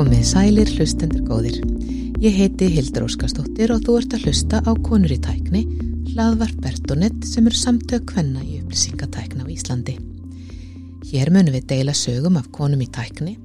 Komið 0.00 0.22
sælir 0.24 0.70
hlustendur 0.78 1.20
góðir. 1.28 1.56
Ég 2.24 2.32
heiti 2.32 2.70
Hildur 2.72 3.04
Óskarsdóttir 3.04 3.68
og 3.74 3.82
þú 3.84 3.98
ert 3.98 4.14
að 4.16 4.22
hlusta 4.24 4.60
á 4.64 4.72
Konur 4.80 5.12
í 5.12 5.18
tækni, 5.20 5.60
hlaðvarp 6.14 6.62
Bertonett 6.64 7.26
sem 7.28 7.44
eru 7.44 7.58
samtök 7.60 8.14
hvenna 8.14 8.40
í 8.40 8.62
upplýsingatækna 8.62 9.44
á 9.44 9.52
Íslandi. 9.52 9.98
Hér 11.10 11.28
munum 11.36 11.52
við 11.52 11.66
deila 11.74 11.92
sögum 11.92 12.40
af 12.40 12.48
konum 12.48 12.80
í 12.80 12.88
tækni, 12.88 13.36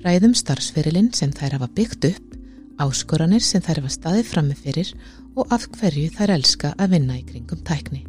ræðum 0.00 0.32
starfsferilinn 0.32 1.12
sem 1.12 1.28
þær 1.28 1.58
hafa 1.58 1.68
byggt 1.76 2.08
upp, 2.08 2.40
áskoranir 2.80 3.44
sem 3.44 3.60
þær 3.68 3.82
hafa 3.82 3.92
staðið 3.98 4.32
frammefyrir 4.32 4.96
og 5.36 5.52
af 5.52 5.68
hverju 5.76 6.08
þær 6.16 6.36
elska 6.38 6.72
að 6.80 6.96
vinna 6.96 7.20
í 7.20 7.26
kringum 7.28 7.60
tækni. 7.68 8.06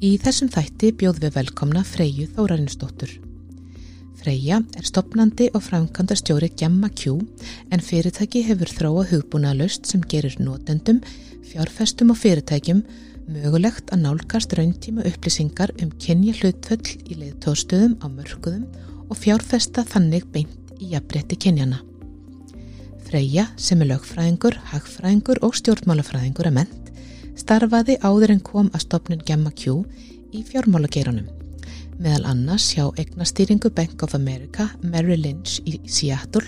Í 0.00 0.16
þessum 0.24 0.48
þætti 0.56 0.96
bjóð 1.04 1.20
við 1.26 1.36
velkomna 1.36 1.84
Freyju 1.84 2.30
Þórarinsdóttur. 2.32 3.25
Freyja 4.16 4.62
er 4.78 4.86
stopnandi 4.86 5.50
og 5.54 5.62
framkvæmdastjóri 5.66 6.48
Gemma 6.58 6.88
Q 6.88 7.18
en 7.72 7.82
fyrirtæki 7.84 8.42
hefur 8.46 8.70
þróa 8.72 9.04
hugbúna 9.10 9.52
löst 9.54 9.86
sem 9.90 10.00
gerir 10.00 10.38
notendum, 10.40 11.02
fjárfestum 11.44 12.10
og 12.14 12.18
fyrirtækjum 12.22 12.82
mögulegt 13.28 13.92
að 13.92 14.02
nálgast 14.06 14.54
rauntíma 14.56 15.04
upplýsingar 15.10 15.74
um 15.82 15.92
kynja 16.02 16.34
hlutföll 16.40 16.96
í 17.04 17.18
leiðtóðstöðum 17.20 17.98
á 18.00 18.06
mörguðum 18.08 18.66
og 19.10 19.20
fjárfesta 19.20 19.84
þannig 19.86 20.26
beint 20.32 20.74
í 20.80 20.92
jafnbretti 20.94 21.38
kynjana. 21.46 21.82
Freyja 23.06 23.46
sem 23.60 23.82
er 23.84 23.92
lögfræðingur, 23.92 24.56
hagfræðingur 24.72 25.42
og 25.46 25.54
stjórnmálafræðingur 25.60 26.50
að 26.50 26.60
ment 26.62 26.92
starfaði 27.36 28.00
áður 28.02 28.38
en 28.38 28.44
kom 28.44 28.72
að 28.72 28.88
stopnin 28.88 29.26
Gemma 29.26 29.52
Q 29.54 29.82
í 30.32 30.42
fjármálageranum 30.46 31.45
meðal 32.02 32.26
annars 32.30 32.68
hjá 32.74 32.86
eignastýringu 33.00 33.70
Bank 33.74 34.02
of 34.04 34.14
America, 34.14 34.68
Merrill 34.82 35.22
Lynch 35.24 35.60
í 35.64 35.78
Seattle 35.88 36.44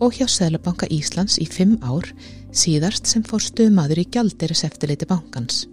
og 0.00 0.16
hjá 0.16 0.26
Sælabanka 0.28 0.88
Íslands 0.92 1.38
í 1.42 1.46
fimm 1.48 1.76
ár 1.84 2.08
síðarst 2.56 3.08
sem 3.08 3.24
fór 3.24 3.44
stuðmaður 3.44 4.02
í 4.02 4.08
gjaldiris 4.12 4.64
eftirleiti 4.68 5.08
bankans. 5.08 5.64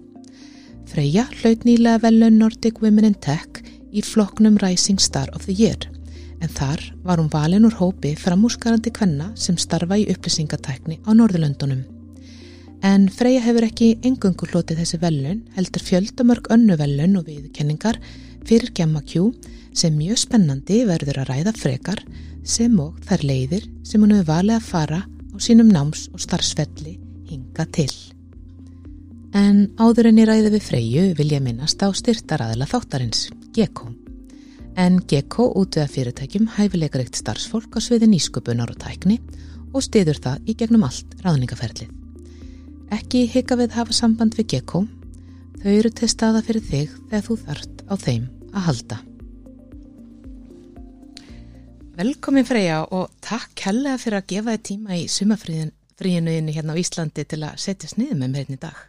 Freyja 0.90 1.26
hlaut 1.40 1.64
nýlega 1.68 2.02
velun 2.04 2.40
Nordic 2.40 2.82
Women 2.84 3.12
in 3.12 3.18
Tech 3.24 3.64
í 3.94 4.04
floknum 4.04 4.60
Rising 4.62 5.00
Star 5.00 5.32
of 5.34 5.48
the 5.48 5.56
Year 5.56 5.90
en 6.44 6.52
þar 6.52 6.82
var 7.06 7.22
hún 7.22 7.32
valin 7.32 7.66
úr 7.68 7.76
hópi 7.80 8.18
framúsgarandi 8.20 8.92
kvenna 8.92 9.30
sem 9.40 9.56
starfa 9.58 9.96
í 10.00 10.10
upplýsingatækni 10.12 11.00
á 11.08 11.10
Norðurlöndunum. 11.16 11.86
En 12.84 13.08
Freyja 13.08 13.46
hefur 13.46 13.64
ekki 13.64 13.94
engungu 14.04 14.50
hlotið 14.52 14.82
þessi 14.82 15.00
velun, 15.00 15.46
heldur 15.56 15.86
fjöldamörg 15.88 16.50
önnu 16.52 16.76
velun 16.76 17.16
og 17.22 17.30
viðkenningar 17.30 18.00
fyrir 18.48 18.72
Gemma 18.76 19.02
Q 19.02 19.32
sem 19.74 19.96
mjög 19.98 20.20
spennandi 20.22 20.84
verður 20.88 21.22
að 21.24 21.30
ræða 21.32 21.54
frekar 21.58 22.02
sem 22.44 22.76
og 22.82 23.00
þær 23.08 23.26
leiðir 23.30 23.68
sem 23.88 24.04
hún 24.04 24.14
hefur 24.14 24.30
valið 24.30 24.58
að 24.58 24.70
fara 24.70 25.00
á 25.08 25.36
sínum 25.42 25.72
náms 25.74 26.08
og 26.14 26.22
starfsfelli 26.24 26.98
hinga 27.30 27.66
til. 27.74 27.90
En 29.34 29.68
áður 29.82 30.12
en 30.12 30.22
ég 30.22 30.30
ræði 30.30 30.54
við 30.54 30.66
Freyju 30.68 31.06
vil 31.18 31.30
ég 31.34 31.42
minnast 31.42 31.82
á 31.82 31.90
styrtaraðila 31.90 32.70
þáttarins, 32.70 33.30
GECO. 33.56 33.90
En 34.78 35.00
GECO 35.10 35.48
útvöða 35.58 35.90
fyrirtækjum 35.90 36.50
hæfileikarikt 36.58 37.18
starfsfólk 37.18 37.78
á 37.78 37.80
sviði 37.82 38.12
nýsköpunar 38.14 38.74
og 38.74 38.82
tækni 38.82 39.20
og 39.74 39.82
stiður 39.86 40.22
það 40.22 40.50
í 40.50 40.58
gegnum 40.58 40.86
allt 40.86 41.18
ráðningaferlið. 41.26 41.90
Ekki 42.94 43.26
hika 43.34 43.58
við 43.58 43.74
hafa 43.74 43.96
samband 43.98 44.38
við 44.38 44.52
GECO 44.54 44.86
Þau 45.64 45.72
eru 45.72 45.90
til 45.96 46.08
staða 46.12 46.42
fyrir 46.44 46.64
þig 46.68 46.96
þegar 47.08 47.22
þú 47.24 47.36
þart 47.40 47.73
á 47.90 47.94
þeim 48.00 48.30
að 48.54 48.66
halda. 48.68 49.00
Velkomin 51.94 52.48
Freyja 52.48 52.80
og 52.90 53.12
takk 53.22 53.68
helga 53.68 54.00
fyrir 54.02 54.18
að 54.18 54.30
gefa 54.32 54.56
þið 54.56 54.64
tíma 54.70 54.96
í 54.98 55.04
sumafríðinu 55.14 56.56
hérna 56.56 56.74
á 56.74 56.82
Íslandi 56.82 57.26
til 57.30 57.44
að 57.46 57.60
setja 57.62 57.92
sniðum 57.92 58.24
með 58.24 58.32
mér 58.32 58.42
hérna 58.42 58.58
í 58.58 58.64
dag. 58.64 58.80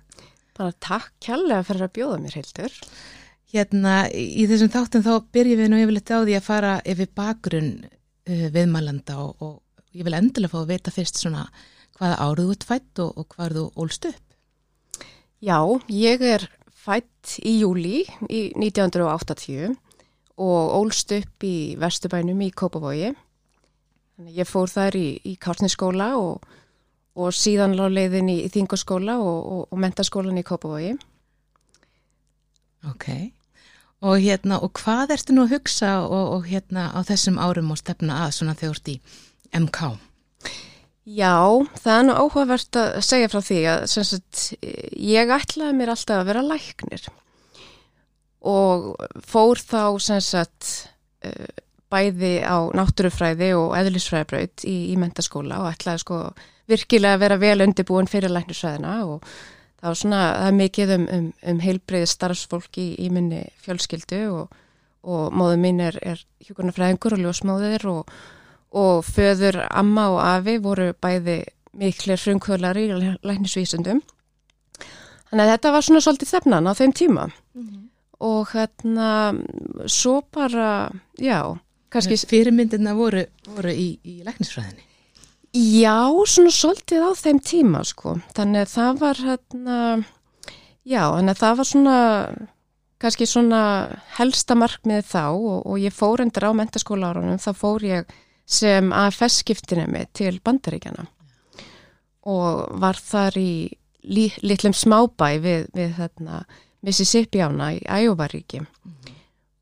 Bara 0.57 0.77
takk 0.81 1.29
helga 1.29 1.61
fyrir 1.69 1.85
að 1.85 1.93
bjóða 1.99 2.23
mér 2.23 2.39
heiltur. 2.39 2.79
Hérna 3.55 3.93
í 4.09 4.47
þessum 4.51 4.73
þáttum 4.73 5.05
þá 5.05 5.13
byrjum 5.37 5.61
við 5.61 5.71
nú 5.71 5.83
yfirleitt 5.83 6.15
á 6.17 6.19
því 6.25 6.39
að 6.39 6.49
fara 6.49 6.73
yfir 6.95 7.13
bakgrunn 7.15 7.71
uh, 7.85 8.49
viðmælanda 8.57 9.19
og, 9.21 9.45
og 9.45 9.95
ég 9.95 10.09
vil 10.09 10.17
endilega 10.17 10.55
fá 10.55 10.63
að 10.63 10.73
vita 10.73 10.95
fyrst 10.95 11.21
svona 11.21 11.45
hvaða 11.99 12.19
áruðu 12.25 12.49
þú 12.49 12.57
ert 12.57 12.69
fætt 12.71 13.03
og, 13.05 13.13
og 13.21 13.29
hvað 13.37 13.59
þú 13.59 13.67
ólst 13.85 14.09
upp. 14.11 14.23
Já, 15.45 15.59
ég 15.93 16.25
er 16.25 16.49
fætt 16.85 17.39
í 17.41 17.59
júli 17.63 18.03
í 18.29 18.41
1980 18.61 19.73
og 20.45 20.75
ólst 20.81 21.15
upp 21.15 21.47
í 21.47 21.77
Vesturbænum 21.81 22.43
í 22.45 22.51
Kópavogi. 22.53 23.15
Ég 24.35 24.49
fór 24.49 24.71
þar 24.71 24.99
í, 24.99 25.07
í 25.25 25.35
Kárniskóla 25.41 26.13
og, 26.19 26.45
og 27.19 27.35
síðan 27.35 27.77
lág 27.79 27.95
leiðin 27.95 28.31
í, 28.31 28.41
í 28.47 28.51
Þingoskóla 28.53 29.17
og, 29.23 29.39
og, 29.41 29.63
og 29.71 29.81
mentaskólan 29.81 30.39
í 30.39 30.47
Kópavogi. 30.47 30.93
Ok, 32.85 33.07
og 34.05 34.19
hérna, 34.21 34.59
og 34.61 34.75
hvað 34.77 35.15
ertu 35.17 35.33
nú 35.33 35.47
að 35.47 35.55
hugsa 35.57 35.95
og 36.05 36.45
hérna 36.51 36.91
á 36.93 37.01
þessum 37.09 37.41
árum 37.41 37.73
og 37.73 37.81
stefna 37.81 38.27
að 38.27 38.35
svona 38.37 38.57
þegar 38.59 38.75
þú 38.75 38.77
ert 38.77 38.91
í 38.93 38.97
MK? 39.65 39.95
Já, 41.05 41.37
það 41.85 41.99
er 41.99 42.07
nú 42.07 42.15
áhugavert 42.17 42.79
að 42.81 42.95
segja 43.05 43.29
frá 43.29 43.43
því 43.45 43.59
að 43.69 43.83
sagt, 43.93 44.45
ég 44.97 45.33
ætlaði 45.37 45.77
mér 45.77 45.93
alltaf 45.93 46.23
að 46.23 46.31
vera 46.31 46.45
læknir 46.47 47.09
og 48.45 48.87
fór 49.25 49.61
þá 49.61 50.01
sagt, 50.01 50.71
eh, 51.25 51.61
bæði 51.93 52.41
á 52.41 52.57
náttúrufræði 52.73 53.53
og 53.57 53.75
eðlisfræðabraut 53.79 54.65
í, 54.65 54.77
í 54.93 54.97
mentaskóla 55.01 55.61
og 55.63 55.75
ætlaði 55.75 56.03
sko 56.03 56.21
virkilega 56.73 57.19
að 57.19 57.25
vera 57.25 57.41
vel 57.41 57.59
undirbúin 57.67 58.09
fyrir 58.09 58.33
læknisfræðina 58.33 58.95
og 59.05 59.27
það 59.29 59.91
var 59.91 60.01
svona, 60.01 60.23
það 60.39 60.49
er 60.49 60.57
mikið 60.61 60.95
um, 60.97 61.07
um, 61.17 61.27
um 61.53 61.61
heilbreyði 61.61 62.11
starfsfólki 62.15 62.85
í, 62.85 62.95
í 63.05 63.11
minni 63.13 63.43
fjölskyldu 63.65 64.23
og, 64.33 64.57
og 65.05 65.37
móðu 65.37 65.61
mín 65.61 65.85
er, 65.85 66.01
er 66.01 66.25
hjókunarfræðingur 66.49 67.19
og 67.19 67.25
ljósmóður 67.27 67.87
og 67.93 68.17
og 68.75 69.05
föður 69.07 69.61
amma 69.71 70.09
og 70.13 70.21
afi 70.25 70.57
voru 70.63 70.91
bæði 71.03 71.43
miklir 71.79 72.21
frumkvölari 72.21 72.87
í 72.89 73.13
læknisvísundum. 73.27 74.03
Þannig 75.31 75.45
að 75.45 75.53
þetta 75.53 75.75
var 75.75 75.87
svona 75.87 76.03
svolítið 76.05 76.33
þefnan 76.35 76.71
á 76.71 76.73
þeim 76.79 76.95
tíma 76.95 77.27
mm 77.27 77.63
-hmm. 77.63 77.85
og 78.21 78.49
hérna 78.55 79.11
svo 79.87 80.23
bara, 80.33 80.91
já. 81.19 81.59
Fyrirmyndina 81.95 82.95
voru, 82.95 83.25
voru 83.47 83.71
í, 83.71 83.99
í 84.03 84.23
læknisfræðinni? 84.27 84.83
Já, 85.55 86.11
svona 86.27 86.51
svolítið 86.51 87.07
á 87.07 87.11
þeim 87.15 87.39
tíma 87.39 87.85
sko. 87.85 88.19
Þannig 88.35 88.61
að 88.61 88.73
það 88.75 88.99
var 88.99 89.17
hérna, 89.17 90.05
já, 90.83 91.03
þannig 91.15 91.31
að 91.31 91.39
það 91.39 91.57
var 91.57 91.65
svona 91.65 91.99
kannski 92.99 93.27
svona 93.27 93.63
helsta 94.17 94.55
markmið 94.55 95.05
þá 95.05 95.25
og, 95.31 95.67
og 95.67 95.79
ég 95.79 95.95
fór 95.95 96.21
endur 96.25 96.49
á 96.51 96.53
mentaskóla 96.57 97.13
árunum, 97.13 97.39
þá 97.39 97.53
fór 97.55 97.85
ég 97.87 98.05
sem 98.47 98.93
AFS 98.93 99.41
skiptinu 99.43 99.87
mig 99.91 100.11
til 100.13 100.41
bandaríkjana 100.45 101.07
og 102.29 102.79
var 102.81 102.97
þar 103.01 103.37
í 103.41 103.53
litlum 104.05 104.75
smábæ 104.77 105.29
við, 105.41 105.67
við 105.75 105.97
hérna, 105.99 106.45
Mississippi 106.85 107.41
ána 107.41 107.73
í 107.73 107.81
Æjóvaríki 107.89 108.61
mm 108.61 108.95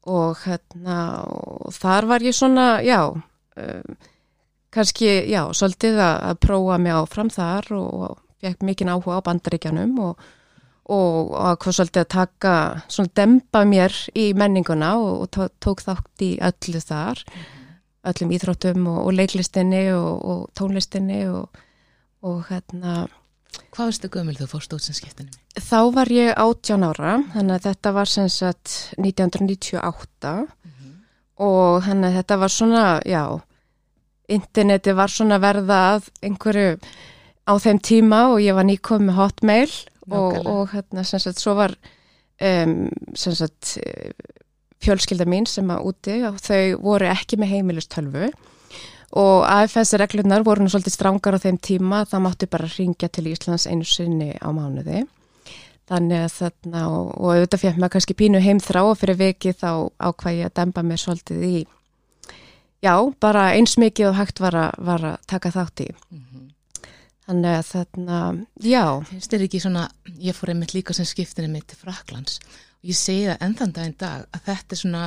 og, 0.08 0.42
hérna, 0.46 0.98
og 1.30 1.72
þar 1.76 2.08
var 2.10 2.24
ég 2.26 2.34
svona, 2.36 2.66
já, 2.84 3.06
um, 3.12 3.96
kannski, 4.74 5.08
já, 5.30 5.44
svolítið 5.54 6.00
að, 6.02 6.20
að 6.30 6.42
prófa 6.46 6.78
mig 6.82 6.96
áfram 6.96 7.30
þar 7.32 7.72
og, 7.78 8.06
og 8.08 8.20
fekk 8.42 8.66
mikinn 8.66 8.90
áhuga 8.90 9.20
á 9.22 9.26
bandaríkjanum 9.28 9.96
og, 10.02 10.28
og 10.92 11.34
að 11.38 11.68
svolítið 11.70 12.04
að 12.04 12.12
taka, 12.16 12.54
svona 12.90 13.16
dempa 13.20 13.64
mér 13.68 13.96
í 14.18 14.32
menninguna 14.34 14.94
og 14.98 15.28
tók 15.62 15.84
þátt 15.84 16.26
í 16.26 16.34
öllu 16.42 16.82
þar. 16.82 17.26
Mm 17.26 17.58
öllum 18.02 18.32
íþróttum 18.34 18.86
og, 18.90 18.98
og 19.06 19.16
leiklistinni 19.16 19.84
og, 19.94 20.24
og 20.24 20.40
tónlistinni 20.58 21.24
og, 21.30 21.62
og 22.22 22.46
hérna 22.50 23.06
Hvað 23.72 23.88
varstu 23.90 24.08
gömul 24.08 24.36
þú 24.38 24.46
fórst 24.48 24.72
út 24.72 24.84
sem 24.84 24.96
skiptinni? 24.96 25.32
Þá 25.60 25.92
var 25.92 26.08
ég 26.12 26.32
18 26.40 26.84
ára 26.88 27.18
þannig 27.34 27.54
að 27.58 27.66
þetta 27.66 27.92
var 27.92 28.08
sem 28.08 28.28
sagt 28.32 28.76
1998 28.96 30.32
mm 30.32 30.70
-hmm. 30.70 30.92
og 31.36 31.82
þannig 31.84 32.08
að 32.08 32.16
þetta 32.16 32.36
var 32.36 32.48
svona 32.48 33.00
já, 33.04 33.40
interneti 34.28 34.92
var 34.92 35.08
svona 35.08 35.38
verða 35.38 35.80
að 35.94 36.08
einhverju 36.22 36.78
á 37.46 37.52
þeim 37.58 37.78
tíma 37.78 38.20
og 38.32 38.40
ég 38.40 38.54
var 38.54 38.64
nýkom 38.64 39.06
með 39.08 39.18
hotmail 39.18 39.72
og, 40.10 40.46
og 40.46 40.70
hérna 40.72 41.04
sem 41.04 41.20
sagt 41.20 41.40
svo 41.40 41.54
var 41.54 41.76
um, 42.40 42.88
sem 43.14 43.34
sagt 43.34 43.78
fjölskylda 44.82 45.26
mín 45.28 45.46
sem 45.48 45.70
að 45.72 45.88
úti 45.90 46.18
og 46.28 46.40
þau 46.42 46.78
voru 46.82 47.10
ekki 47.12 47.38
með 47.40 47.54
heimilistölvu 47.56 48.30
og 49.22 49.44
AFS-reglunar 49.44 50.44
voru 50.46 50.64
nú 50.64 50.72
svolítið 50.72 50.96
strángar 50.96 51.36
á 51.36 51.44
þeim 51.44 51.58
tíma 51.60 52.04
það 52.08 52.24
máttu 52.26 52.48
bara 52.52 52.70
ringja 52.76 53.10
til 53.12 53.28
Íslands 53.32 53.68
einu 53.68 53.84
sinni 53.84 54.32
á 54.40 54.48
mánuði 54.54 55.04
þannig 55.90 56.24
að 56.24 56.34
þarna 56.38 56.86
og, 56.88 57.12
og 57.18 57.34
auðvitað 57.34 57.64
fyrir 57.64 57.78
maður 57.78 57.94
kannski 57.96 58.18
pínu 58.18 58.40
heim 58.40 58.62
þrá 58.62 58.82
og 58.86 58.98
fyrir 59.00 59.20
viki 59.20 59.52
þá 59.52 59.92
ákvæði 60.00 60.46
að 60.46 60.56
dempa 60.58 60.84
mér 60.86 61.02
svolítið 61.02 61.46
í 61.46 61.56
já, 62.82 62.94
bara 63.22 63.52
eins 63.56 63.76
mikið 63.80 64.10
og 64.10 64.18
hægt 64.18 64.42
var 64.42 64.58
að, 64.58 64.82
var 64.82 65.06
að 65.12 65.22
taka 65.30 65.52
þátt 65.54 65.84
í. 65.86 65.88
Mm 66.10 66.24
-hmm. 66.24 66.48
Þannig 67.22 67.56
að 67.56 67.66
þarna, 67.70 68.18
já. 68.60 68.84
Finnst 69.06 69.32
þér 69.32 69.44
ekki 69.46 69.60
svona, 69.60 69.88
ég 70.18 70.34
fór 70.34 70.50
einmitt 70.50 70.74
líka 70.74 70.92
sem 70.92 71.06
skiptinni 71.06 71.48
mitt 71.48 71.66
til 71.66 71.78
Fraklands 71.78 72.40
ég 72.82 72.98
segi 72.98 73.28
það 73.28 73.44
ennþann 73.46 73.74
daginn 73.76 73.98
dag 74.00 74.24
að 74.34 74.46
þetta 74.48 74.74
er 74.74 74.80
svona 74.80 75.02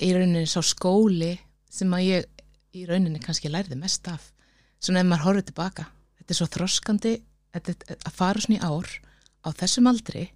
í 0.00 0.10
rauninni 0.16 0.48
sá 0.48 0.60
skóli 0.64 1.32
sem 1.70 1.92
að 1.94 2.06
ég 2.06 2.44
í 2.76 2.84
rauninni 2.86 3.20
kannski 3.22 3.50
lærði 3.50 3.78
mest 3.78 4.06
af. 4.10 4.30
Svona 4.80 5.02
ef 5.02 5.08
maður 5.10 5.26
horfið 5.26 5.48
tilbaka, 5.50 5.86
þetta 6.18 6.32
er 6.32 6.38
svo 6.38 6.48
þroskandi 6.54 7.14
þetta, 7.54 7.96
að 7.96 8.14
fara 8.16 8.42
svona 8.42 8.58
í 8.58 8.62
ár 8.64 8.92
á 9.44 9.48
þessum 9.56 9.90
aldri, 9.90 10.28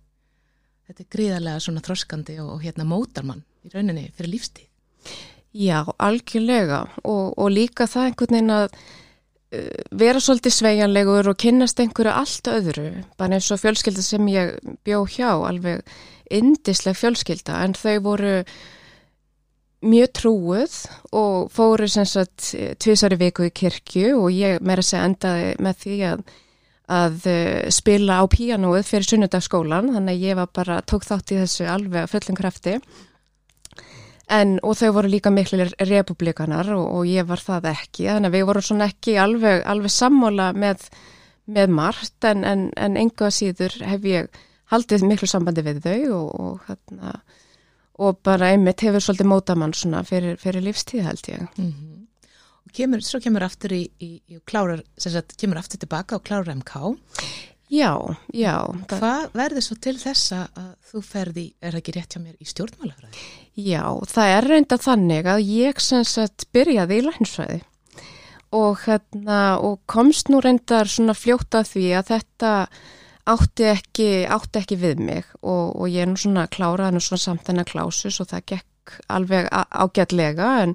þetta 0.89 1.05
er 1.05 1.13
gríðarlega 1.15 1.63
svona 1.63 1.85
þroskandi 1.85 2.41
og, 2.43 2.51
og 2.57 2.65
hérna 2.65 2.89
mótarmann 2.89 3.45
í 3.65 3.73
rauninni 3.73 4.11
fyrir 4.17 4.35
lífstíð. 4.35 4.69
Já, 5.55 5.85
algjörlega 6.03 6.81
og, 7.07 7.37
og 7.39 7.51
líka 7.53 7.87
það 7.87 8.09
einhvern 8.09 8.35
veginn 8.35 8.55
að 8.57 8.65
uh, 8.75 9.83
vera 9.95 10.23
svolítið 10.23 10.57
sveigjanlegur 10.57 11.31
og 11.31 11.39
kynnast 11.39 11.81
einhverju 11.81 12.11
allt 12.11 12.51
öðru, 12.51 12.89
bara 13.21 13.39
eins 13.39 13.53
og 13.55 13.63
fjölskylda 13.63 14.03
sem 14.03 14.33
ég 14.33 14.57
bjó 14.87 15.05
hjá, 15.07 15.31
alveg 15.47 15.85
indisleg 16.31 16.97
fjölskylda, 16.97 17.61
en 17.65 17.77
þau 17.77 17.99
voru 18.05 18.35
mjög 19.85 20.13
trúið 20.17 20.77
og 21.13 21.51
fóru 21.53 21.89
sem 21.91 22.07
sagt 22.09 22.53
tvísari 22.81 23.19
viku 23.21 23.49
í 23.49 23.53
kirkju 23.53 24.15
og 24.17 24.31
ég 24.33 24.63
meira 24.65 24.85
segja 24.85 25.05
endaði 25.09 25.51
með 25.63 25.81
því 25.83 25.97
að, 26.09 26.23
að 26.99 27.27
uh, 27.31 27.59
spila 27.75 28.21
á 28.21 28.25
píanóið 28.33 28.87
fyrir 28.89 29.11
sunnudagskólan, 29.11 29.93
þannig 29.97 30.15
að 30.17 30.29
ég 30.29 30.39
var 30.41 30.55
bara 30.57 30.79
tók 30.89 31.05
þátt 31.07 31.35
í 31.35 31.43
þessu 31.43 31.69
alveg 31.69 32.09
fullum 32.13 32.39
krafti. 32.41 32.79
En, 34.33 34.57
og 34.65 34.79
þau 34.81 34.95
voru 34.97 35.11
líka 35.13 35.29
miklu 35.29 35.67
republikanar 35.85 36.71
og, 36.73 36.87
og 36.97 37.09
ég 37.09 37.27
var 37.29 37.43
það 37.45 37.69
ekki, 37.75 38.09
þannig 38.09 38.31
að 38.31 38.37
við 38.39 38.47
vorum 38.49 38.65
svona 38.65 38.89
ekki 38.89 39.19
alveg, 39.21 39.61
alveg 39.69 39.93
sammóla 39.93 40.49
með, 40.57 40.87
með 41.45 41.75
margt 41.77 42.25
en, 42.25 42.41
en, 42.49 42.71
en 42.81 42.97
enga 42.97 43.29
síður 43.29 43.77
hef 43.85 44.09
ég 44.09 44.45
haldið 44.75 45.07
miklu 45.09 45.31
sambandi 45.31 45.65
við 45.65 45.81
þau 45.85 45.99
og, 46.19 46.29
og, 46.45 46.61
hérna, 46.69 47.15
og 48.05 48.21
bara 48.27 48.53
einmitt 48.53 48.85
hefur 48.85 49.05
svolítið 49.05 49.31
mótamann 49.31 49.75
svona 49.77 50.05
fyrir, 50.07 50.37
fyrir 50.43 50.67
lífstíð 50.67 51.09
held 51.09 51.31
ég. 51.31 51.47
Mm 51.57 51.73
-hmm. 51.73 52.05
Og 52.65 52.73
kemur, 52.73 53.01
svo 53.01 53.21
kemur 53.21 53.43
aftur 53.43 53.73
í, 53.73 53.89
í, 54.01 54.21
í 54.29 54.41
klárar, 54.45 54.83
sagt, 54.97 55.37
kemur 55.37 55.59
aftur 55.59 55.79
tilbaka 55.79 56.17
og 56.17 56.25
klárar 56.25 56.55
MK. 56.55 56.95
Já, 57.73 58.17
já. 58.33 58.57
Hvað 58.89 59.31
verður 59.33 59.65
svo 59.65 59.77
til 59.81 59.97
þessa 59.99 60.49
að 60.55 60.75
þú 60.91 61.03
ferði, 61.03 61.45
er 61.61 61.73
það 61.73 61.81
ekki 61.81 61.95
rétt 61.97 62.15
hjá 62.15 62.21
mér, 62.21 62.35
í 62.39 62.45
stjórnmálafræði? 62.45 63.23
Já, 63.57 63.85
það 64.11 64.33
er 64.37 64.49
reynda 64.51 64.79
þannig 64.79 65.27
að 65.27 65.47
ég 65.49 65.81
sem 65.81 66.05
sagt 66.05 66.47
byrjaði 66.53 66.99
í 66.99 67.07
lænsfræði 67.07 67.61
og, 68.55 68.85
hérna, 68.85 69.39
og 69.59 69.81
komst 69.91 70.31
nú 70.31 70.41
reyndar 70.45 70.91
svona 70.91 71.17
fljóta 71.17 71.65
því 71.67 71.87
að 71.99 72.11
þetta 72.13 72.53
átti 73.31 73.69
ekki, 73.71 74.09
átti 74.29 74.61
ekki 74.61 74.79
við 74.81 75.01
mig 75.01 75.29
og, 75.41 75.75
og 75.81 75.89
ég 75.89 76.05
er 76.05 76.11
nú 76.11 76.21
svona 76.21 76.47
kláraði 76.53 76.97
nú 76.97 77.05
svona 77.05 77.23
samt 77.23 77.47
þennan 77.49 77.69
klásus 77.69 78.21
og 78.21 78.29
það 78.33 78.49
gekk 78.53 78.97
alveg 79.09 79.49
ágætlega 79.49 80.49
en, 80.65 80.75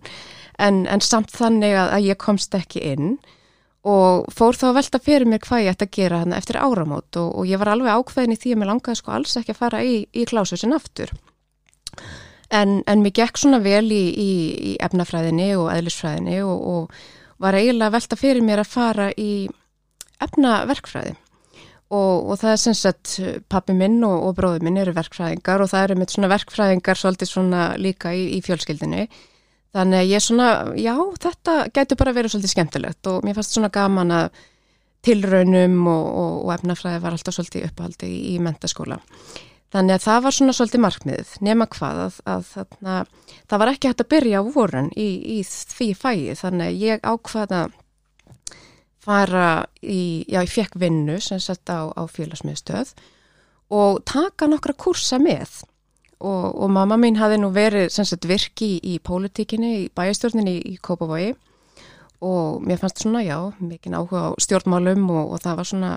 en, 0.57 0.85
en 0.89 1.03
samt 1.05 1.29
þannig 1.35 1.75
að, 1.77 1.91
að 1.97 2.07
ég 2.09 2.21
komst 2.21 2.55
ekki 2.57 2.81
inn 2.93 3.19
og 3.87 4.25
fór 4.33 4.57
þá 4.57 4.65
að 4.71 4.79
velta 4.79 5.01
fyrir 5.03 5.29
mér 5.29 5.43
hvað 5.45 5.63
ég 5.63 5.75
ætti 5.75 5.87
að 5.87 5.93
gera 5.95 6.23
hérna 6.23 6.39
eftir 6.41 6.59
áramót 6.59 7.19
og, 7.21 7.29
og 7.37 7.47
ég 7.47 7.61
var 7.61 7.71
alveg 7.75 7.93
ákveðin 7.93 8.33
í 8.35 8.39
því 8.39 8.55
að 8.55 8.59
mér 8.59 8.71
langaði 8.73 8.99
sko 8.99 9.13
alls 9.15 9.37
ekki 9.39 9.53
að 9.53 9.61
fara 9.61 9.83
í, 9.85 9.93
í 10.11 10.25
klásusin 10.27 10.75
aftur. 10.75 11.13
En, 12.49 12.79
en 12.89 13.05
mér 13.05 13.13
gekk 13.21 13.39
svona 13.39 13.61
vel 13.63 13.85
í, 13.93 14.03
í, 14.09 14.33
í 14.73 14.75
efnafræðinni 14.83 15.53
og 15.55 15.69
eðlisfræðinni 15.71 16.41
og, 16.43 16.67
og 16.73 17.39
var 17.39 17.55
eiginlega 17.55 17.95
velta 17.95 18.19
fyrir 18.19 18.43
mér 18.43 18.65
að 18.65 18.73
fara 18.73 19.09
í 19.15 19.31
efnaverkfræði. 20.19 21.15
Og, 21.89 22.29
og 22.29 22.37
það 22.37 22.51
er 22.51 22.59
sem 22.61 22.75
sagt 22.77 23.15
pappi 23.49 23.73
minn 23.73 23.97
og, 24.05 24.27
og 24.27 24.35
bróði 24.37 24.61
minn 24.65 24.77
eru 24.77 24.93
verkfræðingar 24.93 25.63
og 25.63 25.71
það 25.71 25.87
eru 25.87 25.97
mitt 25.97 26.13
svona 26.13 26.29
verkfræðingar 26.29 26.99
svolítið 27.01 27.31
svona 27.31 27.63
líka 27.81 28.13
í, 28.13 28.27
í 28.37 28.43
fjölskyldinni. 28.45 29.07
Þannig 29.73 30.01
að 30.03 30.11
ég 30.11 30.23
svona, 30.25 30.49
já 30.77 30.93
þetta 31.25 31.55
getur 31.73 31.99
bara 31.99 32.13
verið 32.13 32.35
svolítið 32.35 32.53
skemmtilegt 32.53 33.09
og 33.09 33.25
mér 33.25 33.37
fannst 33.37 33.57
svona 33.57 33.71
gaman 33.73 34.13
að 34.13 34.39
tilraunum 35.05 35.77
og, 35.89 36.07
og 36.45 36.53
efnafræði 36.55 37.03
var 37.03 37.15
alltaf 37.15 37.37
svolítið 37.37 37.67
upphaldi 37.69 38.09
í 38.33 38.37
mentaskóla. 38.43 38.99
Þannig 39.69 39.99
að 39.99 40.05
það 40.07 40.23
var 40.25 40.35
svona 40.35 40.55
svolítið 40.57 40.81
markmiðið, 40.81 41.33
nema 41.45 41.67
hvað 41.69 41.99
að, 42.07 42.15
að 42.33 42.47
þarna, 42.53 42.95
það 43.51 43.61
var 43.61 43.71
ekki 43.73 43.91
hægt 43.91 44.01
að 44.01 44.09
byrja 44.15 44.41
á 44.41 44.43
vorun 44.55 44.89
í, 44.97 45.09
í 45.37 45.43
því 45.45 45.89
fæi, 45.93 46.37
þannig 46.39 46.65
að 46.65 46.81
ég 46.87 47.05
ákvaða 47.05 47.61
fara 49.03 49.65
í, 49.81 50.25
já 50.27 50.41
ég 50.43 50.51
fekk 50.51 50.77
vinnu 50.79 51.19
sem 51.23 51.39
sett 51.41 51.69
á, 51.71 51.87
á 51.91 52.03
félagsmiðstöð 52.09 52.93
og 53.69 54.01
taka 54.09 54.49
nokkra 54.49 54.73
kursa 54.77 55.19
með. 55.21 55.61
Og, 56.19 56.47
og 56.51 56.71
mamma 56.73 56.97
mín 56.99 57.15
hafi 57.15 57.37
nú 57.39 57.51
verið 57.55 57.93
sem 57.95 58.07
sett 58.07 58.25
virki 58.27 58.73
í, 58.75 58.95
í 58.95 58.99
pólitíkinni, 58.99 59.85
í 59.85 59.91
bæjastjórninni 59.95 60.57
í, 60.57 60.73
í 60.73 60.79
Kópavogi. 60.83 61.31
Og 62.27 62.59
mér 62.67 62.81
fannst 62.81 63.05
svona, 63.05 63.21
já, 63.23 63.37
mikið 63.63 63.95
áhuga 63.95 64.23
á 64.27 64.29
stjórnmálum 64.43 65.05
og, 65.13 65.35
og 65.35 65.43
það 65.45 65.61
var 65.61 65.69
svona 65.69 65.91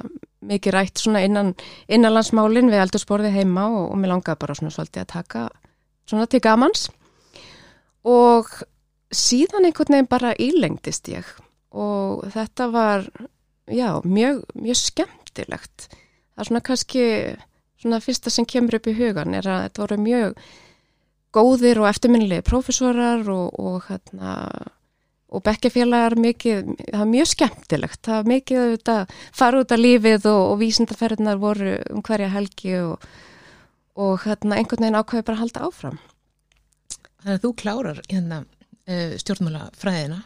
mikið 0.47 0.75
rætt 0.77 1.03
svona 1.03 1.25
innan, 1.27 1.51
innanlandsmálin 1.91 2.71
við 2.71 2.85
eldursporði 2.85 3.33
heima 3.35 3.67
og, 3.73 3.89
og 3.89 3.99
mér 3.99 4.15
langaði 4.15 4.43
bara 4.45 4.59
svona 4.59 4.75
svolítið 4.75 5.03
að 5.03 5.11
taka 5.17 5.47
svona 6.07 6.29
til 6.31 6.43
gamans. 6.45 6.87
Og 8.07 8.53
síðan 9.11 9.67
einhvern 9.67 9.97
veginn 9.97 10.13
bara 10.13 10.37
ílengdist 10.39 11.11
ég 11.11 11.27
og 11.73 12.27
þetta 12.33 12.69
var, 12.73 13.07
já, 13.73 13.89
mjög, 14.05 14.43
mjög 14.59 14.79
skemmtilegt. 14.81 15.89
Það 16.33 16.45
er 16.45 16.51
svona 16.51 16.65
kannski, 16.67 17.07
svona 17.81 18.03
fyrsta 18.05 18.33
sem 18.33 18.49
kemur 18.49 18.79
upp 18.79 18.89
í 18.89 18.97
hugan 18.97 19.37
er 19.37 19.49
að 19.49 19.65
þetta 19.67 19.85
voru 19.85 19.99
mjög 20.05 20.45
góðir 21.33 21.81
og 21.81 21.89
eftirminnilegi 21.89 22.45
profesorar 22.45 23.25
og, 23.33 23.59
og 23.59 23.89
hérna 23.89 24.37
og 25.33 25.41
bekkefélagar 25.47 26.19
mikið, 26.21 26.75
það 26.91 26.99
var 26.99 27.09
mjög 27.09 27.29
skemmtilegt, 27.31 28.01
það 28.05 28.19
var 28.19 28.27
mikið 28.29 28.91
að 28.93 29.15
fara 29.33 29.63
út 29.63 29.73
af 29.73 29.81
lífið 29.81 30.27
og, 30.29 30.41
og 30.51 30.59
vísindaferðinar 30.61 31.41
voru 31.41 31.77
um 31.89 32.03
hverja 32.05 32.29
helgi 32.35 32.75
og, 32.83 33.07
og 33.97 34.27
hérna 34.27 34.59
einhvern 34.59 34.85
veginn 34.85 34.99
ákveði 35.01 35.27
bara 35.29 35.39
að 35.39 35.45
halda 35.47 35.63
áfram. 35.71 36.03
Þannig 37.23 37.39
að 37.39 37.47
þú 37.47 37.53
klárar 37.63 38.03
hérna 38.11 38.43
uh, 38.43 39.15
stjórnmálafræðina? 39.23 40.21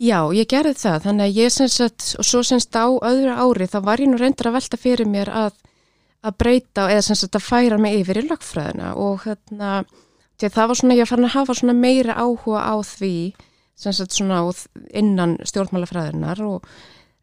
Já, 0.00 0.18
ég 0.34 0.48
gerði 0.50 0.74
það, 0.80 1.02
þannig 1.04 1.28
að 1.28 1.36
ég 1.38 1.52
semst 1.52 1.82
að, 1.84 2.06
og 2.18 2.26
svo 2.26 2.40
semst 2.46 2.74
á 2.74 2.86
öðru 2.88 3.34
ári, 3.36 3.68
þá 3.70 3.78
var 3.86 4.02
ég 4.02 4.10
nú 4.10 4.18
reyndir 4.18 4.48
að 4.48 4.56
velta 4.56 4.80
fyrir 4.80 5.10
mér 5.10 5.30
að, 5.30 5.58
að 6.24 6.38
breyta 6.42 6.88
eða 6.90 7.04
semst 7.06 7.36
að 7.36 7.46
færa 7.46 7.78
mig 7.78 8.00
yfir 8.00 8.22
í 8.22 8.26
lagfræðina 8.26 8.94
og 8.98 9.26
hérna, 9.26 9.84
það 10.42 10.68
var 10.72 10.80
svona, 10.80 10.98
ég 10.98 11.10
fann 11.10 11.26
að 11.28 11.36
hafa 11.36 11.58
svona 11.58 11.76
meira 11.78 12.16
áhuga 12.18 12.64
á 12.66 12.74
því 12.82 13.14
sem 13.78 13.94
sagt 13.94 14.16
svona 14.16 14.42
innan 14.94 15.36
stjórnmálafræðinar 15.46 16.42
og 16.46 16.66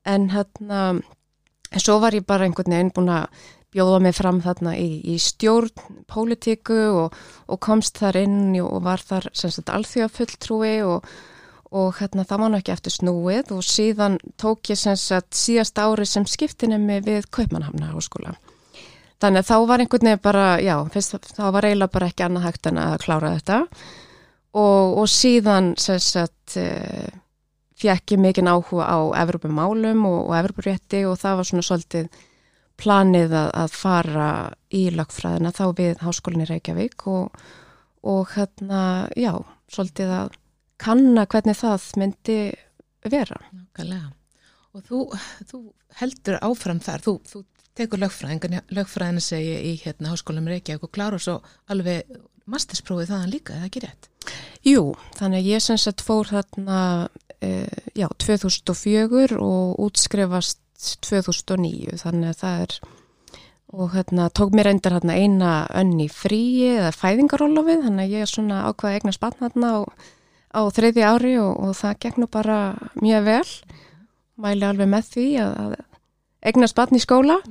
en 0.08 0.30
hérna 0.34 0.84
en 1.70 1.84
svo 1.84 2.00
var 2.02 2.16
ég 2.18 2.26
bara 2.28 2.48
einhvern 2.48 2.74
veginn 2.74 2.94
búin 2.96 3.12
að 3.14 3.28
bjóða 3.74 4.00
mig 4.02 4.16
fram 4.18 4.40
þarna 4.42 4.74
í, 4.82 4.88
í 5.14 5.18
stjórn, 5.22 6.00
pólitíku 6.10 6.80
og, 7.04 7.18
og 7.46 7.60
komst 7.62 8.00
þar 8.02 8.18
inn 8.24 8.56
og 8.64 8.80
var 8.86 9.04
þar 9.06 9.30
sem 9.38 9.54
sagt 9.54 9.70
alþjóða 9.70 10.14
fulltrúi 10.16 10.74
og, 10.88 11.06
og 11.70 12.00
hérna 12.00 12.26
það 12.26 12.42
var 12.42 12.52
náttúrulega 12.54 12.76
eftir 12.76 12.96
snúið 12.96 13.52
og 13.54 13.66
síðan 13.66 14.18
tók 14.42 14.72
ég 14.72 14.80
sem 14.80 14.98
sagt 14.98 15.38
síðast 15.38 15.78
ári 15.78 16.08
sem 16.10 16.26
skiptinemi 16.26 17.00
við 17.06 17.30
Kaupmannhamna 17.30 17.92
háskóla. 17.94 18.34
Þannig 19.20 19.44
að 19.44 19.50
þá 19.50 19.56
var 19.68 19.84
einhvern 19.84 20.08
veginn 20.08 20.24
bara, 20.24 20.46
já, 20.64 20.76
fyrst, 20.94 21.34
þá 21.36 21.44
var 21.52 21.68
eiginlega 21.68 21.94
bara 21.94 22.08
ekki 22.10 22.26
annað 22.26 22.46
hægt 22.48 22.70
en 22.72 22.80
að 22.80 22.96
klára 23.04 23.34
þetta 23.36 23.58
og, 24.56 24.98
og 25.04 25.10
síðan 25.12 25.74
sagt, 25.78 26.56
uh, 26.58 27.10
fjekk 27.80 28.16
ég 28.16 28.24
mikinn 28.24 28.50
áhuga 28.50 28.88
á 28.88 29.00
Evropamálum 29.22 30.08
og, 30.08 30.20
og 30.32 30.36
Evroparétti 30.40 31.04
og 31.08 31.20
það 31.22 31.40
var 31.40 31.50
svona 31.52 31.68
svolítið 31.68 32.10
planið 32.80 33.36
að, 33.36 33.50
að 33.60 33.76
fara 33.76 34.30
í 34.72 34.86
lagfræðina 34.96 35.52
þá 35.56 35.66
við 35.78 36.04
Háskólinni 36.04 36.48
Reykjavík 36.48 37.08
og, 37.12 37.42
og 38.08 38.36
hérna, 38.38 38.82
já, 39.20 39.34
svolítið 39.72 40.16
að 40.16 40.38
kanna 40.80 41.26
hvernig 41.30 41.58
það 41.60 41.88
myndi 42.00 42.40
vera. 43.10 43.40
Nákvæmlega. 43.54 44.12
Og 44.78 44.86
þú, 44.86 45.00
þú 45.50 45.62
heldur 46.00 46.38
áfram 46.46 46.82
þar, 46.84 47.04
þú, 47.06 47.16
þú 47.26 47.44
tekur 47.80 48.02
lögfræðin, 48.04 48.60
lögfræðin 48.76 49.24
segi 49.24 49.56
í 49.72 49.74
hérna, 49.82 50.14
Háskólinni 50.14 50.54
Reykjavík 50.54 50.86
og 50.86 50.94
klára 50.94 51.20
svo 51.22 51.40
alveg 51.72 52.06
mastersprófið 52.50 53.12
þaðan 53.14 53.34
líka, 53.34 53.58
eða 53.58 53.70
ekki 53.70 53.84
rétt? 53.86 54.10
Jú, 54.68 54.84
þannig 55.18 55.42
að 55.42 55.50
ég 55.54 55.64
sem 55.64 55.80
sagt 55.80 56.04
fór 56.06 56.30
þarna, 56.30 56.80
e, 57.42 57.68
já, 57.98 58.08
2004 58.22 59.40
og 59.40 59.80
útskrefast 59.86 60.62
2009, 61.06 62.00
þannig 62.02 62.34
að 62.34 62.40
það 62.44 62.64
er, 62.66 62.78
og 63.80 63.92
hérna 63.94 64.30
tók 64.34 64.56
mér 64.56 64.72
endur 64.72 64.96
hérna 64.98 65.18
eina 65.18 65.52
önni 65.78 66.08
fríi 66.12 66.72
eða 66.76 66.94
fæðingarólofið, 66.96 67.84
þannig 67.88 68.06
að 68.06 68.16
ég 68.16 68.26
er 68.26 68.32
svona 68.34 68.64
ákvaði 68.70 69.00
eignar 69.00 69.18
spann 69.18 69.38
hérna 69.44 69.74
á, 69.76 69.80
á 70.50 70.62
þriði 70.74 71.06
ári 71.06 71.36
og, 71.42 71.52
og 71.58 71.76
það 71.78 72.00
gegn 72.06 72.24
nú 72.24 72.30
bara 72.32 72.60
mjög 73.02 73.28
vel 73.28 73.50
mæli 74.40 74.70
alveg 74.70 74.90
með 74.90 75.12
því 75.14 75.28
að, 75.44 75.58
að 75.66 75.76
egna 76.52 76.70
spann 76.72 76.96
í 76.96 77.04
skóla 77.04 77.42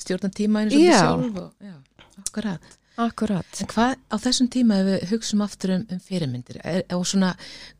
stjórna 0.00 0.32
tíma 0.34 0.64
einu 0.64 0.72
svolítið 0.72 0.96
sjálf 0.98 1.42
og, 1.44 1.52
já, 1.60 1.76
akkurat 2.24 2.72
Akkurat. 2.94 3.58
Hvað 3.72 3.96
á 4.06 4.16
þessum 4.22 4.48
tíma 4.54 4.76
ef 4.78 4.86
við 4.86 5.04
hugsaum 5.10 5.40
aftur 5.42 5.72
um, 5.74 5.84
um 5.90 6.00
fyrirmyndir 6.02 6.60
er, 6.62 6.84
og 6.94 7.02
svona 7.10 7.32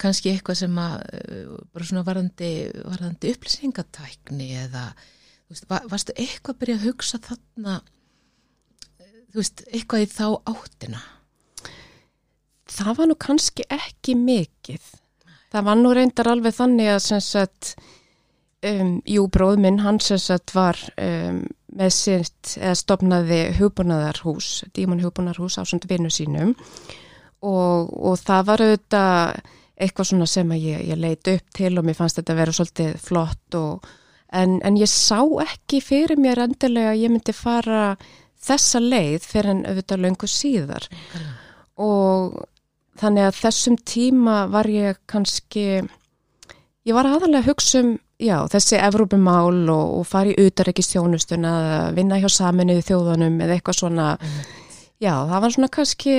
kannski 0.02 0.32
eitthvað 0.32 0.58
sem 0.64 0.80
að 0.82 0.96
bara 1.70 1.87
svona 1.87 2.02
varðandi, 2.08 2.49
varðandi 2.82 3.30
upplýsingatækni 3.37 4.49
eða 4.64 4.88
veist, 5.46 5.68
var, 5.70 5.87
varstu 5.92 6.16
eitthvað 6.18 6.56
að 6.56 6.61
byrja 6.64 6.78
að 6.80 6.87
hugsa 6.88 7.20
þarna 7.28 7.76
þú 9.30 9.38
veist, 9.38 9.64
eitthvað 9.70 10.02
í 10.02 10.11
þá 10.16 10.26
áttina? 10.50 11.04
Það 12.71 12.94
var 12.99 13.11
nú 13.11 13.16
kannski 13.21 13.66
ekki 13.73 14.14
mikið. 14.16 14.85
Það 15.52 15.66
var 15.68 15.76
nú 15.78 15.92
reyndar 15.94 16.30
alveg 16.33 16.56
þannig 16.56 16.88
að 16.94 17.02
sem 17.04 17.21
sagt, 17.23 17.75
um, 18.66 18.97
jú 19.06 19.26
bróð 19.33 19.61
minn, 19.62 19.83
hann 19.85 20.00
sem 20.02 20.18
sagt 20.18 20.54
var 20.56 20.78
um, 20.99 21.42
með 21.75 21.92
sitt, 21.94 22.54
eða 22.59 22.76
stopnaði 22.78 23.40
hugbúnaðarhús, 23.59 24.64
dímun 24.75 25.02
hugbúnaðarhús 25.04 25.59
á 25.61 25.62
svona 25.62 25.90
vinnu 25.90 26.11
sínum. 26.12 26.54
Og, 27.44 27.92
og 27.92 28.16
það 28.25 28.49
var 28.49 28.64
auðvitað 28.64 29.44
eitthvað 29.85 30.09
svona 30.09 30.26
sem 30.30 30.52
að 30.54 30.66
ég, 30.71 30.83
ég 30.88 31.00
leiti 31.02 31.37
upp 31.37 31.54
til 31.59 31.73
og 31.76 31.87
mér 31.87 31.99
fannst 31.99 32.21
þetta 32.21 32.33
að 32.33 32.40
vera 32.40 32.56
svolítið 32.56 32.92
flott 33.02 33.56
og, 33.59 33.88
en, 34.33 34.59
en 34.64 34.78
ég 34.80 34.90
sá 34.90 35.18
ekki 35.44 35.83
fyrir 35.85 36.21
mér 36.21 36.44
endilega 36.47 36.94
að 36.94 37.02
ég 37.02 37.12
myndi 37.12 37.35
fara 37.37 37.85
þessa 38.44 38.80
leið 38.80 39.26
fyrir 39.26 39.50
en 39.52 39.64
auðvitað 39.68 40.04
löngu 40.04 40.30
síðar. 40.30 40.88
Og 41.83 42.38
þannig 43.00 43.28
að 43.28 43.38
þessum 43.42 43.76
tíma 43.86 44.38
var 44.52 44.68
ég 44.70 44.98
kannski, 45.10 45.66
ég 46.84 46.96
var 46.96 47.08
aðalega 47.10 47.42
að 47.42 47.50
hugsa 47.52 47.82
um, 47.82 47.94
já, 48.22 48.36
þessi 48.50 48.78
Evrópumál 48.82 49.64
og, 49.72 49.96
og 50.00 50.04
fara 50.08 50.32
í 50.32 50.46
utarekistjónustun 50.48 51.48
að 51.48 51.96
vinna 51.98 52.20
hjá 52.22 52.28
saminuði 52.32 52.84
þjóðanum 52.90 53.40
eða 53.44 53.56
eitthvað 53.56 53.80
svona, 53.80 54.12
mm. 54.20 54.38
já, 55.02 55.12
það 55.32 55.44
var 55.46 55.56
svona 55.56 55.72
kannski, 55.78 56.14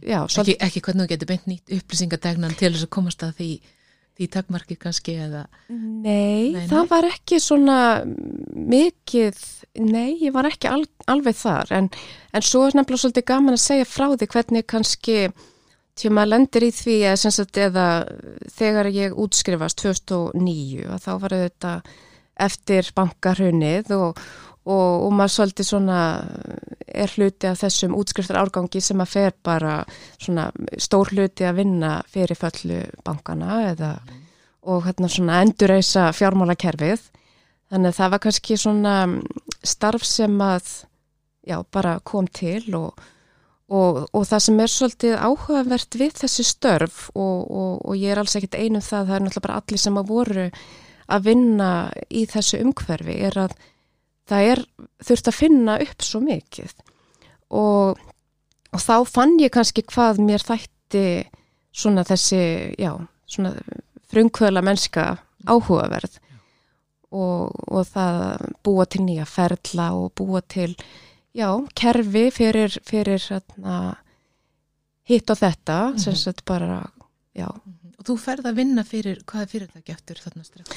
já. 0.00 0.18
Ekki, 0.24 0.56
ekki 0.56 0.84
hvernig 0.86 1.04
þú 1.04 1.12
getur 1.14 1.32
beint 1.32 1.46
nýtt 1.50 1.78
upplýsingategnan 1.78 2.58
til 2.58 2.72
þess 2.72 2.88
að 2.88 2.92
komast 2.96 3.26
að 3.26 3.36
því, 3.40 3.50
því 4.18 4.30
takmarki 4.32 4.78
kannski 4.80 5.18
eða? 5.26 5.44
Nei, 5.68 6.52
nei 6.56 6.66
það 6.70 6.86
nei. 6.86 6.90
var 6.94 7.10
ekki 7.12 7.40
svona 7.42 7.78
mikið, 8.72 9.46
nei, 9.84 10.10
ég 10.24 10.34
var 10.34 10.48
ekki 10.48 10.72
al, 10.72 10.82
alveg 11.12 11.38
þar, 11.44 11.76
en, 11.76 11.92
en 12.32 12.44
svo 12.44 12.66
er 12.66 12.80
nefnilega 12.80 13.04
svolítið 13.04 13.30
gaman 13.34 13.58
að 13.58 13.66
segja 13.68 13.88
frá 13.88 14.08
því 14.14 14.32
hvernig 14.32 14.68
kannski 14.72 15.18
Því 15.98 16.12
maður 16.16 16.30
lendir 16.32 16.64
í 16.64 16.70
því 16.72 16.94
að 17.10 17.18
sagt, 17.20 17.58
þegar 18.56 18.88
ég 18.94 19.18
útskrifast 19.20 19.82
2009 19.82 20.86
að 20.88 21.04
þá 21.04 21.12
var 21.20 21.36
þetta 21.36 21.74
eftir 22.42 22.88
bankarhunnið 22.96 23.92
og, 23.98 24.22
og, 24.64 25.04
og 25.04 25.12
maður 25.12 25.34
svolítið 25.36 25.68
svona 25.68 25.98
er 26.88 27.12
hluti 27.12 27.50
af 27.50 27.60
þessum 27.60 27.96
útskriftar 27.98 28.40
árgangi 28.40 28.80
sem 28.80 29.04
að 29.04 29.12
fer 29.12 29.36
bara 29.44 29.76
svona 30.16 30.48
stór 30.80 31.12
hluti 31.12 31.46
að 31.48 31.60
vinna 31.60 31.94
fyrir 32.08 32.40
föllu 32.40 32.82
bankana 33.04 33.60
eða 33.70 33.92
og 34.62 34.86
hérna 34.86 35.08
svona 35.10 35.40
endurreysa 35.42 36.10
fjármálakerfið. 36.14 37.02
Þannig 37.72 37.92
að 37.92 37.98
það 37.98 38.12
var 38.14 38.22
kannski 38.22 38.58
svona 38.60 38.96
starf 39.64 40.04
sem 40.06 40.40
að 40.44 40.68
já 41.48 41.56
bara 41.74 41.96
kom 42.06 42.28
til 42.30 42.62
og 42.78 43.00
Og, 43.72 44.02
og 44.12 44.24
það 44.28 44.42
sem 44.44 44.60
er 44.60 44.70
svolítið 44.70 45.12
áhugavert 45.16 45.96
við 45.96 46.16
þessi 46.20 46.44
störf 46.44 47.04
og, 47.14 47.38
og, 47.48 47.76
og 47.88 47.96
ég 47.96 48.12
er 48.12 48.20
alls 48.20 48.34
ekkit 48.36 48.58
einum 48.58 48.84
það, 48.84 49.06
það 49.08 49.14
er 49.16 49.22
náttúrulega 49.24 49.46
bara 49.46 49.60
allir 49.62 49.80
sem 49.80 50.00
að 50.00 50.10
voru 50.10 50.48
að 51.12 51.28
vinna 51.28 51.68
í 52.12 52.24
þessu 52.28 52.60
umhverfi 52.62 53.14
er 53.28 53.38
að 53.46 53.54
það 54.28 54.48
er 54.50 54.62
þurft 55.08 55.30
að 55.30 55.38
finna 55.38 55.76
upp 55.82 56.04
svo 56.04 56.20
mikið. 56.24 56.74
Og 57.52 58.80
þá 58.80 58.96
fann 59.08 59.38
ég 59.40 59.52
kannski 59.54 59.84
hvað 59.88 60.20
mér 60.24 60.44
þætti 60.44 61.06
svona 61.72 62.04
þessi, 62.08 62.42
já, 62.80 62.92
svona 63.28 63.54
frumkvöla 64.12 64.62
mennska 64.64 65.16
áhugaverð. 65.48 66.18
Og 67.12 67.82
það 67.92 68.46
búa 68.64 68.86
til 68.88 69.02
nýja 69.04 69.26
ferla 69.28 69.90
og 69.98 70.14
búa 70.16 70.40
til 70.40 70.72
já, 71.34 71.48
kerfi 71.74 72.30
fyrir, 72.30 72.78
fyrir 72.86 73.20
hérna, 73.28 73.96
hitt 75.08 75.30
og 75.30 75.38
þetta 75.38 75.78
mm 75.88 75.94
-hmm. 75.94 75.98
sem 75.98 76.14
sagt 76.14 76.44
bara, 76.44 76.90
já. 77.34 77.48
-hmm. 77.48 77.94
Og 77.98 78.04
þú 78.04 78.18
ferð 78.18 78.46
að 78.46 78.54
vinna 78.54 78.84
fyrir, 78.84 79.22
hvað 79.26 79.42
er 79.42 79.46
fyrir 79.46 79.68
það 79.74 79.84
geftur 79.84 80.16
þarna 80.16 80.44
strax? 80.44 80.70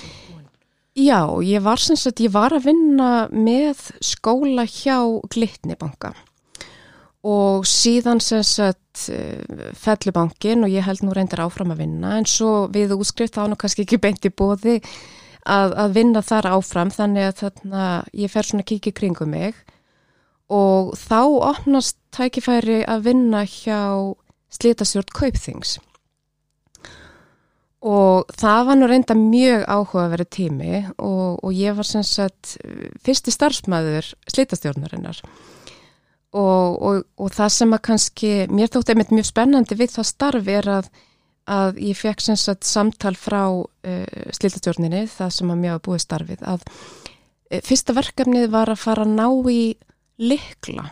Já, 0.95 1.43
ég 1.43 1.61
var 1.61 1.77
sem 1.77 1.95
sagt, 1.95 2.19
ég 2.19 2.31
var 2.31 2.53
að 2.53 2.65
vinna 2.65 3.27
með 3.31 3.91
skóla 4.01 4.63
hjá 4.63 5.21
Glitnibanka 5.29 6.13
og 7.25 7.65
síðan 7.65 8.21
sem 8.21 8.43
sagt 8.45 9.07
eh, 9.09 9.41
fellubankin 9.73 10.65
og 10.65 10.69
ég 10.69 10.85
held 10.85 11.01
nú 11.01 11.15
reyndar 11.15 11.41
áfram 11.47 11.73
að 11.73 11.81
vinna 11.81 12.17
en 12.19 12.27
svo 12.29 12.67
við 12.71 12.93
útskrift 12.93 13.39
þá 13.39 13.47
nú 13.49 13.57
kannski 13.57 13.85
ekki 13.85 13.97
beint 14.01 14.27
í 14.27 14.29
bóði 14.29 14.77
að, 15.45 15.73
að 15.73 15.95
vinna 15.97 16.21
þar 16.25 16.51
áfram 16.53 16.93
þannig 16.93 17.29
að 17.31 17.39
þarna 17.41 17.87
ég 18.13 18.33
fer 18.33 18.45
svona 18.45 18.65
að 18.65 18.69
kíkja 18.73 18.97
kringum 18.99 19.33
mig 19.33 19.57
og 20.51 20.93
þá 20.99 21.21
opnast 21.51 21.97
tækifæri 22.15 22.83
að 22.87 23.09
vinna 23.09 23.43
hjá 23.49 24.13
slítastjórn 24.53 25.13
Kaupþings. 25.15 25.79
Og 27.85 28.31
það 28.33 28.61
var 28.67 28.77
nú 28.79 28.87
reynda 28.89 29.13
mjög 29.17 29.65
áhuga 29.69 30.05
að 30.05 30.13
vera 30.15 30.25
tími 30.25 30.77
og, 30.97 31.43
og 31.45 31.51
ég 31.53 31.75
var 31.77 31.85
sem 31.85 32.05
sagt 32.05 32.55
fyrsti 33.05 33.33
starfsmæður 33.33 34.07
slítastjórnarinnar 34.31 35.19
og, 36.35 36.81
og, 36.81 37.03
og 37.21 37.33
það 37.33 37.51
sem 37.55 37.75
að 37.75 37.83
kannski, 37.89 38.31
mér 38.51 38.71
þótti 38.73 38.93
einmitt 38.95 39.13
mjög 39.15 39.29
spennandi 39.29 39.77
við 39.79 39.93
það 39.95 40.09
starf 40.09 40.49
er 40.51 40.69
að, 40.79 40.89
að 41.51 41.81
ég 41.85 41.99
fekk 41.99 42.23
sem 42.25 42.39
sagt 42.39 42.67
samtal 42.67 43.15
frá 43.19 43.43
uh, 43.53 44.29
slítastjórninni, 44.35 45.05
það 45.11 45.35
sem 45.37 45.53
að 45.53 45.61
mjög 45.63 45.83
búið 45.87 46.03
starfið, 46.03 46.45
að 46.55 46.65
uh, 46.65 47.61
fyrsta 47.69 47.95
verkefnið 47.95 48.49
var 48.55 48.73
að 48.73 48.81
fara 48.81 49.05
að 49.05 49.15
ná 49.15 49.27
í 49.53 49.61
likla 50.21 50.89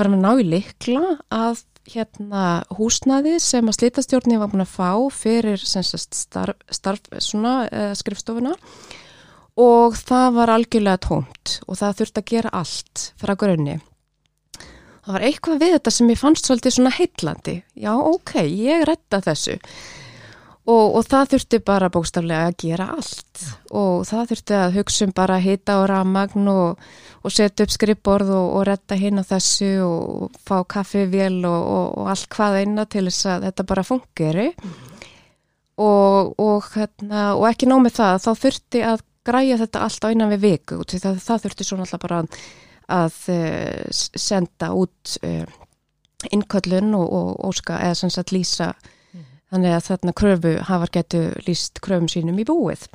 var 0.00 0.10
að 0.10 0.22
ná 0.22 0.30
í 0.40 0.46
likla 0.48 1.02
að 1.34 1.62
hérna 1.90 2.44
húsnaði 2.76 3.36
sem 3.42 3.68
að 3.68 3.78
slítastjórni 3.78 4.38
var 4.40 4.50
búin 4.52 4.64
að 4.64 4.74
fá 4.74 4.90
fyrir 5.14 5.60
starf, 5.60 6.56
starf 6.70 7.14
svona, 7.18 7.54
uh, 7.68 7.92
skrifstofuna. 7.98 8.54
Og 9.60 9.96
það 9.98 10.36
var 10.36 10.52
algjörlega 10.54 11.00
tómt 11.04 11.56
og 11.66 11.76
það 11.80 11.96
þurfti 12.00 12.22
að 12.22 12.28
gera 12.30 12.52
allt 12.60 13.06
frá 13.20 13.34
grunni. 13.36 13.80
Það 15.00 15.16
var 15.16 15.24
eitthvað 15.26 15.62
við 15.64 15.72
þetta 15.74 15.92
sem 15.96 16.12
ég 16.12 16.20
fannst 16.20 16.46
svolítið 16.46 16.76
svona 16.76 16.92
heitlandi 16.94 17.56
já 17.74 17.90
ok, 17.96 18.36
ég 18.46 18.84
retta 18.88 19.20
þessu. 19.24 19.56
Og, 20.70 20.96
og 21.00 21.06
það 21.08 21.32
þurfti 21.34 21.60
bara 21.66 21.90
bókstaflega 21.90 22.46
að 22.46 22.58
gera 22.62 22.86
allt. 22.94 23.44
Og 23.74 24.04
það 24.06 24.28
þurfti 24.30 24.56
að 24.60 24.76
hugsa 24.78 25.08
um 25.08 25.14
bara 25.16 25.40
hita 25.42 25.80
á 25.80 25.88
ramagn 25.90 26.50
og, 26.52 26.90
og 27.20 27.34
setja 27.34 27.66
upp 27.66 27.74
skrippborð 27.74 28.32
og, 28.32 28.46
og 28.58 28.64
retta 28.68 28.96
hinn 28.98 29.20
á 29.20 29.24
þessu 29.26 29.70
og 29.84 30.38
fá 30.40 30.60
kaffivél 30.74 31.42
og 31.48 32.08
allt 32.10 32.30
hvað 32.32 32.60
einna 32.62 32.86
til 32.88 33.06
þess 33.08 33.28
að 33.34 33.48
þetta 33.48 33.66
bara 33.72 33.86
fungeri 33.86 34.48
mm. 34.54 34.72
og 35.80 36.70
hérna, 36.74 37.26
ekki 37.50 37.68
nómið 37.68 37.98
það 38.00 38.24
þá 38.26 38.30
þurfti 38.44 38.84
að 38.92 39.04
græja 39.30 39.60
þetta 39.60 39.84
allt 39.84 40.06
á 40.06 40.10
einan 40.10 40.32
við 40.32 40.46
viku 40.46 40.80
og 40.80 40.94
það, 40.94 41.20
það 41.24 41.44
þurfti 41.44 41.68
svona 41.68 41.86
alltaf 41.86 42.04
bara 42.06 42.22
að, 42.22 42.38
að 43.00 43.18
eh, 43.34 43.98
senda 44.16 44.70
út 44.72 45.18
uh, 45.28 45.58
innköllun 46.32 46.96
og 46.96 47.36
óska 47.50 47.82
eða 47.84 48.00
sem 48.00 48.12
sagt 48.12 48.32
lýsa 48.32 48.72
Þannig 49.50 49.74
að 49.74 49.86
þarna 49.88 50.12
kröfu 50.14 50.52
hafar 50.68 50.92
getur 50.94 51.38
líst 51.46 51.80
kröfum 51.82 52.06
sínum 52.10 52.38
í 52.38 52.46
búið. 52.46 52.86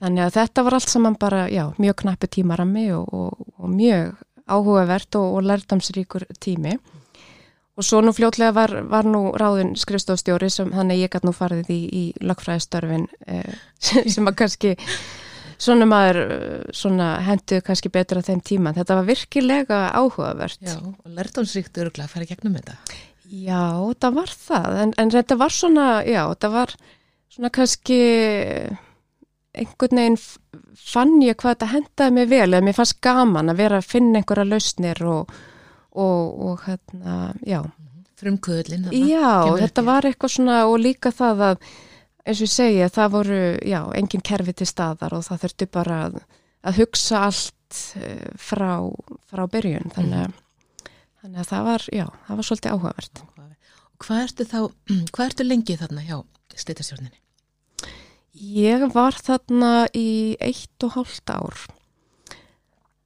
Þannig 0.00 0.22
að 0.24 0.36
þetta 0.36 0.64
var 0.64 0.76
allt 0.78 0.92
saman 0.92 1.16
bara, 1.20 1.40
já, 1.50 1.64
mjög 1.82 1.96
knappi 2.04 2.30
tímarami 2.36 2.86
og, 2.94 3.10
og, 3.10 3.49
og 3.60 3.70
mjög 3.72 4.16
áhugavert 4.50 5.16
og, 5.20 5.36
og 5.38 5.46
lærtamsríkur 5.46 6.26
tími. 6.42 6.78
Og 7.78 7.86
svo 7.86 8.02
nú 8.04 8.12
fljótlega 8.12 8.52
var, 8.52 8.74
var 8.90 9.06
nú 9.08 9.30
ráðun 9.38 9.76
skrifstofstjóri 9.78 10.50
sem 10.52 10.72
þannig 10.74 11.04
ég 11.04 11.12
gæti 11.12 11.28
nú 11.28 11.32
farið 11.32 11.70
í, 11.72 11.80
í 11.86 12.04
lagfræðistörfin 12.20 13.06
eh, 13.30 13.54
sem 14.14 14.28
að 14.28 14.38
kannski 14.42 14.74
svona 15.60 15.86
maður 15.88 16.20
svona 16.76 17.14
henduð 17.24 17.62
kannski 17.64 17.92
betur 17.92 18.20
á 18.20 18.26
þeim 18.26 18.42
tíma. 18.44 18.74
Þetta 18.76 18.98
var 18.98 19.08
virkilega 19.08 19.80
áhugavert. 19.96 20.60
Já, 20.64 20.76
og 20.80 21.16
lærtamsríkt 21.16 21.80
öruglega 21.80 22.08
að 22.08 22.14
fara 22.16 22.28
gegnum 22.28 22.58
þetta. 22.58 22.76
Já, 23.30 23.64
það 24.02 24.16
var 24.16 24.32
það, 24.34 24.78
en, 24.82 24.92
en 24.98 25.12
þetta 25.14 25.36
var 25.38 25.52
svona, 25.54 25.88
já, 26.02 26.24
það 26.42 26.54
var 26.56 26.72
svona 27.30 27.50
kannski 27.54 27.98
einhvern 29.56 30.00
veginn 30.00 30.18
fann 30.78 31.18
ég 31.24 31.38
hvað 31.40 31.56
þetta 31.56 31.70
hendaði 31.74 32.16
mig 32.16 32.30
vel, 32.30 32.48
eða 32.52 32.66
mér 32.66 32.78
fannst 32.78 33.00
gaman 33.02 33.52
að 33.52 33.62
vera 33.64 33.80
að 33.80 33.90
finna 33.90 34.20
einhverja 34.20 34.46
lausnir 34.46 35.04
og, 35.10 35.36
og, 35.90 36.42
og 36.46 36.66
hérna, 36.66 37.20
já. 37.46 37.60
frumkvöðlinn 38.20 38.90
Já, 39.08 39.56
þetta 39.58 39.86
var 39.86 40.08
eitthvað 40.08 40.36
svona 40.36 40.60
og 40.70 40.78
líka 40.82 41.12
það 41.14 41.46
að 41.50 41.70
eins 42.24 42.42
og 42.42 42.46
ég 42.46 42.52
segja, 42.52 42.90
það 42.92 43.14
voru 43.16 43.40
já, 43.66 43.80
engin 43.98 44.24
kerfi 44.30 44.54
til 44.56 44.68
staðar 44.68 45.16
og 45.16 45.24
það 45.26 45.42
þurfti 45.44 45.70
bara 45.72 45.98
að, 46.06 46.20
að 46.68 46.80
hugsa 46.82 47.24
allt 47.26 47.80
uh, 47.98 48.30
frá, 48.38 48.72
frá 49.30 49.46
byrjun 49.50 49.90
þannig, 49.96 50.30
mm. 50.30 50.94
þannig 51.22 51.42
að 51.42 51.52
það 51.52 51.68
var 51.70 51.86
já, 51.96 52.06
það 52.28 52.40
var 52.42 52.50
svolítið 52.50 52.76
áhugavert 52.76 53.24
Hvað 54.00 54.22
ertu 54.24 54.44
þá, 54.48 54.60
hvað 55.12 55.26
ertu 55.26 55.44
lengið 55.44 55.82
þarna 55.82 56.06
hjá 56.06 56.20
steytastjórninni? 56.56 57.18
Ég 58.40 58.86
var 58.94 59.18
þarna 59.20 59.84
í 59.92 60.36
eitt 60.40 60.86
og 60.86 60.96
hálft 60.96 61.28
ár 61.28 61.66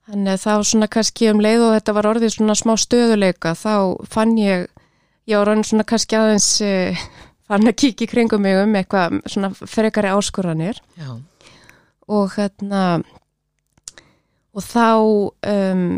Þannig 0.04 0.34
að 0.34 0.42
það 0.42 0.58
var 0.58 0.66
svona 0.68 0.88
kannski 0.92 1.28
um 1.32 1.40
leið 1.40 1.62
og 1.64 1.74
þetta 1.78 1.94
var 1.96 2.08
orðið 2.10 2.32
svona 2.34 2.56
smá 2.60 2.74
stöðuleika 2.76 3.54
þá 3.56 3.74
fann 4.12 4.34
ég, 4.36 4.66
ég 5.24 5.40
var 5.40 5.50
orðin 5.50 5.64
svona 5.64 5.86
kannski 5.88 6.18
aðeins 6.18 6.48
eh, 6.64 7.00
fann 7.48 7.70
að 7.70 7.78
kíkja 7.80 8.10
kringum 8.10 8.44
mig 8.44 8.58
um 8.60 8.76
eitthvað 8.76 9.16
svona 9.32 9.50
frekari 9.56 10.12
áskoranir 10.12 10.82
Já. 11.00 11.08
og 12.12 12.36
hérna 12.36 12.82
og 14.54 14.62
þá 14.68 14.90
um, 14.92 15.88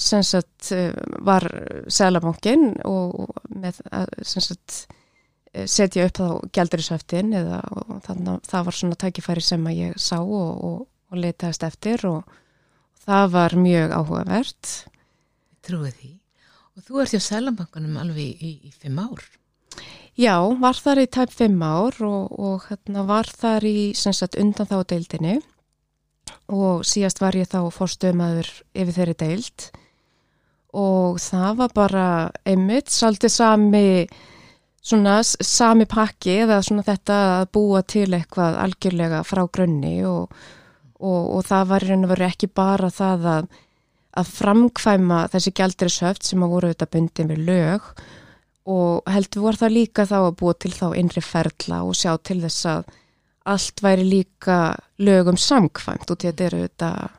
sem 0.00 0.24
sagt 0.26 0.72
eh, 0.72 0.96
var 1.20 1.44
Sælabankin 1.92 2.72
og 2.88 3.36
með 3.52 3.84
sem 4.24 4.48
sagt 4.48 4.86
eh, 4.88 5.01
setja 5.52 6.06
upp 6.08 6.16
þá 6.16 6.26
gældurisöftin 6.56 7.34
eða 7.36 7.60
þannig 8.06 8.30
að 8.32 8.48
það 8.48 8.64
var 8.68 8.78
svona 8.78 9.00
tækifæri 9.02 9.44
sem 9.44 9.68
að 9.68 9.78
ég 9.80 10.00
sá 10.00 10.16
og, 10.20 10.64
og, 10.64 10.78
og 11.12 11.20
letaðist 11.20 11.66
eftir 11.68 12.06
og 12.08 12.38
það 13.04 13.28
var 13.36 13.58
mjög 13.60 13.94
áhugavert. 13.98 14.72
Trúið 15.62 15.94
því. 16.00 16.10
Og 16.72 16.86
þú 16.86 17.02
ert 17.02 17.12
hjá 17.12 17.20
Sælambankunum 17.20 18.00
alveg 18.00 18.40
í, 18.40 18.52
í 18.64 18.72
fimm 18.72 19.00
ár. 19.02 19.24
Já, 20.18 20.36
var 20.60 20.76
þar 20.76 21.02
í 21.04 21.08
tæp 21.08 21.32
fimm 21.32 21.62
ár 21.64 21.96
og, 22.04 22.32
og 22.32 22.66
hérna, 22.68 23.04
var 23.08 23.28
þar 23.28 23.64
í 23.64 23.92
sagt, 23.96 24.36
undan 24.40 24.68
þá 24.68 24.82
deildinni 24.88 25.38
og 26.52 26.82
síðast 26.84 27.20
var 27.22 27.36
ég 27.36 27.48
þá 27.48 27.70
fórstöðmaður 27.72 28.50
yfir 28.76 28.96
þeirri 28.96 29.14
deild 29.20 29.64
og 30.76 31.16
það 31.20 31.56
var 31.60 31.72
bara 31.76 32.06
einmitt 32.48 32.92
svolítið 32.92 33.32
sami 33.32 33.86
svona 34.82 35.20
sami 35.22 35.86
pakki 35.86 36.40
eða 36.42 36.62
svona 36.66 36.82
þetta 36.86 37.20
að 37.36 37.44
búa 37.54 37.84
til 37.86 38.08
eitthvað 38.10 38.58
algjörlega 38.64 39.22
frá 39.26 39.44
grunni 39.46 40.00
og 40.08 40.32
og, 41.02 41.22
og 41.36 41.44
það 41.48 41.68
var 41.72 41.86
reyn 41.88 42.06
og 42.06 42.12
veru 42.14 42.26
ekki 42.28 42.48
bara 42.54 42.90
það 42.92 43.28
að, 43.34 43.46
að 44.20 44.32
framkvæma 44.38 45.22
þessi 45.32 45.54
gældrisöft 45.58 46.26
sem 46.26 46.44
að 46.44 46.54
voru 46.54 46.70
auðvitað 46.70 46.92
bundin 46.96 47.32
við 47.32 47.46
lög 47.48 47.88
og 48.72 49.10
heldur 49.10 49.48
voru 49.48 49.62
það 49.64 49.76
líka 49.76 50.06
þá 50.06 50.18
að 50.20 50.36
búa 50.42 50.54
til 50.54 50.74
þá 50.76 50.86
innri 51.00 51.24
ferla 51.26 51.80
og 51.86 51.98
sjá 51.98 52.12
til 52.22 52.38
þess 52.44 52.68
að 52.70 52.92
allt 53.52 53.82
væri 53.82 54.06
líka 54.06 54.60
lögum 55.02 55.40
samkvæmt 55.40 56.12
og 56.14 56.22
þetta 56.22 56.46
eru 56.46 56.62
auðvitað 56.62 57.18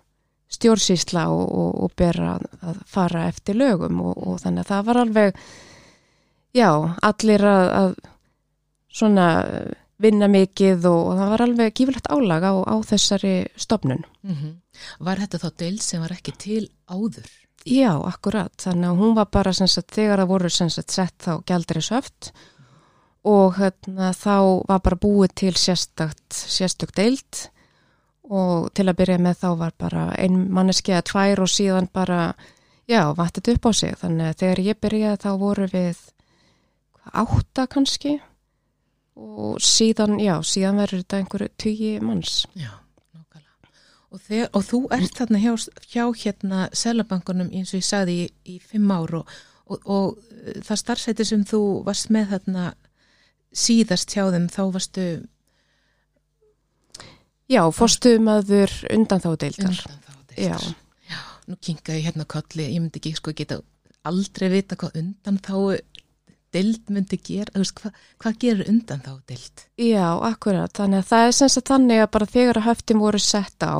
stjórnsýsla 0.53 1.25
og, 1.33 1.53
og 1.83 1.93
bera 1.97 2.37
að 2.61 2.81
fara 2.87 3.27
eftir 3.27 3.57
lögum 3.57 4.03
og 4.05 4.37
þannig 4.43 4.63
að 4.63 4.69
það 4.69 4.89
var 4.89 4.99
alveg 5.01 5.39
já, 6.53 6.69
allir 7.01 7.45
að, 7.45 7.69
að 7.81 7.95
svona 8.93 9.27
vinna 10.03 10.27
mikið 10.31 10.87
og, 10.89 10.99
og 11.11 11.19
það 11.19 11.31
var 11.33 11.45
alveg 11.45 11.77
gífilegt 11.77 12.09
álag 12.11 12.45
á, 12.45 12.53
á 12.65 12.75
þessari 12.87 13.35
stopnun. 13.55 14.03
Mm 14.25 14.35
-hmm. 14.35 14.53
Var 14.99 15.21
þetta 15.23 15.41
þá 15.43 15.49
deil 15.57 15.79
sem 15.79 16.01
var 16.01 16.11
ekki 16.11 16.33
til 16.37 16.65
áður? 16.89 17.29
Já, 17.65 17.95
akkurat. 18.03 18.51
Þannig 18.59 18.89
að 18.89 18.99
hún 18.99 19.15
var 19.15 19.29
bara 19.31 19.53
sagt, 19.53 19.95
þegar 19.95 20.19
það 20.19 20.27
voru 20.27 20.49
sagt, 20.49 20.91
sett 20.91 21.15
þá 21.23 21.43
gældri 21.45 21.81
söft 21.81 22.33
og 23.23 23.55
hérna, 23.55 24.11
þá 24.11 24.67
var 24.67 24.79
bara 24.83 24.99
búið 24.99 25.31
til 25.35 25.53
sérstakt, 25.55 26.33
sérstakt 26.33 26.95
deilt 26.95 27.49
og 28.23 28.73
til 28.73 28.89
að 28.89 28.97
byrja 28.99 29.17
með 29.17 29.37
þá 29.39 29.49
var 29.57 29.71
bara 29.77 30.09
ein 30.19 30.51
manneski 30.51 30.91
að 30.91 31.07
tvær 31.11 31.39
og 31.39 31.47
síðan 31.47 31.87
bara, 31.93 32.33
já, 32.87 33.13
vattit 33.15 33.47
upp 33.47 33.65
á 33.65 33.71
sig. 33.71 33.95
Þannig 33.95 34.27
að 34.27 34.37
þegar 34.37 34.59
ég 34.59 34.81
byrjaði 34.81 35.23
þá 35.23 35.31
voru 35.39 35.67
við 35.71 35.97
átta 37.11 37.65
kannski 37.67 38.17
og 39.13 39.59
síðan, 39.61 40.17
já, 40.21 40.37
síðan 40.45 40.79
verður 40.81 41.03
þetta 41.03 41.19
einhverju 41.21 41.49
tugi 41.61 41.91
manns. 42.01 42.37
Já, 42.57 42.71
nákvæmlega. 43.13 43.73
Og, 44.09 44.21
þegar, 44.21 44.47
og 44.57 44.65
þú 44.69 44.79
ert 44.97 45.19
þarna 45.19 45.41
hjá, 45.43 45.51
hjá 45.91 46.05
hérna 46.23 46.61
selabankunum 46.73 47.51
eins 47.51 47.73
og 47.73 47.81
ég 47.81 47.87
sagði 47.87 48.15
í, 48.23 48.29
í 48.55 48.57
fimm 48.63 48.93
ár 48.93 49.19
og, 49.21 49.35
og, 49.67 49.85
og 49.85 50.63
það 50.65 50.81
starfsæti 50.81 51.27
sem 51.29 51.45
þú 51.49 51.61
varst 51.85 52.09
með 52.13 52.33
þarna 52.33 52.71
síðast 53.53 54.15
hjá 54.15 54.25
þeim, 54.33 54.49
þá 54.49 54.63
varstu... 54.73 55.07
Já, 57.51 57.61
fórstumaður 57.75 58.71
undan 58.95 59.21
þá 59.21 59.29
deildar. 59.43 59.77
Undan 59.77 60.01
þá 60.07 60.13
deildar. 60.33 60.65
Já. 60.65 61.11
Já, 61.11 61.21
nú 61.51 61.59
kinga 61.61 61.99
ég 61.99 62.07
hérna 62.07 62.25
kolli, 62.25 62.65
ég 62.71 62.81
myndi 62.81 62.97
ekki 62.97 63.13
sko 63.19 63.35
geta 63.37 63.59
aldrei 64.07 64.49
vita 64.51 64.77
hvað 64.79 64.97
undan 64.99 65.37
þá 65.43 65.57
dild 66.53 66.93
myndi 66.93 67.19
gera, 67.19 67.51
þú 67.53 67.63
veist, 67.63 67.81
hva, 67.81 67.91
hvað 68.23 68.39
gerur 68.43 68.71
undan 68.71 69.03
þá 69.03 69.11
dild? 69.29 69.65
Já, 69.81 70.07
akkurat, 70.29 70.73
þannig 70.77 71.03
að 71.03 71.11
það 71.11 71.27
er 71.27 71.37
semst 71.39 71.61
að 71.61 71.69
þannig 71.73 72.03
að 72.03 72.09
bara 72.15 72.31
þegar 72.33 72.61
að 72.61 72.67
höftin 72.69 73.03
voru 73.03 73.21
sett 73.23 73.65
á, 73.65 73.75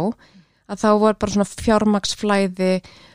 að 0.68 0.84
þá 0.84 0.90
var 1.04 1.18
bara 1.22 1.36
svona 1.36 1.50
fjármaksflæði 1.50 2.72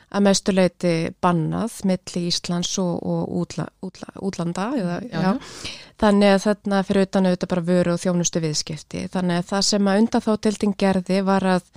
að 0.09 0.25
mestuleiti 0.25 0.93
bannað 1.21 1.75
milli 1.85 2.23
Íslands 2.31 2.71
og, 2.81 2.95
og 3.05 3.35
útla, 3.43 3.67
útla, 3.85 4.09
útlanda, 4.25 4.71
eða, 4.79 4.95
já. 5.05 5.19
Já. 5.21 5.67
þannig 6.01 6.33
að 6.33 6.41
þarna 6.47 6.79
fyrir 6.87 7.05
utan 7.05 7.29
auðvitað 7.29 7.51
bara 7.53 7.67
vöru 7.67 7.93
og 7.93 8.01
þjónustu 8.01 8.41
viðskipti, 8.41 9.03
þannig 9.13 9.43
að 9.43 9.51
það 9.51 9.67
sem 9.69 9.91
að 9.91 10.01
undan 10.03 10.25
þá 10.25 10.31
dildin 10.47 10.75
gerði 10.85 11.21
var 11.27 11.47
að 11.57 11.69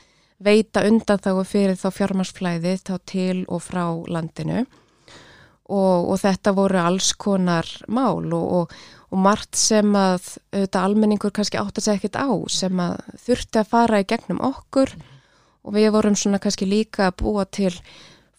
veita 0.42 0.84
undan 0.88 1.20
þá 1.22 1.32
fyrir 1.46 1.76
þá 1.78 1.88
fjármaksflæði 1.98 2.78
þá 2.82 2.94
til 3.06 3.42
og 3.48 3.62
frá 3.62 3.84
landinu 4.08 4.64
og, 5.70 6.10
og 6.10 6.18
þetta 6.22 6.54
voru 6.56 6.80
alls 6.80 7.12
konar 7.14 7.68
mál 7.88 8.32
og, 8.34 8.62
og, 8.62 8.74
margt 9.12 9.58
sem 9.60 9.90
að 9.92 10.38
auðvitað 10.54 10.84
almenningur 10.86 11.34
kannski 11.36 11.60
átt 11.60 11.78
að 11.78 11.84
segja 11.84 12.00
ekkit 12.00 12.16
á 12.16 12.32
sem 12.48 12.80
að 12.80 12.94
þurfti 13.26 13.60
að 13.60 13.68
fara 13.74 14.00
í 14.00 14.06
gegnum 14.08 14.40
okkur 14.40 14.94
og 15.62 15.74
við 15.76 15.90
vorum 15.92 16.16
svona 16.16 16.40
kannski 16.42 16.66
líka 16.66 17.10
að 17.10 17.18
búa 17.20 17.44
til 17.44 17.74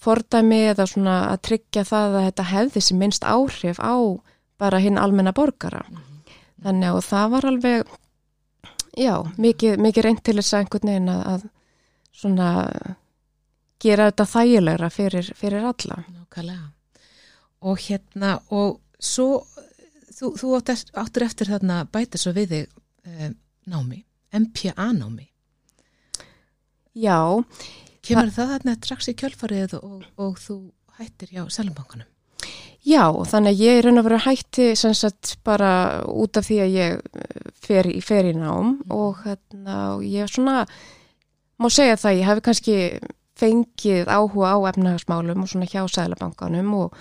fordæmi 0.03 0.63
eða 0.71 0.87
svona 0.89 1.17
að 1.29 1.43
tryggja 1.47 1.85
það 1.87 2.17
að 2.17 2.25
þetta 2.27 2.47
hefði 2.49 2.83
sem 2.87 2.99
minnst 2.99 3.27
áhrif 3.27 3.79
á 3.79 3.95
bara 4.59 4.81
hinn 4.81 4.97
almenna 4.97 5.33
borgara. 5.35 5.85
Þannig 6.63 6.89
að 6.89 7.05
það 7.05 7.31
var 7.33 7.47
alveg, 7.51 7.95
já, 8.97 9.15
mikið, 9.37 9.79
mikið 9.83 10.07
reynd 10.07 10.23
til 10.23 10.37
þess 10.39 10.53
að 10.53 10.63
einhvern 10.63 10.91
veginn 10.91 11.13
að, 11.13 11.23
að 11.33 11.47
svona 12.23 12.51
gera 13.83 14.09
þetta 14.11 14.31
þægilegra 14.35 14.93
fyrir, 14.93 15.33
fyrir 15.37 15.67
alla. 15.73 16.03
Nákvæmlega 16.07 16.72
og 17.63 17.79
hérna 17.87 18.37
og 18.53 18.79
svo 18.99 19.43
þú, 20.13 20.33
þú 20.39 20.55
áttur 20.59 21.25
eftir 21.25 21.51
þarna 21.51 21.83
bæta 21.91 22.21
svo 22.21 22.33
við 22.35 22.55
þig 22.55 22.65
eh, 23.09 23.29
námi, 23.69 24.03
MPA 24.31 24.91
námi 24.97 25.29
Já 26.93 27.41
Kemur 28.03 28.33
það 28.35 28.49
þarna 28.57 28.79
strax 28.83 29.07
í 29.09 29.15
kjölfarið 29.17 29.77
og, 29.79 30.01
og 30.19 30.39
þú 30.41 30.57
hættir 30.99 31.31
hjá 31.31 31.45
Sælumbánkanum? 31.47 32.09
Já, 32.83 33.07
þannig 33.31 33.53
að 33.53 33.61
ég 33.63 33.77
er 33.79 33.85
raun 33.87 34.01
og 34.01 34.05
verið 34.09 34.25
hætti 34.25 34.65
sem 34.75 34.95
sagt 34.97 35.37
bara 35.47 36.03
út 36.11 36.35
af 36.35 36.49
því 36.49 36.57
að 36.65 36.73
ég 36.75 36.97
eh, 36.99 37.51
fer 37.63 37.87
í, 37.87 38.01
fer 38.03 38.27
í 38.27 38.33
nám 38.35 38.73
mm. 38.73 38.91
og 38.91 39.21
hérna 39.23 39.77
og 39.95 40.03
ég 40.03 40.25
er 40.25 40.31
svona 40.31 40.65
má 41.63 41.69
segja 41.71 41.95
það, 42.01 42.17
ég 42.19 42.27
hef 42.27 42.41
kannski 42.43 42.77
fengið 43.39 44.11
áhuga 44.11 44.51
á 44.51 44.57
efnahagsmálum 44.73 45.45
og 45.45 45.53
svona 45.53 45.69
hjá 45.71 45.85
Sælumbánkanum 45.87 46.75
og 46.81 46.99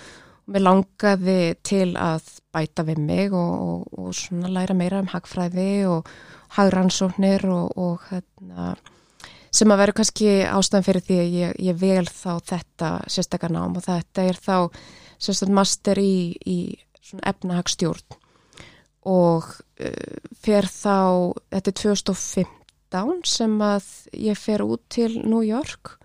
Mér 0.50 0.64
langaði 0.66 1.55
til 1.62 1.92
að 1.94 2.24
bæta 2.52 2.85
við 2.87 3.02
mig 3.02 3.35
og, 3.37 3.52
og, 3.66 3.98
og 3.98 4.14
svona 4.16 4.50
læra 4.50 4.74
meira 4.74 5.02
um 5.02 5.11
hagfræði 5.12 5.85
og 5.87 6.09
hagransóknir 6.57 7.44
og, 7.48 7.76
og 7.78 8.02
hérna, 8.11 8.72
sem 9.55 9.72
að 9.72 9.83
vera 9.83 9.96
kannski 9.96 10.33
ástæðan 10.48 10.87
fyrir 10.88 11.07
því 11.07 11.20
að 11.20 11.37
ég, 11.38 11.55
ég 11.70 11.78
vel 11.81 12.07
þá 12.09 12.33
þetta 12.50 12.90
sérstakar 13.12 13.55
nám 13.55 13.78
og 13.78 13.87
þetta 13.87 14.26
er 14.28 14.40
þá 14.40 14.57
sérstakar 15.22 15.57
master 15.61 16.02
í, 16.02 16.16
í 16.44 16.59
efnahagstjórn 17.22 18.18
og 19.09 19.48
uh, 19.48 20.18
fer 20.42 20.68
þá, 20.68 21.33
þetta 21.55 21.72
er 21.72 21.78
2015 21.83 23.22
sem 23.26 23.59
að 23.64 23.90
ég 24.20 24.38
fer 24.38 24.64
út 24.66 24.83
til 24.92 25.14
New 25.22 25.42
York 25.46 25.96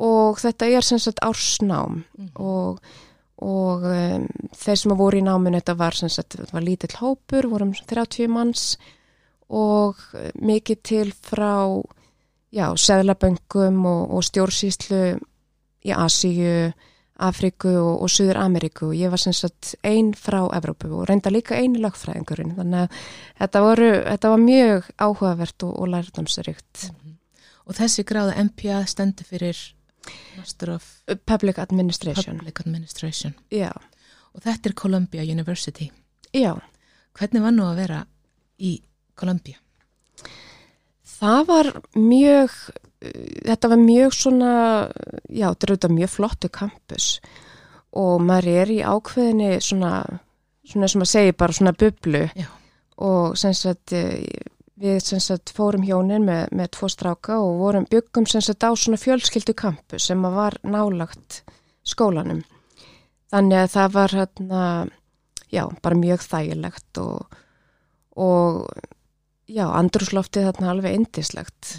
og 0.00 0.40
þetta 0.42 0.70
er 0.72 0.86
sérstakar 0.86 1.34
ársnám 1.34 2.00
mm. 2.00 2.30
og 2.40 2.80
og 3.42 3.82
um, 3.88 4.26
þeir 4.54 4.78
sem 4.78 4.94
voru 4.96 5.18
í 5.18 5.24
náminu 5.26 5.58
þetta 5.58 5.74
var, 5.78 5.96
sagt, 5.98 6.38
var 6.52 6.62
lítill 6.62 6.94
hópur 7.00 7.48
vorum 7.50 7.72
30 7.74 8.30
manns 8.30 8.76
og 9.50 9.98
uh, 10.14 10.30
mikið 10.38 10.82
til 10.86 11.12
frá 11.12 11.82
já, 12.54 12.68
seðlaböngum 12.78 13.82
og, 13.90 14.02
og 14.14 14.26
stjórnsýslu 14.26 15.04
í 15.84 15.92
Asíu 15.92 16.72
Afriku 17.22 17.70
og, 17.70 18.02
og 18.02 18.10
Suður 18.10 18.40
Ameríku 18.42 18.88
og 18.88 18.96
ég 18.98 19.10
var 19.12 19.22
sem 19.22 19.34
sagt 19.36 19.74
einn 19.86 20.12
frá 20.18 20.40
Evrópu 20.56 20.90
og 20.94 21.06
reynda 21.10 21.30
líka 21.30 21.58
eini 21.58 21.82
lögfræðingurinn 21.82 22.56
þannig 22.56 22.80
að 22.84 23.04
þetta, 23.42 23.62
voru, 23.62 23.90
þetta 24.08 24.32
var 24.32 24.42
mjög 24.42 24.88
áhugavert 24.98 25.66
og, 25.66 25.76
og 25.78 25.92
lærdomsrikt. 25.92 26.88
Mm 26.88 26.96
-hmm. 26.96 27.16
Og 27.64 27.74
þessi 27.78 28.04
gráða 28.04 28.44
MPA 28.44 28.84
stendur 28.86 29.26
fyrir 29.26 29.58
Public 31.26 31.58
Administration. 31.62 32.38
Public 32.38 32.60
Administration. 32.64 33.34
Já. 33.52 33.70
Og 34.34 34.42
þetta 34.42 34.70
er 34.70 34.78
Columbia 34.78 35.22
University. 35.22 35.90
Já. 36.34 36.54
Hvernig 37.14 37.44
var 37.44 37.54
nú 37.54 37.68
að 37.68 37.82
vera 37.84 38.00
í 38.58 38.76
Columbia? 39.14 39.60
Það 41.14 41.46
var 41.46 41.70
mjög 41.94 42.56
þetta 43.44 43.70
var 43.70 43.80
mjög 43.80 44.14
svona, 44.16 44.52
já, 45.28 45.48
þetta 45.50 45.66
er 45.66 45.72
auðvitað 45.74 45.96
mjög 45.98 46.12
flottu 46.12 46.50
kampus 46.52 47.08
og 47.94 48.22
maður 48.24 48.50
er 48.62 48.72
í 48.74 48.80
ákveðinni 48.82 49.50
svona, 49.62 49.92
svona 50.66 50.90
sem 50.90 51.04
að 51.04 51.10
segja 51.12 51.36
bara 51.38 51.56
svona 51.56 51.74
bublu 51.78 52.24
já. 52.34 52.48
og 53.04 53.36
sem 53.38 53.54
sagt 53.54 53.94
við 54.80 54.98
sagt 55.04 55.52
fórum 55.54 55.84
hjónin 55.86 56.24
með, 56.26 56.48
með 56.50 56.72
tvo 56.74 56.88
stráka 56.90 57.38
og 57.42 57.60
vorum 57.60 57.86
byggum 57.90 58.26
sagt 58.26 58.66
á 58.66 58.70
svona 58.74 58.98
fjölskyldu 58.98 59.54
kampus 59.54 60.08
sem 60.10 60.24
að 60.26 60.34
var 60.40 60.58
nálagt 60.66 61.42
skólanum. 61.86 62.42
Þannig 63.30 63.60
að 63.60 63.72
það 63.74 63.94
var 63.94 64.14
hérna, 64.18 64.64
já, 65.50 65.64
bara 65.82 65.98
mjög 65.98 66.26
þægilegt 66.26 67.00
og, 67.02 67.38
og 68.16 68.66
já, 69.46 69.66
andrúsloftið 69.70 70.50
þarna 70.50 70.72
alveg 70.74 70.98
indislegt 70.98 71.78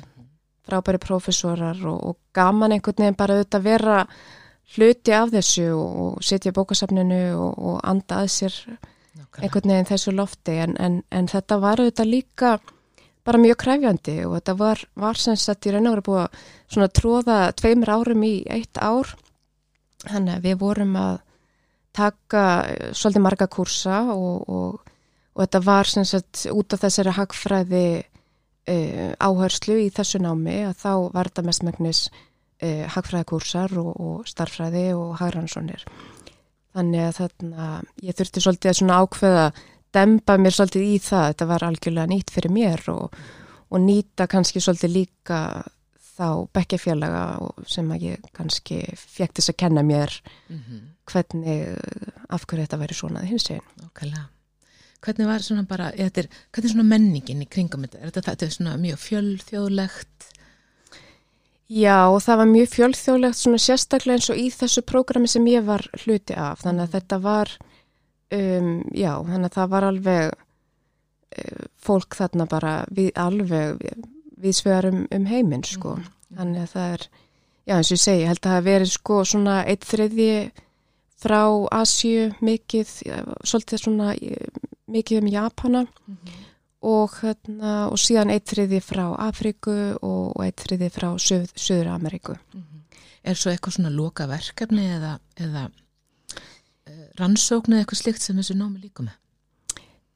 frábæri 0.65 0.99
profesorar 1.01 1.77
og, 1.85 1.99
og 2.09 2.17
gaman 2.33 2.73
einhvern 2.75 3.03
veginn 3.03 3.19
bara 3.19 3.37
auðvitað 3.37 3.65
vera 3.67 3.97
hluti 4.75 5.13
af 5.13 5.31
þessu 5.33 5.67
og, 5.75 5.97
og 6.05 6.25
sitja 6.25 6.51
í 6.51 6.55
bókasafninu 6.55 7.21
og, 7.37 7.51
og 7.53 7.75
anda 7.85 8.23
að 8.23 8.31
sér 8.33 8.55
Nákvæmlega. 8.55 9.43
einhvern 9.43 9.73
veginn 9.73 9.91
þessu 9.91 10.15
lofti 10.15 10.57
en, 10.63 10.73
en, 10.81 10.97
en 11.11 11.29
þetta 11.29 11.59
var 11.61 11.83
auðvitað 11.83 12.11
líka 12.11 12.55
bara 13.25 13.41
mjög 13.41 13.59
kræfjandi 13.63 14.17
og 14.27 14.35
þetta 14.37 14.57
var, 14.59 14.81
var 14.95 15.19
sem 15.19 15.37
sagt 15.39 15.65
í 15.65 15.73
raun 15.73 15.89
og 15.89 15.95
veru 15.97 16.07
búið 16.09 16.23
að 16.23 16.41
svona 16.75 16.89
tróða 16.99 17.37
tveimur 17.57 17.93
árum 17.97 18.25
í 18.27 18.33
eitt 18.53 18.77
ár 18.77 19.15
þannig 20.05 20.35
að 20.37 20.45
við 20.45 20.59
vorum 20.61 20.97
að 21.01 21.15
taka 21.95 22.43
svolítið 22.91 23.23
marga 23.23 23.47
kursa 23.51 24.01
og 24.13 24.81
þetta 25.35 25.61
var 25.65 25.89
sem 25.89 26.05
sagt 26.07 26.45
út 26.51 26.75
af 26.75 26.83
þessari 26.83 27.15
hagfræði 27.15 27.87
uh, 28.03 29.11
áherslu 29.19 29.79
í 29.85 29.91
þessu 29.93 30.21
námi 30.23 30.61
að 30.69 30.79
þá 30.83 30.91
var 31.15 31.29
þetta 31.31 31.45
mestmægnis 31.49 32.01
uh, 32.09 32.85
hagfræðikursar 32.95 33.75
og, 33.81 33.91
og 33.95 34.27
starfræði 34.29 34.89
og 34.97 35.15
hagransónir. 35.21 35.85
Þannig 36.75 37.07
að 37.07 37.17
þarna, 37.21 37.69
ég 38.03 38.17
þurfti 38.17 38.43
svolítið 38.43 38.71
að 38.71 38.79
svona 38.81 38.99
ákveða 39.03 39.45
dempa 39.95 40.37
mér 40.41 40.55
svolítið 40.55 40.89
í 40.89 40.99
það, 41.03 41.29
þetta 41.31 41.47
var 41.53 41.65
algjörlega 41.67 42.11
nýtt 42.11 42.33
fyrir 42.35 42.53
mér 42.53 42.83
og, 42.93 43.15
og 43.69 43.81
nýta 43.81 44.27
kannski 44.31 44.63
svolítið 44.63 44.95
líka 44.99 45.39
þá 46.15 46.47
bekkefélaga 46.55 47.23
sem 47.67 47.89
að 47.91 48.05
ég 48.09 48.29
kannski 48.35 48.83
fekk 48.95 49.35
þess 49.39 49.51
að 49.51 49.59
kenna 49.63 49.83
mér 49.83 50.13
mm 50.21 50.61
-hmm. 50.61 50.85
hvernig 51.11 51.75
af 52.29 52.45
hverju 52.45 52.63
þetta 52.63 52.79
væri 52.79 52.93
svona 52.95 53.25
hins 53.25 53.49
veginn. 53.49 53.67
Okkarlega. 53.89 54.29
Hvernig 55.05 55.27
var 55.27 55.43
svona 55.45 55.63
bara, 55.69 55.91
er, 55.91 56.09
hvernig 56.09 56.69
er 56.69 56.73
svona 56.73 56.87
menningin 56.89 57.41
í 57.43 57.49
kringum 57.49 57.83
þetta? 57.85 57.99
Er 57.99 58.11
þetta, 58.11 58.31
þetta 58.31 58.45
er 58.45 58.55
svona 58.55 58.77
mjög 58.81 58.97
fjölþjóðlegt? 59.03 60.31
Já, 61.65 62.07
og 62.13 62.19
það 62.21 62.39
var 62.41 62.49
mjög 62.49 62.67
fjölþjóðlegt 62.73 63.37
svona 63.37 63.61
sérstaklega 63.61 64.17
eins 64.19 64.29
og 64.29 64.37
í 64.41 64.49
þessu 64.53 64.81
prógrami 64.85 65.29
sem 65.29 65.45
ég 65.49 65.65
var 65.65 65.85
hluti 66.03 66.33
af. 66.33 66.63
Þannig 66.63 66.83
að 66.83 66.87
mm. 66.87 66.93
þetta 66.95 67.19
var, 67.21 67.53
um, 68.33 68.71
já, 68.95 69.11
þannig 69.27 69.49
að 69.49 69.57
það 69.57 69.71
var 69.75 69.87
alveg 69.89 70.33
uh, 70.33 71.63
fólk 71.77 72.17
þarna 72.19 72.49
bara 72.51 72.75
við 72.91 73.11
alveg 73.19 73.83
við 74.35 74.57
svegarum 74.57 75.05
um 75.15 75.29
heiminn, 75.29 75.63
sko. 75.63 75.95
Mm. 75.99 76.11
Þannig 76.35 76.65
að 76.65 76.73
það 76.73 76.95
er, 76.97 77.07
já, 77.65 77.75
eins 77.77 77.89
og 77.91 77.95
ég 77.95 78.03
segi, 78.03 78.29
held 78.29 78.41
að 78.41 78.49
það 78.49 78.57
hef 78.57 78.69
verið 78.69 78.93
sko 78.95 79.19
svona 79.25 79.59
eitt 79.63 79.85
þriðji 79.87 80.31
frá 81.25 81.41
Asju 81.73 82.25
mikið, 82.43 82.91
svolítið 83.47 83.81
svona 83.81 84.11
mikið 84.91 85.21
um 85.21 85.31
Japana 85.31 85.85
mm 85.85 86.41
og, 86.85 87.17
hérna, 87.23 87.73
og 87.89 87.99
síðan 87.99 88.31
eitt 88.33 88.47
þriði 88.51 88.81
frá 88.83 89.05
Afriku 89.25 89.75
og 90.05 90.37
eitt 90.45 90.61
þriði 90.65 90.91
frá 90.93 91.09
Suð, 91.21 91.49
Suður 91.57 91.93
Ameríku. 91.95 92.35
Mm. 92.53 92.83
Er 93.25 93.39
svo 93.39 93.51
eitthvað 93.51 93.79
svona 93.79 93.93
loka 93.93 94.27
verkefni 94.29 94.85
eða, 94.97 95.15
eða 95.41 95.67
rannsókn 97.19 97.73
eða 97.75 97.85
eitthvað 97.85 98.01
slikt 98.01 98.23
sem 98.23 98.39
þessu 98.39 98.57
námi 98.59 98.83
líka 98.83 99.05
með? 99.05 99.17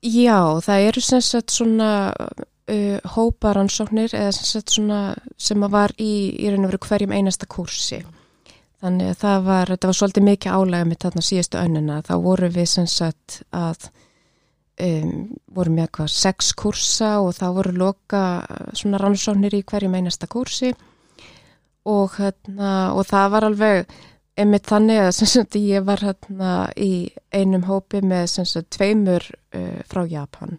Já, 0.05 0.39
það 0.63 0.85
eru 0.87 1.03
sem 1.03 1.23
sagt 1.23 1.51
svona 1.51 1.89
uh, 2.15 2.99
hópa 3.15 3.53
rannsóknir 3.57 4.13
eða 4.15 4.31
sem 4.37 4.47
sagt 4.53 4.75
svona 4.75 5.01
sem 5.37 5.65
að 5.65 5.75
var 5.75 5.95
í, 5.99 6.13
í 6.39 6.51
raun 6.51 6.67
og 6.67 6.73
veru 6.73 6.81
hverjum 6.87 7.15
einasta 7.15 7.49
kursi. 7.49 8.03
Þannig 8.79 9.11
að 9.11 9.17
það 9.23 9.47
var, 9.49 9.71
þetta 9.73 9.89
var 9.89 9.97
svolítið 9.97 10.27
mikið 10.29 10.53
álega 10.55 10.87
með 10.87 11.01
þarna 11.03 11.23
síðustu 11.27 11.59
önnuna. 11.59 11.97
Þá 12.07 12.13
voru 12.23 12.49
við 12.55 12.69
sem 12.71 12.85
sagt 12.87 13.41
að 13.51 13.89
um, 14.79 15.15
voru 15.55 15.73
með 15.73 15.87
eitthvað 15.87 16.13
sex 16.15 16.53
kursa 16.55 17.17
og 17.23 17.33
það 17.37 17.57
voru 17.57 17.73
loka 17.81 18.21
svona 18.77 19.01
rannsóknir 19.01 19.57
í 19.57 19.65
hverjum 19.67 19.97
einasta 19.99 20.29
kursi 20.31 20.71
og, 21.89 22.15
hérna, 22.15 22.93
og 22.95 23.03
það 23.09 23.27
var 23.35 23.47
alveg 23.49 23.99
einmitt 24.39 24.69
þannig 24.69 25.01
að 25.03 25.11
sagt, 25.19 25.57
ég 25.59 25.83
var 25.87 26.03
hérna 26.03 26.53
í 26.79 27.09
einum 27.35 27.67
hópi 27.67 28.01
með 28.05 28.29
sagt, 28.39 28.71
tveimur 28.77 29.25
uh, 29.55 29.81
frá 29.89 30.05
Japan 30.09 30.57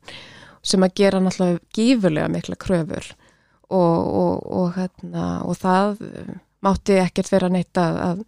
sem 0.60 0.84
að 0.84 0.96
gera 1.00 1.22
náttúrulega 1.24 1.62
gífurlega 1.72 2.28
mikla 2.28 2.58
kröfur 2.60 3.06
og, 3.70 3.98
og, 4.20 4.44
og 4.44 4.74
hérna, 4.76 5.26
það 5.56 6.02
mátti 6.60 6.98
ekkert 7.00 7.32
vera 7.32 7.48
neitt 7.48 7.80
að, 7.80 8.00
að 8.04 8.24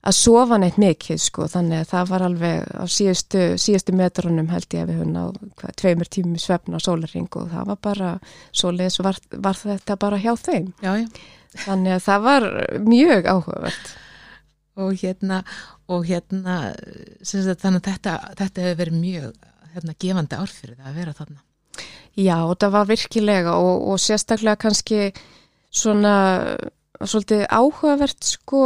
að 0.00 0.16
sofa 0.16 0.56
neitt 0.60 0.78
mikið 0.80 1.18
sko 1.20 1.46
þannig 1.50 1.82
að 1.82 1.90
það 1.90 2.12
var 2.12 2.22
alveg 2.24 2.68
á 2.72 2.84
síðustu, 2.88 3.42
síðustu 3.60 3.94
metrunum 3.96 4.48
held 4.52 4.68
ég 4.72 4.84
að 4.84 4.92
við 4.92 5.00
höfum 5.02 5.50
hvað, 5.60 5.74
tveimur 5.82 6.10
tími 6.16 6.40
svefna 6.40 6.80
á 6.80 6.84
sólaring 6.84 7.28
og 7.36 7.50
það 7.52 7.66
var 7.68 7.80
bara 7.84 8.12
svoleiðis 8.48 9.00
var, 9.04 9.20
var 9.44 9.60
þetta 9.60 9.98
bara 10.00 10.20
hjá 10.22 10.32
þeim 10.40 10.70
já, 10.80 10.92
já. 11.02 11.06
þannig 11.66 11.96
að 11.98 12.06
það 12.06 12.24
var 12.28 12.48
mjög 12.86 13.28
áhugavert 13.34 13.92
og 14.80 14.96
hérna 15.00 15.42
og 15.90 16.06
hérna 16.08 16.56
sagt, 17.22 17.62
þannig 17.62 17.80
að 17.80 17.86
þetta, 17.90 18.16
þetta 18.40 18.66
hefur 18.66 18.80
verið 18.82 18.98
mjög 19.00 19.48
hérna, 19.74 19.96
gefandi 20.04 20.40
árfyrir 20.40 20.76
það 20.78 20.90
að 20.90 21.00
vera 21.00 21.16
þarna. 21.18 21.40
Já 22.18 22.36
og 22.42 22.56
það 22.58 22.74
var 22.74 22.90
virkilega 22.90 23.54
og, 23.62 23.86
og 23.92 24.02
sérstaklega 24.02 24.60
kannski 24.60 25.10
svona 25.70 26.14
svolítið 27.00 27.46
áhugavert 27.48 28.26
sko, 28.26 28.62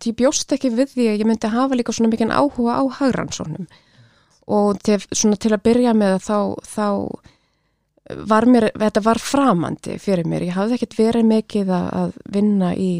ég 0.00 0.16
bjóst 0.16 0.54
ekki 0.54 0.70
við 0.72 0.94
því 0.94 1.08
að 1.10 1.18
ég 1.20 1.28
myndi 1.28 1.50
hafa 1.52 1.76
líka 1.76 1.92
svona 1.92 2.12
mikið 2.12 2.32
áhuga 2.32 2.78
á 2.80 2.82
hagransónum 3.00 3.66
og 4.54 4.80
til, 4.84 4.98
svona 5.12 5.36
til 5.40 5.52
að 5.56 5.64
byrja 5.66 5.92
með 5.96 6.16
þá, 6.24 6.38
þá 6.64 6.88
var 8.28 8.46
mér, 8.48 8.68
þetta 8.80 9.02
var 9.04 9.20
framandi 9.20 9.98
fyrir 10.00 10.28
mér, 10.28 10.48
ég 10.48 10.56
hafði 10.56 10.78
ekkert 10.78 10.98
verið 10.98 11.28
mikið 11.28 11.72
að 11.76 12.16
vinna 12.32 12.72
í 12.76 12.92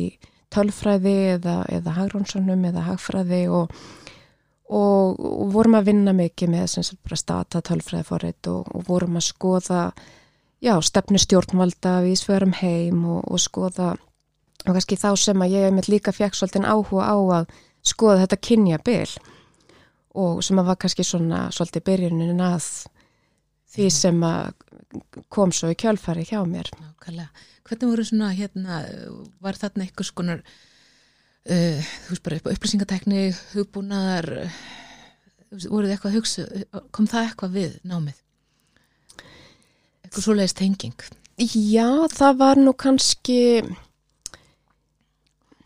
tölfræði 0.54 1.14
eða, 1.34 1.58
eða 1.72 1.96
hagransónum 1.98 2.64
eða 2.70 2.86
hagfræði 2.88 3.42
og, 3.52 3.74
og, 4.70 5.20
og 5.20 5.52
vorum 5.54 5.78
að 5.78 5.90
vinna 5.90 6.14
mikið 6.16 6.54
með 6.54 6.66
sem 6.74 6.86
sagt 6.86 7.02
bara 7.04 7.20
stata 7.20 7.62
tölfræði 7.64 8.08
fórrið 8.08 8.50
og, 8.54 8.72
og 8.74 8.88
vorum 8.88 9.20
að 9.20 9.28
skoða 9.28 9.84
já, 10.64 10.74
stefnu 10.80 11.20
stjórnvalda 11.20 12.00
við 12.06 12.18
sverum 12.22 12.56
heim 12.62 13.04
og 13.18 13.38
skoða 13.42 13.94
og 14.64 14.72
kannski 14.72 14.96
þá 14.96 15.10
sem 15.20 15.44
að 15.44 15.56
ég 15.58 15.72
með 15.76 15.92
líka 15.92 16.14
svolítið 16.14 16.64
áhuga 16.64 17.04
á 17.04 17.16
að 17.40 17.54
skoða 17.84 18.24
þetta 18.24 18.42
kynja 18.48 18.80
bil 18.84 19.10
og 20.14 20.44
sem 20.46 20.58
að 20.60 20.70
var 20.70 20.78
kannski 20.80 21.04
svona 21.04 21.48
svolítið 21.52 21.84
byrjunin 21.88 22.40
að 22.40 22.68
því 23.74 23.88
mm. 23.88 23.94
sem 23.96 24.22
að 24.24 24.52
kom 25.32 25.52
svo 25.52 25.72
í 25.72 25.78
kjálfari 25.78 26.24
hjá 26.28 26.38
mér. 26.46 26.70
Nákvæmlega. 26.78 27.28
Hvernig 27.64 27.90
voru 27.90 28.05
svona 28.05 28.31
hérna, 28.37 28.83
var 29.40 29.57
þarna 29.57 29.87
eitthvað 29.87 30.11
skonar 30.11 30.42
uh, 30.44 31.92
þú 32.05 32.12
veist 32.12 32.24
bara 32.27 32.40
upplýsingatekni, 32.55 33.22
hugbúnaðar 33.55 34.31
voruð 35.70 35.94
eitthvað 35.94 36.11
að 36.12 36.18
hugsa 36.18 36.44
kom 36.94 37.09
það 37.11 37.29
eitthvað 37.29 37.57
við 37.59 37.74
námið? 37.87 38.20
Eitthvað 40.05 40.27
svoleiðist 40.27 40.61
tenging? 40.61 41.09
Já, 41.38 41.88
það 42.14 42.38
var 42.38 42.61
nú 42.62 42.74
kannski 42.79 43.40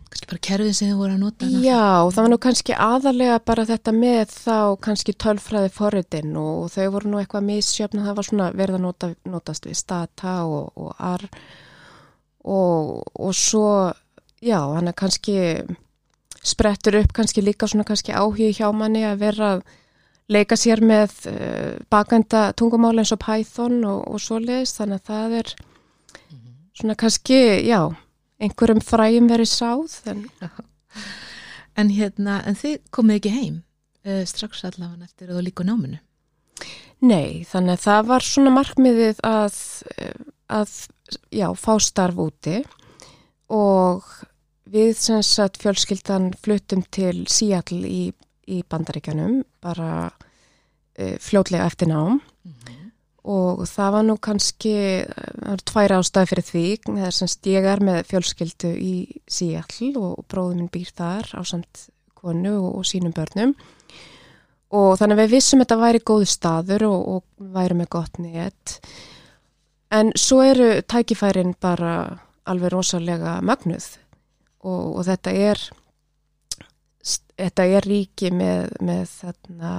kannski 0.08 0.28
bara 0.30 0.40
kerfið 0.48 0.74
sem 0.76 0.90
þið 0.90 1.00
voru 1.02 1.16
að 1.16 1.22
nota 1.22 1.48
Já, 1.60 2.08
það 2.08 2.20
var 2.22 2.30
nú 2.32 2.38
kannski 2.40 2.76
aðalega 2.88 3.38
bara 3.44 3.66
þetta 3.68 3.92
með 3.92 4.32
þá 4.32 4.58
kannski 4.86 5.14
tölfræði 5.24 5.72
forritin 5.74 6.36
og 6.40 6.70
þau 6.72 6.88
voru 6.94 7.12
nú 7.12 7.20
eitthvað 7.20 7.48
missjöfn 7.50 8.04
það 8.06 8.18
var 8.18 8.28
svona 8.28 8.50
verða 8.56 8.80
nota, 8.82 9.12
notast 9.28 9.68
við 9.68 9.76
stata 9.82 10.40
og, 10.48 10.72
og 10.76 10.94
ar 10.96 11.26
og, 12.48 13.04
og 13.14 13.36
svo 13.36 13.92
já, 14.40 14.60
hann 14.74 14.88
er 14.88 14.96
kannski 14.96 15.38
sprettur 16.44 17.00
upp 17.02 17.12
kannski 17.12 17.44
líka 17.44 17.68
svona 17.68 17.84
kannski 17.84 18.14
áhug 18.16 18.40
hjá 18.56 18.70
manni 18.72 19.04
að 19.04 19.22
vera 19.22 19.52
að 19.56 19.62
leika 20.32 20.56
sér 20.60 20.82
með 20.84 21.14
uh, 21.30 21.76
bakenda 21.90 22.50
tungumál 22.56 22.96
eins 23.00 23.12
og 23.14 23.22
Python 23.24 23.80
og, 23.88 24.02
og 24.08 24.20
svoleiðis 24.22 24.76
þannig 24.76 25.00
að 25.00 25.08
það 25.12 25.38
er 25.42 25.54
svona 26.78 26.98
kannski, 26.98 27.38
já, 27.66 27.80
einhverjum 28.38 28.82
fræjum 28.84 29.26
verið 29.30 29.50
sáð. 29.50 29.96
En, 30.12 30.26
En 31.78 31.92
hérna, 31.94 32.40
en 32.42 32.56
þið 32.58 32.78
komið 32.94 33.20
ekki 33.20 33.30
heim 33.36 33.58
uh, 34.02 34.24
strax 34.26 34.64
allavega 34.66 35.06
eftir 35.06 35.30
að 35.30 35.38
þú 35.38 35.44
líka 35.46 35.66
náminu. 35.66 36.00
nei, 36.98 37.44
þannig 37.46 37.76
að 37.76 37.84
það 37.84 38.08
var 38.08 38.26
svona 38.26 38.52
markmiðið 38.56 39.20
að, 39.22 39.58
eh, 39.94 40.27
að 40.48 40.72
já, 41.32 41.48
fá 41.56 41.74
starf 41.82 42.18
úti. 42.20 42.62
Og 43.52 44.04
við 44.68 44.94
sem 45.00 45.22
sagt 45.24 45.60
fjölskyldan 45.62 46.32
fluttum 46.42 46.84
til 46.92 47.24
Seattle 47.30 47.88
í, 47.88 48.02
í 48.48 48.62
bandaríkjanum 48.68 49.42
bara 49.64 50.08
uh, 50.08 51.16
fljótlega 51.22 51.68
eftir 51.68 51.92
nám. 51.92 52.20
Og 53.28 53.66
það 53.68 53.92
var 53.92 54.04
nú 54.06 54.14
kannski, 54.24 54.74
það 55.04 55.48
var 55.50 55.62
tvær 55.68 55.94
ástæði 55.98 56.28
fyrir 56.30 56.44
því, 56.46 56.66
það 56.86 57.06
er 57.08 57.16
semst 57.16 57.48
ég 57.50 57.66
er 57.68 57.82
með 57.84 57.98
fjölskyldu 58.08 58.70
í 58.80 58.94
Seattle 59.28 59.90
og 60.00 60.22
bróðum 60.32 60.62
minn 60.62 60.70
býr 60.72 60.92
þar 60.96 61.28
á 61.36 61.40
samt 61.44 61.88
konu 62.16 62.54
og, 62.56 62.70
og 62.78 62.88
sínum 62.88 63.12
börnum. 63.12 63.52
Og 64.72 64.94
þannig 65.00 65.16
að 65.16 65.22
við 65.22 65.34
vissum 65.34 65.60
að 65.60 65.66
þetta 65.66 65.80
væri 65.82 66.00
góð 66.08 66.24
staður 66.28 66.86
og, 66.88 66.98
og 67.12 67.52
væri 67.56 67.76
með 67.76 67.90
gott 67.96 68.18
nýtt 68.20 68.78
en 69.90 70.12
svo 70.16 70.42
eru 70.44 70.82
tækifærin 70.82 71.54
bara 71.60 72.18
alveg 72.48 72.72
rosalega 72.72 73.40
magnuð 73.40 73.86
og, 74.64 74.96
og 74.98 75.04
þetta 75.08 75.32
er 75.32 75.62
þetta 77.38 77.66
er 77.78 77.86
ríki 77.86 78.32
með, 78.34 78.72
með 78.84 79.04
þarna 79.20 79.74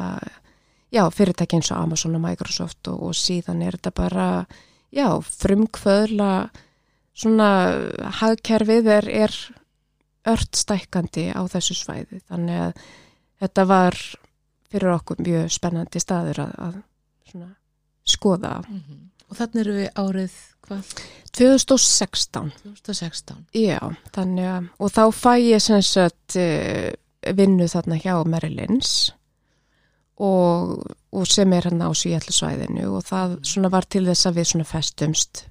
já, 0.93 1.03
fyrirtæki 1.13 1.59
eins 1.59 1.71
og 1.73 1.83
Amazon 1.83 2.17
og 2.17 2.23
Microsoft 2.23 2.89
og, 2.91 3.03
og 3.09 3.17
síðan 3.17 3.61
er 3.65 3.77
þetta 3.77 3.93
bara, 3.95 4.27
já, 4.95 5.07
frumkvöðla 5.21 6.31
svona 7.19 7.49
hagkerfið 8.21 8.89
er, 8.95 9.09
er 9.25 9.37
ört 10.29 10.57
stækkandi 10.57 11.29
á 11.35 11.41
þessu 11.51 11.77
svæði. 11.77 12.21
Þannig 12.29 12.63
að 12.69 12.83
þetta 13.43 13.65
var 13.69 13.99
fyrir 14.69 14.93
okkur 14.95 15.21
mjög 15.25 15.53
spennandi 15.53 16.01
staður 16.01 16.43
að, 16.45 16.55
að 17.35 17.45
skoða. 18.07 18.59
Mm 18.67 18.81
-hmm. 18.81 19.05
Og 19.29 19.37
þannig 19.37 19.61
eru 19.63 19.75
við 19.77 19.89
árið 19.99 20.37
hvað? 20.65 20.93
2016. 21.37 22.51
2016. 22.65 23.45
Já, 23.57 23.79
þannig 24.15 24.49
að, 24.49 24.69
og 24.81 24.93
þá 24.95 25.03
fæ 25.13 25.33
ég 25.37 25.63
sem 25.63 25.83
sagt 25.85 26.37
uh, 26.41 26.89
vinnu 27.37 27.67
þarna 27.69 27.99
hjá 28.01 28.15
Merlins 28.25 28.93
og, 30.19 30.81
og 31.13 31.29
sem 31.29 31.53
er 31.55 31.69
hann 31.69 31.83
á 31.85 31.89
Svíallusvæðinu 31.95 32.89
og 32.97 33.05
það 33.07 33.37
svona 33.47 33.71
var 33.71 33.87
til 33.87 34.03
þess 34.09 34.27
að 34.27 34.41
við 34.41 34.49
svona 34.51 34.67
festumst 34.67 35.45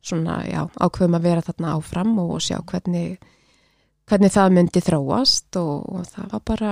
svona, 0.00 0.40
já, 0.48 0.62
ákveðum 0.80 1.18
að 1.18 1.26
vera 1.28 1.44
þarna 1.44 1.74
áfram 1.76 2.14
og 2.22 2.38
sjá 2.44 2.56
hvernig 2.64 3.18
hvernig 4.10 4.32
það 4.34 4.54
myndi 4.56 4.82
þróast 4.82 5.58
og, 5.60 5.74
og 5.90 6.06
það 6.10 6.30
var 6.32 6.46
bara 6.48 6.70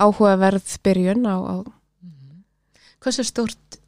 áhugaverð 0.00 0.76
byrjun 0.84 1.26
á, 1.28 1.36
á 1.36 1.56
Mm 2.04 2.10
-hmm. 2.10 2.42
Hversu 3.00 3.24
stort, 3.24 3.78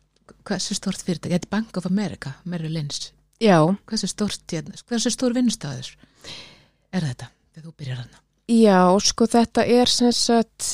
hversu 0.46 0.76
stort 0.78 1.02
fyrirtæki? 1.02 1.34
Þetta 1.34 1.48
er 1.48 1.54
Bank 1.56 1.78
of 1.80 1.86
America, 1.90 2.36
Merrill 2.44 2.74
Lynch. 2.76 3.10
Já, 3.42 3.58
Hversu 3.84 4.08
stort, 4.08 4.40
hérna, 4.48 4.78
hversu 4.88 5.10
stór 5.12 5.34
vinnstæður 5.36 5.90
er 6.96 7.04
þetta 7.04 7.26
þegar 7.52 7.66
þú 7.66 7.72
byrjar 7.76 7.98
hann? 8.00 8.14
já, 8.48 8.80
sko 9.02 9.26
þetta 9.28 9.64
er 9.66 9.90
sem 9.90 10.12
sagt 10.14 10.68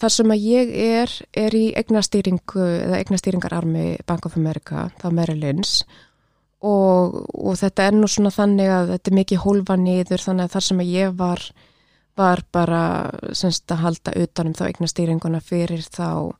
þar 0.00 0.14
sem 0.16 0.32
að 0.34 0.46
ég 0.48 0.72
er, 0.82 1.12
er 1.38 1.54
í 1.54 1.66
eignastýringu 1.78 2.64
eða 2.64 2.98
eignastýringararmi 3.02 3.84
Bank 4.08 4.26
of 4.26 4.38
America, 4.40 4.88
þá 4.98 5.06
Merrill 5.14 5.44
Lynch 5.44 5.84
og, 6.62 7.20
og 7.30 7.58
þetta 7.60 7.86
er 7.86 7.94
nú 7.94 8.08
svona 8.10 8.32
þannig 8.34 8.72
að 8.72 8.94
þetta 8.96 9.12
er 9.12 9.18
mikið 9.20 9.44
hólfa 9.44 9.76
niður 9.78 10.24
þannig 10.26 10.48
að 10.48 10.56
þar 10.56 10.66
sem 10.68 10.82
að 10.82 10.92
ég 10.96 11.14
var 11.20 11.46
var 12.18 12.42
bara 12.52 12.82
semst 13.32 13.70
að 13.72 13.84
halda 13.86 14.16
utanum 14.20 14.56
þá 14.58 14.66
eignastýringuna 14.72 15.40
fyrir 15.44 15.86
þá 15.86 16.34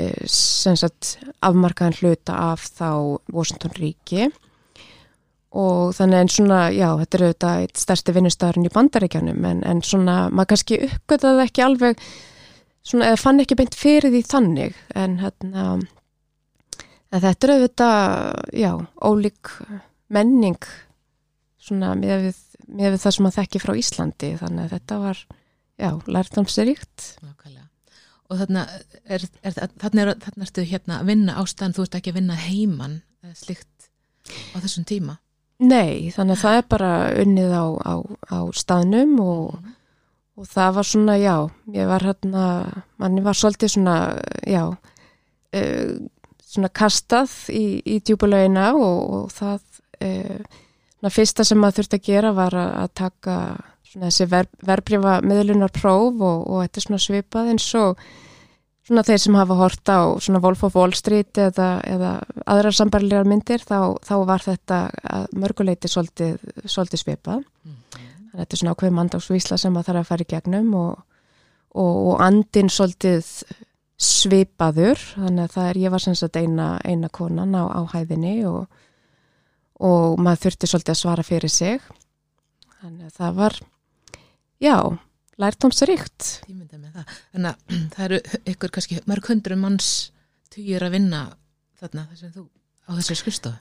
e, 0.00 0.06
semst 0.30 1.18
afmarkaðan 1.44 1.98
hluta 2.00 2.38
af 2.52 2.64
þá 2.78 3.20
Washington 3.32 3.76
ríki 3.76 4.30
og 5.50 5.94
þannig 5.96 6.22
en 6.22 6.30
svona, 6.30 6.58
já, 6.70 6.88
þetta 7.00 7.16
er 7.16 7.24
auðvitað 7.26 7.62
eitt 7.64 7.80
stærsti 7.82 8.14
vinnustæðurinn 8.14 8.68
í 8.68 8.74
bandaríkjanum 8.74 9.46
en, 9.50 9.62
en 9.66 9.80
svona, 9.82 10.18
maður 10.30 10.52
kannski 10.52 10.78
uppgötaði 10.86 11.46
ekki 11.46 11.64
alveg 11.66 12.04
svona, 12.86 13.08
eða 13.08 13.22
fann 13.24 13.42
ekki 13.42 13.58
beint 13.58 13.78
fyrir 13.78 14.14
því 14.14 14.22
þannig 14.30 14.78
en 14.98 15.18
hérna 15.24 15.64
en 17.10 17.24
þetta 17.24 17.48
er 17.48 17.54
auðvitað, 17.56 18.04
já, 18.62 18.70
ólík 19.02 19.54
menning 20.14 20.70
svona 21.60 21.96
með 21.98 22.28
við, 22.28 22.40
með 22.70 22.94
við 22.94 23.02
það 23.02 23.16
sem 23.16 23.26
maður 23.26 23.38
þekki 23.40 23.62
frá 23.64 23.74
Íslandi 23.82 24.30
þannig 24.40 24.68
að 24.68 24.76
þetta 24.76 25.00
var, 25.02 25.24
já, 25.80 25.90
lærtamsríkt 26.06 27.10
Nákvæmlega. 27.24 27.59
Og 28.30 28.38
þarna 28.38 28.66
er, 29.10 29.24
er, 29.42 29.56
þarna 29.82 30.04
er, 30.04 30.12
þarna 30.22 30.46
ertu 30.46 30.64
hérna 30.70 31.00
að 31.00 31.10
vinna 31.10 31.38
ástæðan, 31.40 31.74
þú 31.74 31.86
ert 31.86 31.96
ekki 31.98 32.12
að 32.12 32.20
vinna 32.20 32.36
heiman 32.38 33.00
slikt 33.36 33.90
á 34.54 34.56
þessum 34.62 34.86
tíma. 34.86 35.16
Nei, 35.60 36.08
þannig 36.14 36.38
að 36.38 36.44
það 36.44 36.58
er 36.58 36.68
bara 36.72 36.92
unnið 37.20 37.50
á, 37.52 37.66
á, 37.84 37.94
á 38.32 38.38
staðnum 38.56 39.18
og, 39.20 39.58
og 40.40 40.48
það 40.48 40.70
var 40.78 40.88
svona, 40.88 41.16
já, 41.20 41.34
ég 41.74 41.90
var 41.90 42.06
hérna, 42.06 42.44
manni 43.02 43.24
var 43.26 43.36
svolítið 43.36 43.74
svona, 43.74 43.96
já, 44.48 44.62
uh, 44.72 45.92
svona 46.48 46.70
kastað 46.72 47.34
í, 47.52 47.64
í 47.84 47.98
djúbulegina 48.00 48.70
og, 48.78 49.02
og 49.18 49.34
það, 49.36 49.82
uh, 50.00 51.12
fyrsta 51.12 51.44
sem 51.44 51.60
maður 51.60 51.82
þurfti 51.82 52.00
að 52.00 52.08
gera 52.08 52.32
var 52.38 52.56
að 52.62 52.88
taka 53.02 53.36
svona 53.90 54.08
þessi 54.10 54.26
ver, 54.30 54.48
verbreyfa 54.66 55.20
miðlunar 55.26 55.72
próf 55.74 56.20
og, 56.22 56.42
og 56.46 56.64
þetta 56.64 56.80
er 56.80 56.86
svona 56.86 57.02
svipað 57.02 57.52
eins 57.54 57.68
og 57.78 58.02
svona 58.90 59.04
þeir 59.06 59.22
sem 59.22 59.38
hafa 59.38 59.56
hort 59.58 59.90
á 59.92 60.00
svona 60.22 60.42
Wolf 60.42 60.64
of 60.66 60.76
Wall 60.78 60.94
Street 60.98 61.38
eða, 61.38 61.70
eða 61.86 62.12
aðrar 62.50 62.74
sambarlegar 62.74 63.28
myndir 63.28 63.62
þá, 63.62 63.94
þá 64.02 64.14
var 64.26 64.42
þetta 64.46 64.78
mörguleiti 65.38 65.90
svolítið, 65.90 66.38
svolítið 66.64 67.04
svipað. 67.04 67.44
Þannig 68.30 68.34
að 68.34 68.42
þetta 68.42 68.56
er 68.56 68.62
svona 68.62 68.74
ákveð 68.74 68.96
mandagsvísla 68.98 69.58
sem 69.58 69.74
maður 69.74 69.90
þarf 69.90 70.00
að 70.00 70.10
fara 70.10 70.26
í 70.26 70.30
gegnum 70.30 70.74
og, 70.78 70.90
og, 71.74 71.94
og 72.10 72.22
andin 72.22 72.70
svolítið 72.70 73.30
svipaður. 74.00 75.02
Þannig 75.16 75.44
að 75.44 75.56
það 75.56 75.70
er, 75.70 75.80
ég 75.84 75.94
var 75.94 76.04
sem 76.04 76.18
sagt 76.18 76.38
eina, 76.40 76.68
eina 76.86 77.10
konan 77.12 77.54
á, 77.58 77.64
á 77.66 77.80
hæðinni 77.90 78.36
og, 78.48 78.64
og 79.82 80.22
maður 80.22 80.46
þurfti 80.46 80.70
svolítið 80.70 80.94
að 80.94 81.02
svara 81.02 81.26
fyrir 81.26 81.52
sig. 81.52 81.90
Þannig 82.80 83.10
að 83.10 83.16
það 83.18 83.38
var, 83.42 83.60
já, 84.60 84.76
lærtómsríkt. 85.40 86.28
Ég 86.48 86.54
myndi 86.56 86.78
með 86.78 86.98
það. 87.00 87.16
Þannig 87.32 87.50
að 87.50 87.78
það 87.96 88.04
eru 88.08 88.20
ykkur 88.54 88.74
kannski 88.76 89.00
mörg 89.10 89.30
hundru 89.32 89.56
manns 89.60 89.90
tugir 90.52 90.82
að 90.86 90.94
vinna 90.98 91.24
þarna 91.80 92.06
þessum 92.12 92.32
þú 92.36 92.46
á 92.86 92.90
þessu 92.98 93.16
skrifstofu. 93.22 93.58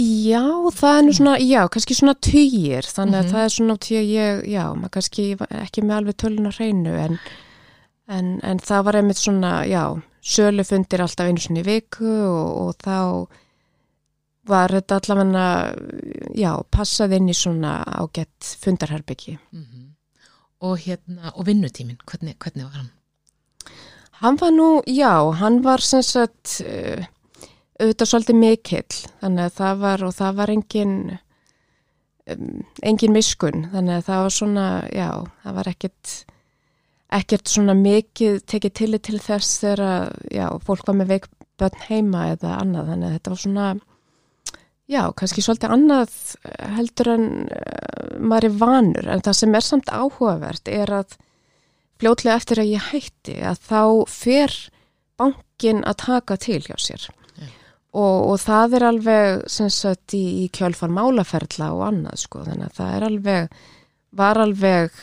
Já, 0.00 0.44
það 0.78 0.96
er 0.96 1.02
nú 1.04 1.12
svona, 1.16 1.32
já, 1.42 1.60
kannski 1.74 1.94
svona 1.98 2.14
tugir, 2.22 2.86
þannig 2.86 3.18
að 3.18 3.24
Mhm. 3.26 3.32
það 3.34 3.44
er 3.44 3.52
svona 3.56 3.74
að 3.74 4.10
ég, 4.14 4.44
já, 4.48 4.64
maður 4.78 4.92
kannski 4.96 5.24
ekki 5.64 5.82
með 5.82 5.96
alveg 5.96 6.16
tölun 6.22 6.46
á 6.46 6.52
hreinu, 6.54 6.92
en, 6.94 7.18
en, 8.08 8.28
en 8.46 8.58
það 8.62 8.84
var 8.86 8.94
einmitt 9.00 9.18
svona, 9.18 9.50
já, 9.66 9.82
sölufundir 10.22 11.02
alltaf 11.02 11.26
einu 11.26 11.42
svona 11.42 11.60
í 11.60 11.66
viku 11.66 12.06
og, 12.06 12.48
og 12.62 12.78
þá 12.86 12.96
var 14.50 14.72
þetta 14.78 15.00
allavega, 15.00 15.44
já, 16.38 16.52
passað 16.72 17.16
inn 17.18 17.28
í 17.28 17.36
svona 17.36 17.80
ágætt 17.84 18.54
fundarherbyggi. 18.62 19.36
Mm 19.52 19.66
Og 20.60 20.76
hérna, 20.82 21.32
og 21.34 21.46
vinnutíminn, 21.48 22.00
hvernig, 22.04 22.36
hvernig 22.42 22.66
var 22.66 22.76
hann? 22.76 22.90
Hann 24.20 24.36
var 24.40 24.52
nú, 24.52 24.68
já, 24.84 25.32
hann 25.40 25.62
var 25.64 25.80
sem 25.80 26.02
sagt 26.04 26.58
uh, 26.60 27.06
auðvitað 27.80 28.10
svolítið 28.10 28.36
mikill, 28.36 28.98
þannig 29.22 29.46
að 29.46 29.54
það 29.56 29.84
var 29.86 30.04
og 30.04 30.12
það 30.18 30.40
var 30.42 30.52
engin 30.52 30.96
um, 32.28 32.58
engin 32.84 33.16
miskun, 33.16 33.64
þannig 33.72 33.96
að 33.96 34.04
það 34.10 34.24
var 34.26 34.36
svona, 34.36 34.66
já, 34.92 35.08
það 35.44 35.56
var 35.60 35.72
ekkert 35.72 36.16
ekkert 37.10 37.50
svona 37.50 37.74
mikið 37.74 38.42
tekið 38.46 38.74
tillit 38.76 39.06
til 39.08 39.18
þess 39.22 39.62
þegar 39.62 39.84
að, 39.86 40.18
já, 40.36 40.46
fólk 40.66 40.84
var 40.86 40.98
með 41.00 41.14
veik 41.14 41.30
börn 41.60 41.86
heima 41.88 42.26
eða 42.34 42.58
annað, 42.60 42.92
þannig 42.92 43.08
að 43.08 43.16
þetta 43.16 43.32
var 43.32 43.42
svona 43.44 43.70
já, 44.90 45.02
kannski 45.16 45.44
svolítið 45.44 45.74
annað 45.76 46.12
eh, 46.44 46.66
heldur 46.76 47.12
en 47.14 47.26
uh, 47.46 48.18
maður 48.18 48.48
er 48.48 48.58
vanur, 48.60 49.10
en 49.14 49.24
það 49.26 49.38
sem 49.40 49.56
er 49.56 49.66
samt 49.66 49.92
áhugavert 49.92 50.70
er 50.70 50.92
að 51.00 51.16
fljótlega 52.00 52.40
eftir 52.40 52.62
að 52.62 52.72
ég 52.72 52.90
hætti 52.90 53.38
að 53.44 53.64
þá 53.68 53.82
fer 54.10 54.56
bankin 55.20 55.84
að 55.84 56.00
taka 56.06 56.38
til 56.40 56.62
hjá 56.64 56.76
sér. 56.80 57.06
Já. 57.36 57.48
og, 57.92 58.16
og 58.32 58.40
það 58.40 58.78
er 58.78 58.86
alveg 58.88 59.44
sem 59.52 59.70
sagt 59.72 60.16
í, 60.16 60.24
í 60.44 60.48
kjölfar 60.54 60.92
málaferðla 60.92 61.72
og 61.76 61.86
annað 61.90 62.22
sko. 62.24 62.44
Þannig 62.48 62.70
að 62.70 62.78
það 62.80 62.96
er 62.96 63.08
alveg 63.10 63.60
var 64.20 64.40
alveg 64.42 64.96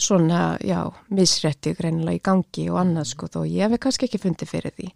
svona, 0.00 0.56
já, 0.64 0.84
misrætti 1.12 1.74
greinilega 1.76 2.16
í 2.16 2.22
gangi 2.24 2.68
og 2.72 2.78
annað 2.84 3.10
sko 3.12 3.28
þó 3.32 3.40
ég 3.48 3.66
hef 3.68 3.82
kannski 3.82 4.06
ekki 4.08 4.20
fundið 4.22 4.52
fyrir 4.54 4.76
því 4.76 4.92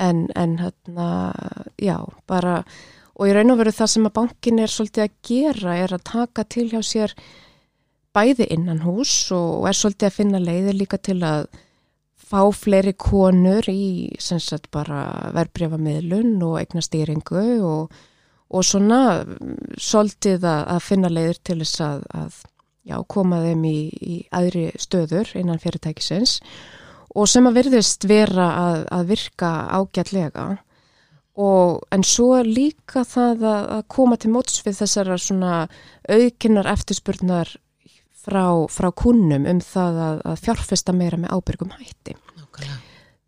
en, 0.00 0.24
en 0.36 0.56
hérna, 0.60 1.10
já, 1.78 1.98
bara 2.28 2.64
og 3.20 3.28
ég 3.28 3.36
raun 3.36 3.52
og 3.52 3.60
veru 3.60 3.72
það 3.76 3.90
sem 3.92 4.08
að 4.08 4.16
bankin 4.16 4.60
er 4.64 4.72
svolítið 4.72 5.04
að 5.04 5.16
gera 5.28 5.76
er 5.76 5.92
að 5.92 6.06
taka 6.08 6.44
til 6.48 6.68
hjá 6.72 6.80
sér 6.86 7.14
bæði 8.16 8.46
innan 8.54 8.80
hús 8.86 9.12
og 9.36 9.66
er 9.68 9.76
svolítið 9.76 10.08
að 10.08 10.16
finna 10.16 10.40
leiðir 10.40 10.78
líka 10.78 10.98
til 10.98 11.18
að 11.26 11.50
fá 12.30 12.40
fleiri 12.54 12.94
konur 12.94 13.66
í 13.68 14.16
verbreyfamiðlun 15.36 16.38
og 16.46 16.56
eignastýringu 16.62 17.44
og, 17.66 17.92
og 18.48 18.64
svona 18.64 19.00
svolítið 19.76 20.46
að, 20.46 20.62
að 20.76 20.84
finna 20.86 21.12
leiðir 21.12 21.42
til 21.44 21.58
þess 21.60 21.84
að, 21.84 22.04
að 22.22 22.42
já, 22.88 22.96
koma 23.04 23.42
þeim 23.44 23.64
í, 23.68 23.78
í 24.00 24.20
aðri 24.32 24.68
stöður 24.80 25.34
innan 25.36 25.60
fyrirtækisins. 25.60 26.38
og 26.40 26.79
sem 27.26 27.46
að 27.46 27.56
verðist 27.60 28.04
vera 28.06 28.48
að, 28.64 28.82
að 28.94 29.08
virka 29.14 29.50
ágætlega 29.74 30.44
og 31.40 31.80
en 31.94 32.04
svo 32.04 32.42
líka 32.44 33.04
það 33.06 33.44
að, 33.48 33.64
að 33.76 33.82
koma 33.88 34.18
til 34.20 34.30
móts 34.34 34.60
við 34.66 34.80
þessara 34.82 35.16
svona 35.18 35.54
aukinnar 36.10 36.68
eftirspurnar 36.70 37.54
frá, 38.20 38.44
frá 38.68 38.90
kunnum 38.92 39.46
um 39.48 39.60
það 39.64 40.00
að, 40.06 40.22
að 40.32 40.42
fjárfesta 40.44 40.94
meira 40.96 41.20
með 41.20 41.36
ábyrgum 41.36 41.72
hætti. 41.78 42.16
Nákvæmlega. 42.36 42.78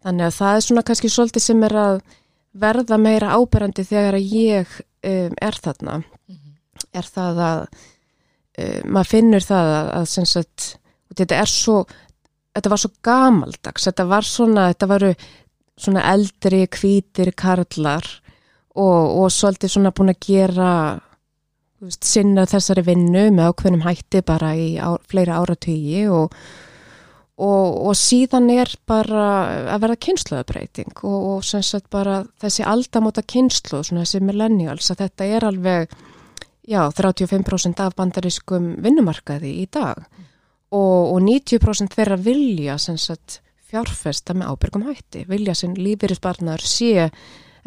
Þannig 0.03 0.27
að 0.27 0.37
það 0.37 0.57
er 0.57 0.66
svona 0.66 0.85
kannski 0.88 1.12
svolítið 1.12 1.47
sem 1.47 1.64
er 1.68 1.77
að 1.79 2.03
verða 2.62 2.99
meira 3.01 3.33
ábyrgandi 3.38 3.87
þegar 3.88 4.18
að 4.18 4.37
ég 4.37 4.77
um, 4.77 5.35
er 5.40 5.59
þarna. 5.64 5.99
Mm 6.03 6.37
-hmm. 6.37 6.87
Er 6.92 7.09
það 7.16 7.42
að 7.47 7.61
uh, 7.62 8.81
maður 8.85 9.12
finnur 9.14 9.47
það 9.47 9.75
að, 9.79 9.92
að 10.01 10.09
sem 10.12 10.27
sagt, 10.29 10.68
þetta 11.14 11.40
er 11.40 11.53
svo, 11.53 11.85
þetta 12.52 12.72
var 12.72 12.82
svo 12.82 12.90
gamaldags, 13.04 13.86
þetta 13.88 14.08
var 14.08 14.26
svona, 14.28 14.66
þetta 14.72 14.90
varu 14.90 15.12
svona 15.82 16.04
eldri, 16.12 16.66
kvítir 16.70 17.32
karlar 17.38 18.04
og, 18.76 19.22
og 19.22 19.32
svolítið 19.32 19.74
svona 19.74 19.92
búin 19.96 20.12
að 20.12 20.20
gera 20.26 20.72
veist, 21.82 22.04
sinna 22.06 22.44
þessari 22.48 22.84
vinnu 22.86 23.28
með 23.32 23.52
ákveðnum 23.52 23.86
hætti 23.86 24.22
bara 24.26 24.52
í 24.56 24.74
á, 24.76 24.94
fleiri 25.08 25.34
áratögi 25.34 26.04
og, 26.12 26.36
og, 27.40 27.66
og 27.88 27.96
síðan 27.98 28.50
er 28.54 28.72
bara 28.88 29.26
að 29.74 29.84
verða 29.86 30.00
kynsluðabreiting 30.08 31.04
og 31.08 31.44
sem 31.48 31.64
sagt 31.66 31.88
bara 31.92 32.22
þessi 32.42 32.66
aldamóta 32.68 33.24
kynslu, 33.24 33.82
svona 33.82 34.04
þessi 34.04 34.22
millennials, 34.24 34.92
að 34.92 35.06
þetta 35.06 35.30
er 35.38 35.48
alveg 35.48 35.96
já, 36.68 36.84
35% 36.92 37.80
af 37.82 37.96
bandarískum 37.98 38.76
vinnumarkaði 38.84 39.56
í 39.64 39.66
dag 39.72 40.04
mm. 40.04 40.28
Og, 40.72 41.14
og 41.14 41.20
90% 41.22 41.96
þeirra 41.96 42.18
vilja 42.20 42.78
sagt, 42.80 43.40
fjárfesta 43.68 44.35
með 44.37 44.52
ábyrgum 44.52 44.87
hætti, 44.88 45.24
vilja 45.28 45.54
sem 45.56 45.74
lífeyrisbarnar 45.76 46.64
sé 46.64 47.08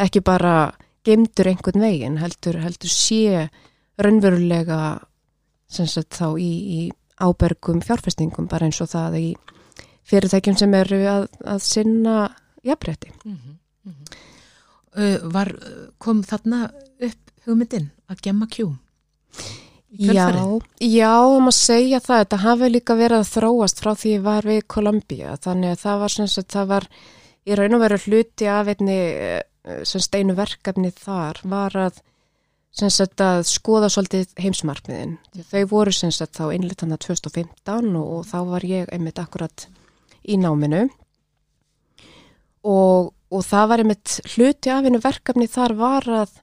ekki 0.01 0.21
bara 0.25 0.73
gemdur 1.05 1.49
einhvern 1.49 1.85
veginn, 1.85 2.19
heldur, 2.21 2.59
heldur 2.61 2.91
sé 2.91 3.47
raunverulega 4.01 4.79
sagt, 5.69 6.17
þá 6.17 6.35
í, 6.41 6.51
í 6.51 6.79
ábyrgum 7.21 7.81
fjárfestingum 7.85 8.49
bara 8.51 8.67
eins 8.67 8.81
og 8.83 8.91
það 8.91 9.19
í 9.21 9.27
fyrirtækjum 10.05 10.57
sem 10.59 10.73
eru 10.77 11.01
að, 11.09 11.27
að 11.45 11.61
sinna 11.65 12.15
jafnrétti. 12.65 13.13
Mm 13.23 13.37
-hmm, 13.37 13.57
mm 13.85 13.93
-hmm. 13.93 14.23
Uh, 14.95 15.19
var, 15.33 15.51
kom 15.97 16.23
þarna 16.23 16.71
upp 17.03 17.31
hugmyndin 17.45 17.89
að 18.07 18.21
gemma 18.21 18.47
kjúm? 18.47 18.77
Já, 19.95 20.27
já, 20.81 21.11
um 21.23 21.47
að 21.47 21.55
segja 21.57 21.99
það, 22.03 22.23
þetta 22.23 22.39
hafi 22.43 22.69
líka 22.71 22.95
verið 22.99 23.21
að 23.21 23.29
þróast 23.31 23.83
frá 23.83 23.91
því 23.95 24.15
ég 24.15 24.25
var 24.25 24.47
við 24.47 24.63
Kolumbíu, 24.71 25.35
þannig 25.45 25.75
að 25.75 25.83
það 25.83 26.01
var 26.01 26.15
að 26.25 26.49
það 26.55 26.67
var 26.73 26.87
í 27.45 27.55
raun 27.59 27.77
og 27.77 27.83
veru 27.85 28.01
hluti 28.05 28.49
af 28.49 28.71
einni 28.73 28.97
eh, 28.97 29.39
steinu 29.85 30.35
verkefni 30.37 30.91
þar 30.91 31.39
var 31.47 31.77
að, 31.85 32.01
að 32.81 33.41
skoða 33.49 33.89
svolítið 33.93 34.35
heimsmarkmiðin. 34.41 35.17
Þau 35.51 35.63
voru 35.71 35.95
sagt, 35.95 36.35
þá 36.35 36.51
innlitana 36.55 36.99
2015 36.99 37.91
og, 37.95 38.13
og 38.19 38.29
þá 38.29 38.39
var 38.51 38.67
ég 38.67 38.91
einmitt 38.93 39.21
akkurat 39.21 39.67
í 40.25 40.39
náminu. 40.41 40.87
Og, 42.65 43.13
og 43.29 43.45
það 43.45 43.69
var 43.69 43.83
einmitt 43.83 44.19
hluti 44.33 44.73
af 44.73 44.87
einu 44.87 44.99
verkefni 45.03 45.47
þar 45.51 45.77
var 45.77 46.09
að 46.23 46.41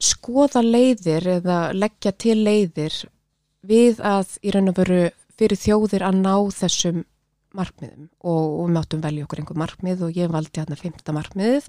skoða 0.00 0.62
leiðir 0.64 1.26
eða 1.38 1.60
leggja 1.76 2.12
til 2.12 2.38
leiðir 2.44 2.94
við 3.66 4.00
að 4.00 4.38
í 4.42 4.52
raun 4.54 4.72
og 4.72 4.78
veru 4.80 5.00
fyrir 5.36 5.60
þjóðir 5.60 6.04
að 6.04 6.20
ná 6.20 6.34
þessum 6.56 7.02
markmiðum 7.56 8.06
og, 8.22 8.44
við 8.62 8.74
máttum 8.76 9.02
velja 9.02 9.26
okkur 9.26 9.42
einhver 9.42 9.58
markmið 9.58 10.04
og 10.06 10.16
ég 10.18 10.30
valdi 10.32 10.60
hérna 10.60 10.78
fymta 10.78 11.14
markmiðið 11.16 11.68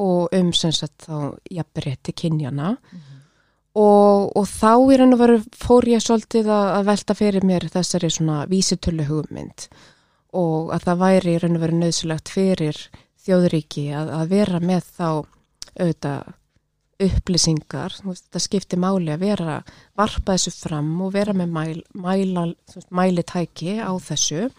og 0.00 0.34
um 0.36 0.50
sem 0.56 0.74
sagt 0.74 1.06
þá 1.06 1.36
jafnrétti 1.52 2.14
kynjana 2.16 2.72
mm 2.72 2.98
-hmm. 2.98 3.20
og, 3.74 4.32
og 4.36 4.46
þá 4.48 4.72
í 4.92 4.98
raun 4.98 5.14
og 5.14 5.22
veru 5.22 5.38
fór 5.52 5.88
ég 5.88 6.02
svolítið 6.02 6.50
að 6.50 6.84
velta 6.90 7.14
fyrir 7.14 7.44
mér 7.44 7.68
þessari 7.68 8.10
svona 8.10 8.46
vísitölu 8.46 9.06
hugmynd 9.06 9.68
og 10.32 10.72
að 10.74 10.84
það 10.84 11.02
væri 11.04 11.34
í 11.34 11.38
raun 11.38 11.56
og 11.56 11.62
veru 11.62 11.76
nöðsulegt 11.78 12.28
fyrir 12.28 12.76
þjóðuríki 13.24 13.90
að, 13.94 14.10
að 14.10 14.28
vera 14.28 14.60
með 14.60 14.82
þá 14.96 15.08
auðvitað 15.80 16.39
upplýsingar, 17.06 17.96
þetta 18.02 18.42
skiptir 18.42 18.80
máli 18.82 19.12
að 19.14 19.24
vera, 19.24 19.60
varpa 19.98 20.36
þessu 20.36 20.52
fram 20.56 20.90
og 21.04 21.14
vera 21.14 21.34
með 21.36 21.54
mæl, 21.54 21.78
mæla, 21.94 22.46
mælitæki 22.90 23.78
á 23.80 23.92
þessu 23.98 24.50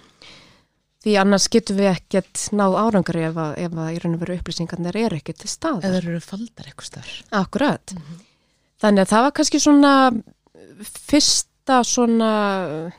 því 1.01 1.15
annars 1.17 1.47
getur 1.51 1.79
við 1.79 1.91
ekkert 1.95 2.47
náð 2.53 2.77
árangari 2.77 3.23
ef 3.29 3.39
að, 3.41 3.55
ef 3.65 3.77
að 3.77 3.93
í 3.93 4.01
raun 4.03 4.17
og 4.17 4.21
veru 4.21 4.35
upplýsingarnir 4.37 4.99
er 5.01 5.15
ekki 5.17 5.33
til 5.33 5.49
stað. 5.49 5.85
Eða 5.87 6.01
eru 6.03 6.19
faldar 6.21 6.67
eitthvað 6.69 6.89
starf. 6.91 7.15
Akkurat. 7.33 7.95
Mm 7.95 8.03
-hmm. 8.03 8.27
Þannig 8.81 9.01
að 9.01 9.11
það 9.13 9.23
var 9.25 9.33
kannski 9.37 9.59
svona 9.59 9.93
fyrsta 10.81 11.83
svona, 11.85 12.31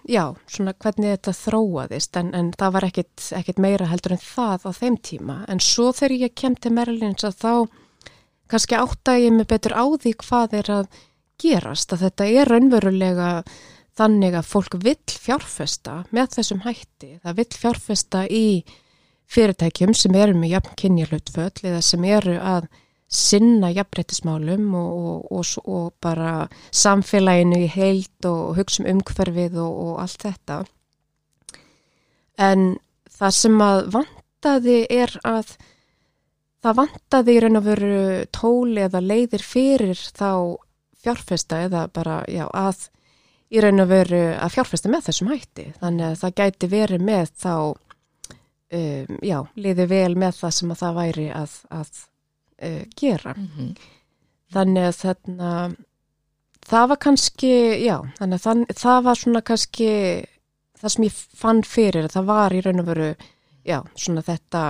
já, 0.07 0.35
svona 0.47 0.73
hvernig 0.73 1.17
þetta 1.17 1.33
þróaðist 1.33 2.17
en, 2.17 2.35
en 2.35 2.53
það 2.59 2.73
var 2.73 2.85
ekkert, 2.85 3.33
ekkert 3.39 3.59
meira 3.59 3.87
heldur 3.91 4.13
en 4.13 4.23
það 4.23 4.67
á 4.67 4.71
þeim 4.73 4.97
tíma 5.03 5.37
en 5.49 5.61
svo 5.61 5.93
þegar 5.93 6.17
ég 6.27 6.35
kem 6.35 6.55
til 6.55 6.73
Merlins 6.73 7.25
að 7.25 7.39
þá 7.43 7.55
kannski 8.53 8.79
átta 8.79 9.17
ég 9.21 9.35
mig 9.35 9.49
betur 9.51 9.75
á 9.75 9.85
því 9.85 10.15
hvað 10.23 10.57
er 10.61 10.73
að 10.79 11.03
gerast 11.43 11.93
að 11.95 12.07
þetta 12.07 12.29
er 12.29 12.53
raunverulega 12.53 13.31
þannig 13.99 14.37
að 14.39 14.49
fólk 14.49 14.79
vill 14.83 15.01
fjárfesta 15.11 16.03
með 16.15 16.37
þessum 16.37 16.63
hætti, 16.65 17.19
það 17.25 17.41
vill 17.41 17.51
fjárfesta 17.65 18.23
í 18.29 18.47
fyrirtækjum 19.33 19.93
sem 19.97 20.17
eru 20.17 20.37
með 20.37 20.57
jafn 20.57 20.79
kynjarlautföll 20.81 21.69
eða 21.69 21.83
sem 21.85 22.05
eru 22.09 22.37
að 22.39 22.69
sinna 23.13 23.69
jafnbreytismálum 23.73 24.71
og, 24.77 24.93
og, 24.97 25.33
og, 25.37 25.67
og 25.69 25.89
bara 26.01 26.47
samfélaginu 26.73 27.59
í 27.67 27.69
heilt 27.75 28.29
og 28.29 28.57
hugsa 28.57 28.85
um 28.85 28.89
umhverfið 28.95 29.59
og 29.61 29.99
allt 30.01 30.25
þetta. 30.25 30.63
En 32.41 32.65
það 33.13 33.37
sem 33.37 33.61
að 33.61 33.83
vantaði 33.99 34.79
er 34.89 35.13
að 35.29 35.53
það 36.63 36.79
vantaði 36.79 37.35
í 37.35 37.43
raun 37.43 37.59
og 37.59 37.67
veru 37.67 37.95
tóli 38.35 38.85
eða 38.85 39.03
leiðir 39.03 39.45
fyrir 39.45 39.99
þá 40.15 40.59
fjárfesta 41.03 41.63
eða 41.67 41.87
bara 41.93 42.23
já, 42.31 42.47
að 42.47 42.89
í 43.53 43.63
raun 43.63 43.83
og 43.85 43.91
veru 43.91 44.23
að 44.39 44.55
fjárfesta 44.57 44.91
með 44.93 45.09
þessum 45.09 45.33
hætti. 45.33 45.69
Þannig 45.81 46.07
að 46.09 46.19
það 46.23 46.37
gæti 46.41 46.71
verið 46.73 47.07
með 47.09 47.33
þá, 47.43 47.55
um, 48.79 49.17
já, 49.21 49.39
liði 49.57 49.89
vel 49.91 50.13
með 50.23 50.39
það 50.41 50.55
sem 50.59 50.75
að 50.75 50.83
það 50.83 51.01
væri 51.01 51.27
að, 51.37 51.57
að 51.81 51.91
uh, 52.69 52.85
gera. 53.03 53.35
Mm 53.37 53.49
-hmm. 53.57 53.73
Þannig 54.53 54.87
að 54.89 54.97
þarna, 55.01 55.51
það 56.69 56.89
var 56.93 57.03
kannski, 57.07 57.53
já, 57.83 57.97
þannig 58.19 58.47
að 58.47 58.65
það, 58.77 59.03
var 59.09 59.21
svona 59.21 59.43
kannski 59.51 59.91
það 60.81 60.95
sem 60.95 61.05
ég 61.05 61.21
fann 61.43 61.63
fyrir, 61.63 62.09
það 62.13 62.27
var 62.29 62.53
í 62.53 62.61
raun 62.61 62.83
og 62.83 62.89
veru, 62.89 63.13
já, 63.65 63.79
svona 63.97 64.25
þetta 64.27 64.63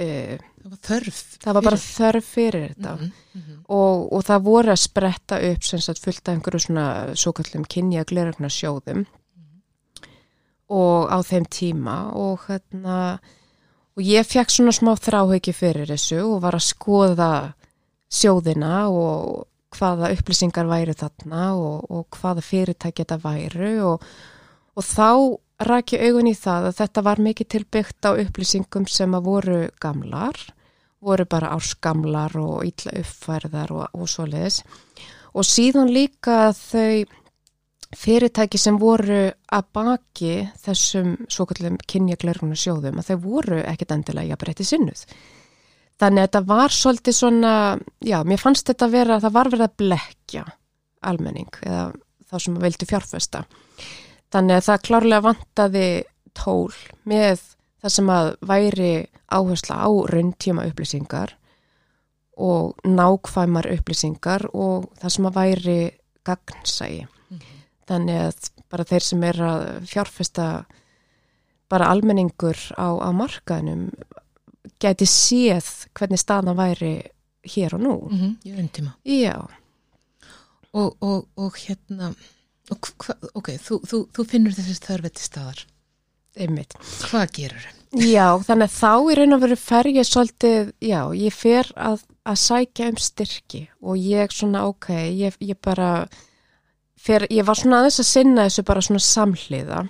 uh, 0.00 0.36
það 0.60 0.70
var 0.70 0.80
þörf 0.88 1.20
það 1.40 1.56
var 1.56 1.66
bara 1.68 1.80
þörf 1.84 2.30
fyrir 2.36 2.66
þetta 2.68 2.94
mm 2.96 3.10
-hmm. 3.34 3.58
og, 3.68 4.12
og 4.12 4.24
það 4.28 4.46
voru 4.48 4.72
að 4.74 4.84
spretta 4.84 5.40
upp 5.50 5.64
sem 5.64 5.80
sagt 5.80 6.04
fullt 6.04 6.28
af 6.28 6.34
einhverju 6.34 6.60
svona 6.66 6.86
svo 7.14 7.32
kallum 7.32 7.64
kynja 7.64 8.04
gleragnar 8.04 8.50
sjóðum 8.50 9.04
mm 9.04 9.04
-hmm. 9.04 10.08
og 10.68 11.12
á 11.12 11.18
þeim 11.22 11.44
tíma 11.44 12.12
og 12.14 12.40
hérna 12.48 13.18
og 13.96 14.02
ég 14.02 14.26
fekk 14.26 14.50
svona 14.50 14.72
smá 14.72 14.94
þráhauki 14.96 15.52
fyrir 15.52 15.88
þessu 15.88 16.22
og 16.24 16.42
var 16.42 16.54
að 16.54 16.68
skoða 16.68 17.54
sjóðina 18.10 18.88
og 18.88 19.46
hvaða 19.76 20.10
upplýsingar 20.16 20.66
væri 20.66 20.94
þarna 20.98 21.54
og, 21.54 21.90
og 21.90 22.06
hvaða 22.18 22.42
fyrirtæki 22.42 23.04
þetta 23.04 23.18
væri 23.22 23.74
og, 23.86 24.02
og 24.74 24.84
þá 24.84 25.38
rækja 25.66 26.00
augun 26.08 26.30
í 26.30 26.34
það 26.38 26.70
að 26.70 26.78
þetta 26.80 27.04
var 27.04 27.22
mikið 27.26 27.50
tilbyggt 27.54 28.08
á 28.08 28.10
upplýsingum 28.16 28.88
sem 28.88 29.14
að 29.16 29.26
voru 29.28 29.60
gamlar, 29.82 30.36
voru 31.00 31.26
bara 31.28 31.54
ársgamlar 31.56 32.36
og 32.40 32.66
ítla 32.68 32.94
uppfærðar 33.00 33.72
og, 33.76 33.86
og 33.96 34.08
svo 34.08 34.26
leiðis 34.28 34.62
og 35.34 35.46
síðan 35.46 35.92
líka 35.94 36.50
þau 36.56 37.06
fyrirtæki 37.96 38.58
sem 38.60 38.78
voru 38.78 39.30
að 39.50 39.68
baki 39.74 40.34
þessum 40.62 41.16
svo 41.30 41.46
kallum 41.50 41.78
kynjaglerguna 41.90 42.58
sjóðum 42.58 43.00
að 43.00 43.10
þau 43.10 43.18
voru 43.24 43.60
ekkit 43.64 43.94
endilega 43.96 44.30
jafnbreytti 44.34 44.66
sinnuð. 44.66 45.02
Þannig 46.00 46.22
að 46.22 46.28
þetta 46.28 46.42
var 46.48 46.72
svolítið 46.72 47.16
svona, 47.16 47.54
já, 48.00 48.20
mér 48.24 48.40
fannst 48.40 48.70
þetta 48.70 48.86
að 48.86 48.94
vera, 48.94 49.18
það 49.20 49.34
var 49.36 49.50
verið 49.52 49.66
að 49.66 49.74
blekja 49.82 50.44
almenning 51.10 51.58
eða 51.66 51.82
þá 52.30 52.36
sem 52.44 52.60
vildi 52.62 52.88
fjárfesta. 52.88 53.42
Þannig 54.30 54.56
að 54.56 54.66
það 54.68 54.84
klárlega 54.86 55.24
vantaði 55.26 55.86
tól 56.38 56.72
með 57.08 57.42
það 57.80 57.94
sem 57.96 58.10
að 58.14 58.30
væri 58.46 58.92
áhersla 59.30 59.78
á 59.82 59.90
rauntíma 60.12 60.66
upplýsingar 60.70 61.34
og 62.40 62.78
nákvæmar 62.86 63.68
upplýsingar 63.74 64.46
og 64.54 64.90
það 65.00 65.14
sem 65.16 65.28
að 65.28 65.38
væri 65.38 65.78
gagnsægi. 66.26 67.06
Mhm. 67.30 67.56
Þannig 67.90 68.20
að 68.26 68.50
bara 68.70 68.84
þeir 68.84 69.02
sem 69.02 69.24
er 69.24 69.40
að 69.42 69.64
fjárfesta 69.90 70.48
bara 71.70 71.90
almenningur 71.90 72.58
á, 72.78 72.88
á 73.02 73.10
markaðinum 73.10 73.90
gæti 74.80 75.06
séð 75.06 75.88
hvernig 75.94 76.18
staðan 76.18 76.56
væri 76.56 77.10
hér 77.42 77.74
og 77.74 77.80
nú. 77.80 78.08
Mm 78.10 78.18
-hmm. 78.18 78.36
Ég 78.44 78.54
er 78.54 78.62
umtíma. 78.62 78.94
Já, 79.04 79.46
Og, 80.72 80.96
og, 81.02 81.26
og 81.36 81.56
hérna, 81.58 82.12
og 82.70 82.90
hva, 83.02 83.18
ok, 83.34 83.52
þú, 83.60 83.82
þú, 83.90 84.00
þú 84.16 84.26
finnur 84.30 84.56
þessi 84.56 84.80
þörfið 84.86 85.14
til 85.16 85.26
staðar. 85.26 85.66
einmitt. 86.40 86.76
Hvað 87.10 87.30
gerur 87.36 87.62
þau? 87.66 87.76
Já, 87.98 88.38
þannig 88.46 88.68
að 88.68 88.74
þá 88.76 88.92
í 89.10 89.14
raun 89.18 89.34
og 89.34 89.40
veru 89.42 89.56
fer 89.58 89.88
ég 89.90 90.06
svolítið, 90.06 90.68
já, 90.78 91.00
ég 91.18 91.34
fer 91.34 91.70
að, 91.74 92.04
að 92.22 92.36
sækja 92.38 92.90
um 92.92 93.00
styrki 93.02 93.62
og 93.82 93.98
ég 93.98 94.30
svona, 94.30 94.62
ok, 94.70 94.92
ég, 95.10 95.38
ég 95.42 95.58
bara 95.58 95.88
fer, 96.94 97.26
ég 97.34 97.48
var 97.48 97.58
svona 97.58 97.80
aðeins 97.80 97.98
að 98.04 98.08
sinna 98.12 98.46
þessu 98.46 98.64
bara 98.70 98.84
svona 98.86 99.02
samhliða 99.02 99.82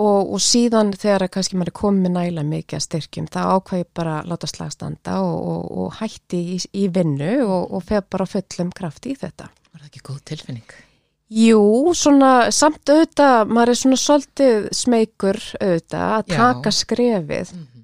og, 0.00 0.32
og 0.32 0.40
síðan 0.40 0.94
þegar 0.96 1.26
að 1.26 1.32
kannski 1.36 1.60
maður 1.60 1.74
er 1.74 1.78
komið 1.82 2.14
næla 2.16 2.48
mikið 2.48 2.80
að 2.80 2.86
styrkjum, 2.86 3.30
þá 3.36 3.40
ákvað 3.52 3.84
ég 3.84 3.94
bara 4.00 4.18
að 4.22 4.32
láta 4.32 4.52
slagstanda 4.54 5.20
og, 5.28 5.38
og, 5.52 5.70
og 5.84 5.96
hætti 6.00 6.44
í, 6.54 6.60
í 6.72 6.88
vinnu 6.94 7.34
og, 7.44 7.68
og 7.68 7.84
fer 7.84 8.06
bara 8.08 8.32
fullum 8.32 8.72
kraft 8.72 9.12
í 9.12 9.18
þetta. 9.18 9.52
Var 9.68 9.82
það 9.82 9.90
ekki 9.92 10.06
góð 10.08 10.22
tilfinning? 10.32 10.78
Jú, 11.28 11.92
svona 11.94 12.50
samt 12.54 12.88
auðvitað, 12.88 13.50
maður 13.52 13.68
er 13.74 13.78
svona 13.82 13.96
svolítið 14.00 14.68
smeykur 14.72 15.36
auðvitað 15.60 16.04
að 16.14 16.22
Já. 16.32 16.36
taka 16.36 16.70
skrefið 16.72 17.52
Mm 17.52 17.66
-hmm. 17.66 17.82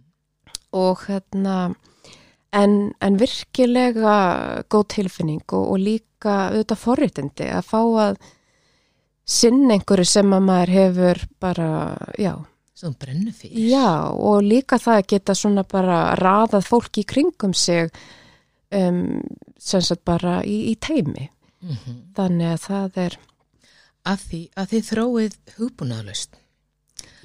og 0.72 0.99
hérna 1.09 1.74
en, 2.53 2.92
en 3.01 3.16
virkilega 3.18 4.62
góð 4.70 4.86
tilfinning 4.88 5.42
og, 5.53 5.70
og 5.70 5.78
líka 5.78 6.51
auðvitað 6.51 6.78
forréttindi 6.78 7.51
að 7.53 7.62
fá 7.62 7.80
að 8.09 8.16
sinna 9.26 9.74
einhverju 9.74 10.05
sem 10.05 10.32
að 10.32 10.42
maður 10.42 10.68
hefur 10.70 11.22
bara, 11.40 11.97
já, 12.18 12.34
Svo 12.74 12.90
brennu 12.99 13.32
fyrir. 13.32 13.70
já 13.70 14.11
og 14.12 14.42
líka 14.42 14.76
það 14.78 14.97
að 14.99 15.07
geta 15.09 15.34
svona 15.34 15.62
bara 15.62 16.14
raðað 16.14 16.64
fólki 16.66 17.01
í 17.01 17.05
kringum 17.05 17.55
sig 17.55 17.90
um, 18.72 19.20
sem 19.59 19.80
sagt 19.80 20.05
bara 20.05 20.42
í, 20.45 20.72
í 20.72 20.76
teimi 20.80 21.28
Mm 21.64 21.70
-hmm. 21.70 21.95
þannig 22.14 22.53
að 22.53 22.61
það 22.61 22.99
er, 23.07 23.18
Að 24.05 24.24
því 24.28 24.40
að 24.61 24.72
þið 24.72 24.88
þróið 24.90 25.36
hugbúnaðalust 25.59 26.40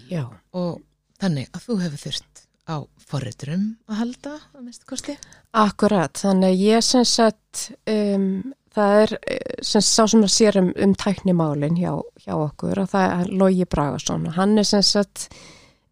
já. 0.10 0.24
Og 0.56 0.80
þannig 1.20 1.50
að 1.54 1.66
þú 1.66 1.80
hefur 1.84 2.04
þurft 2.06 2.46
á 2.70 2.76
forriturum 3.10 3.66
að 3.90 4.00
halda 4.04 4.36
að 4.54 4.64
minnstu 4.64 4.88
kosti. 4.90 5.18
Akkurat, 5.58 6.22
þannig 6.22 6.54
að 6.54 6.64
ég 6.64 6.86
sem 6.86 7.06
sagt, 7.08 7.64
um, 7.90 8.28
það 8.76 8.98
er 9.04 9.16
eh, 9.20 9.56
sem 9.66 9.86
sá 9.86 10.04
sem 10.06 10.26
að 10.26 10.34
sér 10.36 10.60
um, 10.62 10.72
um 10.78 10.96
tæknimálin 10.98 11.80
hjá, 11.80 11.94
hjá 12.22 12.36
okkur 12.38 12.84
og 12.84 12.92
það 12.94 13.16
er 13.16 13.32
Logi 13.42 13.70
Bragason. 13.70 14.28
Og 14.30 14.38
hann 14.38 14.58
er 14.62 14.70
sem 14.70 14.86
sagt, 14.86 15.30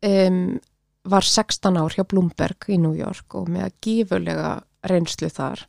um, 0.06 0.60
var 1.08 1.26
16 1.26 1.80
ár 1.80 1.98
hjá 1.98 2.06
Bloomberg 2.06 2.70
í 2.70 2.78
New 2.82 2.94
York 2.98 3.38
og 3.40 3.50
með 3.52 3.74
gífurlega 3.84 4.58
reynslu 4.88 5.32
þar 5.34 5.66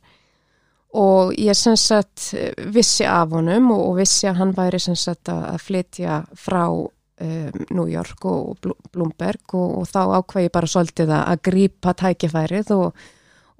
og 0.97 1.35
ég 1.37 1.53
sem 1.57 1.75
sagt 1.77 2.31
vissi 2.73 3.05
af 3.05 3.35
honum 3.35 3.69
og, 3.75 3.81
og 3.91 3.97
vissi 3.99 4.29
að 4.29 4.39
hann 4.41 4.53
væri 4.57 4.79
sem 4.81 4.97
sagt 4.97 5.29
að, 5.29 5.43
að 5.51 5.65
flytja 5.67 6.21
frá 6.33 6.63
um, 6.71 7.59
New 7.69 7.85
York 7.89 8.25
og 8.25 8.57
Bl- 8.63 8.77
Bloomberg 8.93 9.53
og, 9.53 9.75
og 9.81 9.89
þá 9.91 9.99
ákveði 10.17 10.53
bara 10.55 10.71
svolítið 10.71 11.13
að, 11.13 11.41
grípa 11.45 11.93
tækifærið 11.93 12.73
og, 12.77 13.03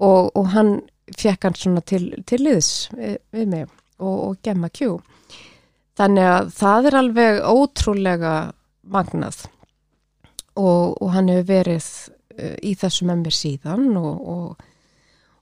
og, 0.02 0.32
og 0.34 0.50
hann 0.56 0.74
fekk 1.18 1.50
hann 1.50 1.58
svona 1.58 1.86
til, 1.86 2.10
til 2.26 2.42
liðs 2.46 2.90
við, 2.98 3.16
við 3.36 3.54
mig 3.54 3.68
og, 4.00 4.18
og 4.30 4.36
gemma 4.46 4.72
kjú. 4.74 4.98
Þannig 6.00 6.30
að 6.32 6.52
það 6.56 6.90
er 6.90 6.98
alveg 7.04 7.42
ótrúlega 7.44 8.34
magnað 8.90 9.44
og, 10.58 10.98
og 10.98 11.12
hann 11.14 11.30
hefur 11.30 11.50
verið 11.52 11.90
í 12.64 12.74
þessu 12.80 13.06
með 13.10 13.24
mér 13.26 13.36
síðan 13.36 13.88
og, 14.00 14.66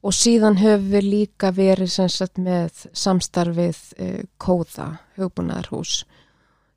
og, 0.03 0.13
síðan 0.13 0.59
höfum 0.61 0.91
við 0.91 1.09
líka 1.11 1.51
verið 1.51 1.89
sagt 2.09 2.37
með 2.37 2.87
samstarfið 2.93 3.79
uh, 3.99 4.21
Kóða, 4.37 4.99
hugbúnaðarhús 5.17 6.03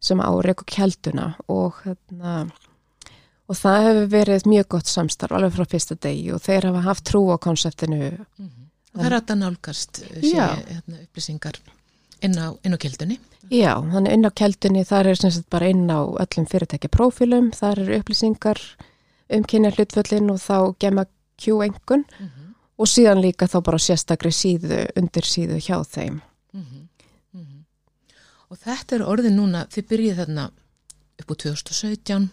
sem 0.01 0.21
á 0.21 0.31
Reykjavík 0.31 0.71
Kjelduna 0.73 1.35
og 1.49 1.83
hérna 1.85 2.51
og 3.51 3.59
það 3.59 3.85
hefur 3.89 4.09
verið 4.15 4.47
mjög 4.47 4.69
gott 4.77 4.87
samstarf 4.87 5.35
alveg 5.37 5.53
frá 5.57 5.67
fyrsta 5.69 5.97
degi 5.99 6.31
og 6.33 6.41
þeir 6.45 6.71
hafa 6.71 6.87
haft 6.87 7.05
trú 7.11 7.27
á 7.35 7.37
konseptinu 7.37 7.99
Mm 7.99 8.49
-hmm. 8.49 8.61
Það 8.91 9.07
er 9.07 9.13
að 9.13 9.35
nálgast 9.39 10.01
sé, 10.03 10.35
Já. 10.35 10.47
hérna, 10.67 10.97
upplýsingar 11.05 11.61
inn 12.21 12.35
á, 12.35 12.59
inn 12.65 12.75
á 12.75 12.79
kildunni. 12.79 13.19
Já, 13.51 13.75
þannig 13.93 14.13
inn 14.13 14.27
á 14.27 14.31
keldunni, 14.31 14.85
þar 14.85 15.07
er 15.07 15.15
sagt 15.15 15.51
bara 15.51 15.69
inn 15.69 15.87
á 15.91 16.01
öllum 16.03 16.47
fyrirtækja 16.51 16.91
prófílum, 16.91 17.51
þar 17.55 17.79
eru 17.79 17.99
upplýsingar 18.01 18.61
um 19.31 19.45
kynja 19.45 19.71
hlutföllin 19.71 20.31
og 20.31 20.39
þá 20.43 20.75
gemma 20.79 21.07
Q-engun 21.41 22.05
Mm 22.19 22.27
-hmm. 22.27 22.40
Og 22.81 22.89
síðan 22.89 23.21
líka 23.21 23.49
þá 23.51 23.59
bara 23.67 23.81
sérstakri 23.83 24.33
síðu, 24.33 24.87
undir 24.97 25.27
síðu 25.29 25.61
hjá 25.61 25.77
þeim. 25.85 26.21
Mhm. 26.57 26.87
Og 28.51 28.59
þetta 28.59 28.97
er 28.97 29.03
orðið 29.07 29.35
núna, 29.37 29.67
þið 29.71 29.85
byrjið 29.93 30.17
þarna 30.25 30.45
upp 31.21 31.29
á 31.31 31.35
2017, 31.45 32.31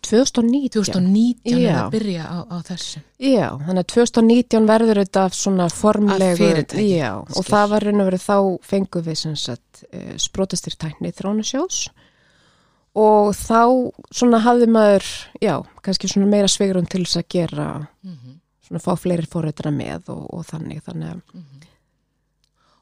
2019. 0.00 0.70
2019 0.70 1.58
er 1.66 1.74
að 1.74 1.90
byrja 1.92 2.24
á, 2.24 2.36
á 2.48 2.56
þessu. 2.64 3.02
Já, 3.18 3.48
þannig 3.58 3.82
að 3.82 3.90
2019 3.92 4.68
verður 4.70 5.00
þetta 5.02 5.24
svona 5.34 5.66
formlegu. 5.74 6.30
Að 6.30 6.40
fyrirtæki, 6.40 6.86
Já, 6.94 7.10
og 7.18 7.34
skil. 7.34 7.44
það 7.50 7.68
var 7.74 7.86
raun 7.88 8.00
og 8.04 8.08
verið 8.08 8.24
þá 8.24 8.36
fengum 8.70 9.04
við 9.08 9.18
sem 9.20 9.36
sagt 9.36 9.84
uh, 9.90 10.14
sprótastyrtækni 10.24 11.12
þrónusjós 11.18 11.80
og 12.94 13.32
þá 13.34 13.60
svona 14.14 14.38
hafði 14.44 14.68
maður, 14.70 15.08
já, 15.42 15.56
kannski 15.82 16.08
svona 16.08 16.30
meira 16.30 16.48
svegrum 16.48 16.86
til 16.86 17.02
þess 17.04 17.20
að 17.20 17.28
gera 17.34 17.68
Mm 18.04 18.12
-hmm. 18.14 18.23
Svona 18.64 18.82
fá 18.82 18.92
fleiri 18.98 19.28
fórhættina 19.30 19.72
með 19.74 20.10
og, 20.14 20.26
og 20.34 20.46
þannig, 20.50 20.82
þannig 20.86 21.14
að 21.14 21.70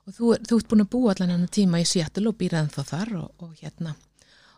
Og 0.02 0.10
þú, 0.16 0.32
þú 0.48 0.56
ert 0.58 0.66
búin 0.66 0.82
að 0.82 0.88
búa 0.90 1.12
allan 1.12 1.30
hann 1.30 1.50
tíma 1.54 1.78
í 1.78 1.84
Seattle 1.86 2.26
og 2.26 2.34
býra 2.40 2.58
ennþá 2.64 2.82
þar 2.88 3.10
og, 3.20 3.28
og 3.38 3.52
hérna 3.60 3.92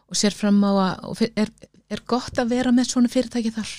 og 0.09 0.17
sér 0.17 0.33
fram 0.33 0.63
á 0.65 0.73
að 0.73 1.21
er, 1.37 1.51
er 1.93 2.01
gott 2.09 2.39
að 2.41 2.55
vera 2.55 2.73
með 2.73 2.89
svona 2.89 3.13
fyrirtæki 3.13 3.53
þar? 3.53 3.73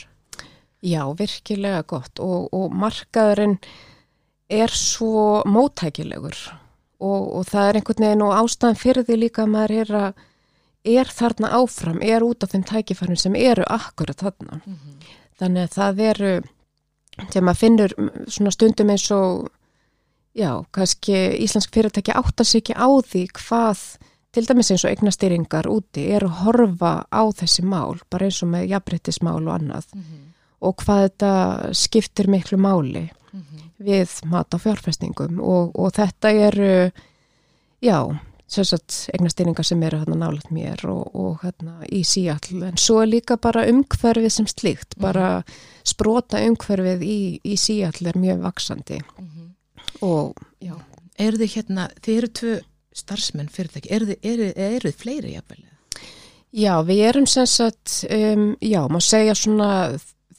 já, 0.86 1.02
virkilega 1.18 1.82
gott 1.90 2.22
og, 2.22 2.54
og 2.54 2.74
markaðurinn 2.76 3.58
er 4.52 4.70
svo 4.70 5.42
móttækilegur 5.50 6.38
og, 7.02 7.22
og 7.40 7.44
það 7.50 7.70
er 7.70 7.80
einhvern 7.80 8.08
veginn 8.08 8.26
og 8.26 8.36
ástæðan 8.38 8.80
fyrir 8.80 9.08
því 9.08 9.20
líka 9.24 9.46
að 9.46 9.54
maður 9.56 9.76
er 9.82 9.94
að 10.02 10.26
er 10.86 11.10
þarna 11.10 11.50
áfram, 11.58 12.02
er 12.06 12.22
út 12.22 12.46
af 12.46 12.52
þeim 12.54 12.66
tækifærum 12.70 13.18
sem 13.18 13.36
eru 13.40 13.66
akkurat 13.66 14.22
þarna 14.22 14.62
Mm 14.66 14.76
-hmm. 14.76 15.08
þannig 15.40 15.64
að 15.64 15.74
það 15.74 16.00
eru 16.10 16.34
þegar 17.22 17.46
maður 17.48 17.62
finnur 17.62 17.96
mm, 17.98 18.26
svona 18.28 18.54
stundum 18.54 18.92
eins 18.94 19.06
og 19.16 19.48
já, 20.36 20.52
kannski 20.76 21.16
íslensk 21.46 21.74
fyrirtæki 21.76 22.16
átta 22.16 22.44
sig 22.44 22.64
ekki 22.64 22.76
á 22.76 22.88
því 22.88 23.24
hvað 23.40 23.84
til 24.36 24.46
dæmis 24.50 24.72
eins 24.74 24.84
og 24.84 24.92
eignastýringar 24.92 25.70
úti 25.72 26.10
er 26.12 26.26
að 26.28 26.40
horfa 26.44 26.94
á 27.08 27.24
þessi 27.40 27.64
mál 27.64 28.02
bara 28.12 28.28
eins 28.28 28.42
og 28.44 28.52
með 28.52 28.68
jafnbrettismál 28.74 29.42
og 29.46 29.54
annað. 29.54 29.86
Og 30.66 30.76
hvað 30.82 31.06
þetta 31.06 31.32
skiptir 31.78 32.28
miklu 32.32 32.60
máli 32.60 33.06
við 33.80 34.12
mat 34.32 34.52
á 34.56 34.58
fjárfestingum 34.60 35.40
og, 35.44 35.72
og 35.76 35.92
þetta 35.96 36.32
eru 36.32 36.92
já, 37.84 38.00
eignastýringar 38.54 39.66
sem 39.66 39.84
eru 39.84 40.00
hérna 40.02 40.18
nálægt 40.22 40.52
mér 40.54 40.86
og, 40.90 41.16
og 41.16 41.40
hérna 41.44 41.80
í 41.90 42.04
síall 42.06 42.64
en 42.68 42.78
svo 42.78 43.02
er 43.02 43.10
líka 43.10 43.38
bara 43.42 43.66
umhverfið 43.70 44.30
sem 44.30 44.48
slíkt 44.48 44.98
bara 45.02 45.44
sprota 45.84 46.42
umhverfið 46.46 47.02
í, 47.04 47.20
í 47.44 47.58
síall 47.58 48.06
er 48.06 48.18
mjög 48.18 48.44
vaksandi 48.46 49.02
og 50.06 50.36
já, 50.62 50.76
Eru 51.16 51.40
þið 51.40 51.52
hérna, 51.54 51.84
þið 52.04 52.18
eru 52.18 52.30
tvö 52.36 52.56
starfsmenn 52.96 53.48
fyrirtæki, 53.48 53.88
eru 53.96 54.10
þið, 54.10 54.18
eru, 54.32 54.48
eru 54.56 54.90
þið 54.90 54.98
fleiri 55.00 55.34
jafnvel? 55.36 55.64
já 56.56 56.74
við 56.88 57.02
erum 57.10 57.28
sem 57.28 57.48
sagt 57.48 58.06
um, 58.12 58.50
já, 58.64 58.82
má 58.92 59.00
segja 59.04 59.36
svona 59.36 59.70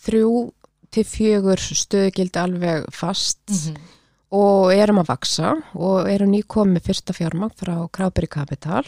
þrjú 0.04 0.50
til 0.92 1.04
fjögur 1.04 1.60
stöðgildi 1.60 2.40
alveg 2.40 2.86
fast. 2.94 3.42
-hmm. 3.50 3.76
Og 4.34 4.72
erum 4.74 4.98
að 5.02 5.10
vaksa 5.12 5.52
og 5.78 6.08
erum 6.10 6.32
nýkomið 6.32 6.88
fyrsta 6.88 7.14
fjármang 7.14 7.52
frá 7.54 7.74
Kráberi 7.94 8.28
Kapital. 8.30 8.84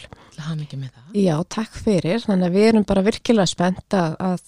Já, 1.14 1.36
takk 1.46 1.76
fyrir. 1.78 2.22
Þannig 2.24 2.48
að 2.48 2.56
við 2.58 2.68
erum 2.72 2.86
bara 2.88 3.04
virkilega 3.06 3.46
spennt 3.46 3.94
að, 3.94 4.42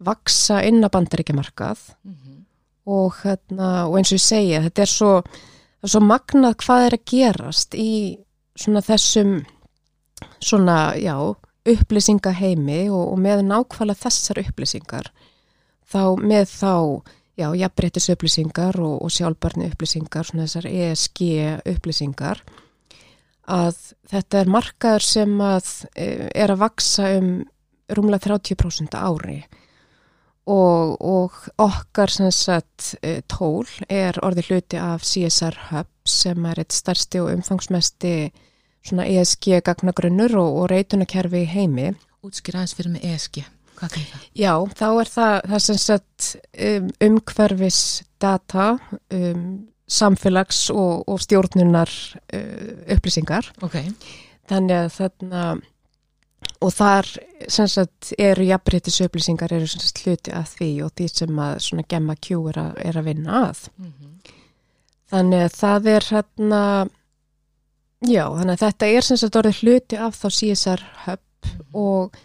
vaksa 0.00 0.62
inn 0.64 0.84
að 0.84 0.94
bandaríkjamarkað 0.96 1.80
Mm 2.04 2.14
-hmm. 2.14 2.36
og, 2.86 3.14
hérna, 3.22 3.86
og 3.86 3.98
eins 3.98 4.12
og 4.12 4.16
ég 4.16 4.24
segja, 4.24 4.62
þetta 4.62 4.82
er 4.82 4.88
svo, 4.88 5.22
svo 5.84 6.00
magnað 6.00 6.56
hvað 6.56 6.86
er 6.86 6.94
að 6.96 7.04
gerast 7.04 7.74
í 7.74 8.18
svona 8.56 8.80
þessum 8.80 9.44
svona, 10.40 10.94
já, 10.96 11.16
upplýsingaheimi 11.68 12.88
og, 12.90 13.12
og 13.12 13.18
með 13.18 13.42
nákvæmlega 13.44 14.00
þessar 14.00 14.40
upplýsingar 14.44 15.10
þá 15.90 16.16
með 16.22 16.46
þá, 16.48 16.74
já, 17.40 17.48
jafnbreytis 17.62 18.10
upplýsingar 18.14 18.78
og, 18.80 18.98
og 19.04 19.14
sjálfbarni 19.14 19.70
upplýsingar, 19.70 20.28
svona 20.28 20.46
þessar 20.46 20.68
ESG 20.70 21.22
upplýsingar 21.74 22.42
að 23.50 23.78
þetta 24.10 24.42
er 24.42 24.52
markaður 24.52 25.06
sem 25.06 25.32
að 25.42 25.70
e, 25.94 26.06
er 26.30 26.52
að 26.52 26.62
vaksa 26.62 27.08
um 27.18 27.32
rúmlega 27.90 28.30
30% 28.30 28.94
á 28.94 29.10
ári 29.10 29.40
og, 30.50 30.96
og 31.00 31.38
okkar 31.60 32.12
sagt 32.30 32.94
e, 33.02 33.20
tól 33.26 33.66
er 33.88 34.18
orðið 34.22 34.50
hluti 34.50 34.80
af 34.80 35.04
CSR 35.06 35.58
Hub 35.70 35.90
sem 36.08 36.46
er 36.46 36.62
eitt 36.62 36.74
starsti 36.74 37.20
og 37.22 37.32
umfangsmesti 37.34 38.14
ESG 38.90 39.60
gagnagrunnur 39.64 40.38
og, 40.40 40.62
og 40.62 40.70
reytunakerfi 40.72 41.44
heimi. 41.44 41.90
Útskýra 42.24 42.62
aðeins 42.62 42.76
fyrir 42.76 42.94
með 42.94 43.10
ESG. 43.10 43.42
Hvað 43.80 43.96
er 43.96 44.06
það? 44.12 44.28
Já, 44.36 44.52
þá 44.76 44.86
er 44.90 45.10
það, 45.14 45.34
það 45.52 45.64
sem 45.66 45.80
sagt 45.80 46.30
um, 46.68 46.88
umhverfis 47.08 47.80
data, 48.20 48.68
um, 49.16 49.44
samfélags 49.90 50.62
og, 50.74 51.08
og 51.10 51.20
stjórnunar 51.24 51.90
uh, 52.36 52.94
upplýsingar. 52.94 53.50
Ok. 53.64 53.80
Þannig 54.50 54.76
að 54.76 54.90
þarna 54.98 55.44
og 56.60 56.72
þar 56.76 57.08
sem 57.48 57.68
sagt 57.68 58.12
eru 58.20 58.44
jafnbreytis 58.44 59.00
upplýsingar 59.04 59.52
eru 59.56 59.68
sem 59.68 59.82
sagt 59.82 60.02
hluti 60.04 60.32
að 60.36 60.54
því 60.58 60.70
og 60.84 60.94
því 60.96 61.08
sem 61.12 61.42
að 61.46 61.60
svona 61.64 61.84
gemma 61.88 62.16
Q 62.20 62.40
er 62.52 62.60
er 62.84 63.00
að 63.00 63.08
vinna 63.08 63.42
að. 63.48 63.66
Mm 63.80 63.92
-hmm. 63.92 64.32
Þannig 65.10 65.44
að 65.44 65.54
það 65.56 65.86
er 65.94 66.08
hérna 66.10 66.62
já, 68.06 68.24
þannig 68.36 68.54
að 68.54 68.64
þetta 68.64 68.86
er 68.86 69.06
sem 69.06 69.20
sagt 69.20 69.36
orðið 69.36 69.62
hluti 69.62 69.96
af 70.00 70.18
þá 70.20 70.28
CSR 70.38 70.84
hub 71.06 71.20
og, 71.72 72.18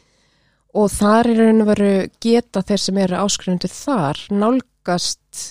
og 0.76 0.90
þar 0.92 1.30
er 1.32 1.38
raun 1.40 1.64
og 1.64 1.70
veru 1.72 1.92
geta 2.24 2.64
þeir 2.66 2.82
sem 2.84 2.98
eru 3.00 3.20
áskrifendur 3.22 3.72
þar 3.72 4.20
nálgast 4.32 5.44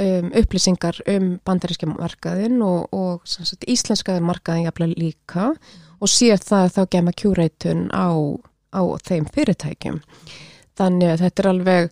um, 0.00 0.28
upplýsingar 0.36 1.00
um 1.10 1.32
bandarískja 1.46 1.88
markaðin 1.90 2.60
og, 2.64 2.90
og 2.94 3.26
sagt 3.28 3.66
íslenskaði 3.70 4.22
markaðin 4.24 4.68
jafnlega 4.68 5.00
líka 5.00 5.48
og 6.00 6.10
sér 6.10 6.40
það 6.42 6.66
að 6.66 6.76
þá 6.76 6.82
gema 6.94 7.16
kjúreitun 7.22 7.82
á, 7.92 8.08
á 8.72 8.82
þeim 9.04 9.26
fyrirtækjum. 9.34 9.98
Þannig 10.78 11.12
að 11.12 11.24
þetta 11.24 11.42
er 11.42 11.50
alveg 11.50 11.90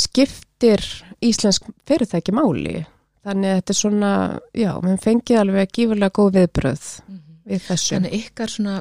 skiptir 0.00 0.86
íslensk 1.22 1.68
fyrirtæki 1.86 2.34
máli. 2.34 2.80
Þannig 3.26 3.52
að 3.52 3.60
þetta 3.60 3.74
er 3.74 3.78
svona, 3.78 4.12
já, 4.56 4.70
við 4.80 4.96
fengið 5.04 5.42
alveg 5.42 5.74
gífurlega 5.76 6.16
góð 6.16 6.32
viðbröð 6.38 6.86
Mm 7.10 7.18
-hmm. 7.18 7.36
við 7.44 7.60
þessu. 7.68 7.94
Þannig 7.94 8.16
ykkar 8.20 8.48
svona 8.48 8.74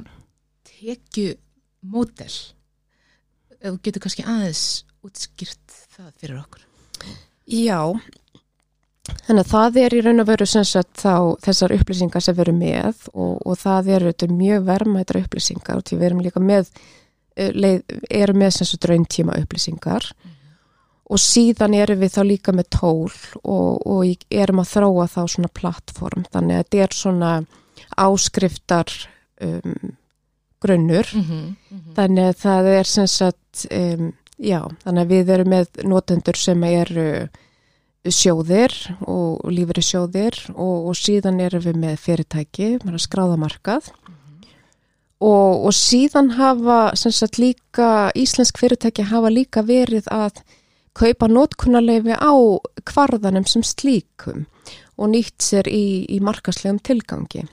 tekju 0.64 1.36
módel 1.82 2.32
ef 3.60 3.74
þú 3.74 3.82
getur 3.84 4.04
kannski 4.06 4.26
aðeins 4.28 4.64
útskýrt 5.06 5.78
það 5.96 6.10
fyrir 6.20 6.40
okkur. 6.40 6.66
Já, 7.50 7.82
þannig 9.26 9.44
að 9.44 9.52
það 9.52 9.80
er 9.82 9.96
í 9.96 10.02
raun 10.06 10.24
og 10.24 10.30
veru 10.30 10.48
þá 11.00 11.14
þessar 11.46 11.76
upplýsingar 11.76 12.24
sem 12.24 12.38
veru 12.38 12.56
með 12.56 13.06
og, 13.14 13.38
og 13.46 13.60
það 13.60 13.94
eru 13.96 14.12
þetta 14.12 14.28
er 14.28 14.36
mjög 14.40 14.66
vermaðra 14.70 15.24
upplýsingar 15.26 15.80
og 15.80 15.88
því 15.88 16.00
við 16.00 16.10
erum 16.10 16.26
líka 16.26 16.44
með, 16.44 16.74
eh, 17.36 17.54
leið, 17.56 17.96
erum 18.22 18.44
með 18.44 18.60
rauntíma 18.92 19.40
upplýsingar. 19.44 20.12
Og 21.10 21.18
síðan 21.18 21.74
erum 21.74 22.04
við 22.04 22.12
þá 22.14 22.22
líka 22.28 22.54
með 22.54 22.68
tól 22.76 23.10
og, 23.42 23.80
og 23.82 24.26
erum 24.30 24.62
að 24.62 24.74
þróa 24.76 25.08
þá 25.10 25.22
svona 25.34 25.50
plattform. 25.58 26.28
Þannig 26.30 26.54
að 26.54 26.60
þetta 26.60 26.84
er 26.84 26.94
svona 26.94 27.32
áskriftar 27.98 28.94
um, 29.42 29.96
grunnur 30.62 31.08
Mm 31.14 31.22
-hmm. 31.80 31.94
Þannig 31.96 32.26
að 32.30 32.36
það 32.46 32.66
er 32.80 32.84
sem 32.84 33.08
sagt, 33.08 33.68
um, 33.72 34.14
já, 34.38 34.62
þannig 34.84 35.02
að 35.02 35.10
við 35.10 35.30
erum 35.30 35.50
með 35.50 35.68
notendur 35.84 36.36
sem 36.36 36.64
eru 36.64 37.30
sjóðir 38.08 38.74
og 39.02 39.44
lífri 39.52 39.82
sjóðir 39.84 40.36
og, 40.56 40.88
og 40.90 40.96
síðan 40.96 41.40
erum 41.40 41.62
við 41.62 41.76
með 41.76 41.98
fyrirtæki, 41.98 42.80
maður 42.84 43.00
að 43.00 43.08
skráða 43.08 43.38
markað 43.38 43.92
og, 45.20 45.66
og 45.68 45.74
síðan 45.76 46.32
hafa 46.38 46.96
sem 47.00 47.12
sagt 47.12 47.40
líka, 47.42 48.12
íslensk 48.16 48.60
fyrirtæki 48.62 49.04
hafa 49.10 49.32
líka 49.34 49.64
verið 49.68 50.08
að 50.08 50.40
kaupa 51.00 51.28
notkunarleifi 51.28 52.16
á 52.16 52.34
kvarðanum 52.88 53.46
sem 53.48 53.64
slíkum 53.64 54.48
og 55.00 55.12
nýtt 55.14 55.44
sér 55.44 55.68
í, 55.72 56.08
í 56.12 56.20
markaslegum 56.24 56.80
tilgangi. 56.84 57.46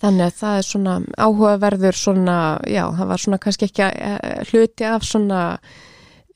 Þannig 0.00 0.26
að 0.26 0.36
það 0.38 0.58
er 0.58 0.66
svona 0.66 0.92
áhugaverður 1.20 1.96
svona, 2.00 2.36
já, 2.64 2.84
það 2.96 3.10
var 3.10 3.22
svona 3.24 3.38
kannski 3.44 3.66
ekki 3.68 3.88
eh, 3.88 4.44
hluti 4.48 4.86
af 4.88 5.04
svona 5.04 5.40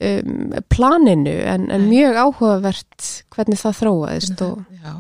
um, 0.05 0.51
planinu 0.73 1.37
en, 1.49 1.71
en 1.73 1.87
mjög 1.89 2.19
áhugavert 2.21 3.09
hvernig 3.33 3.61
það 3.63 3.81
þróaðist 3.81 4.45
og 4.45 4.61
Já, 4.85 4.93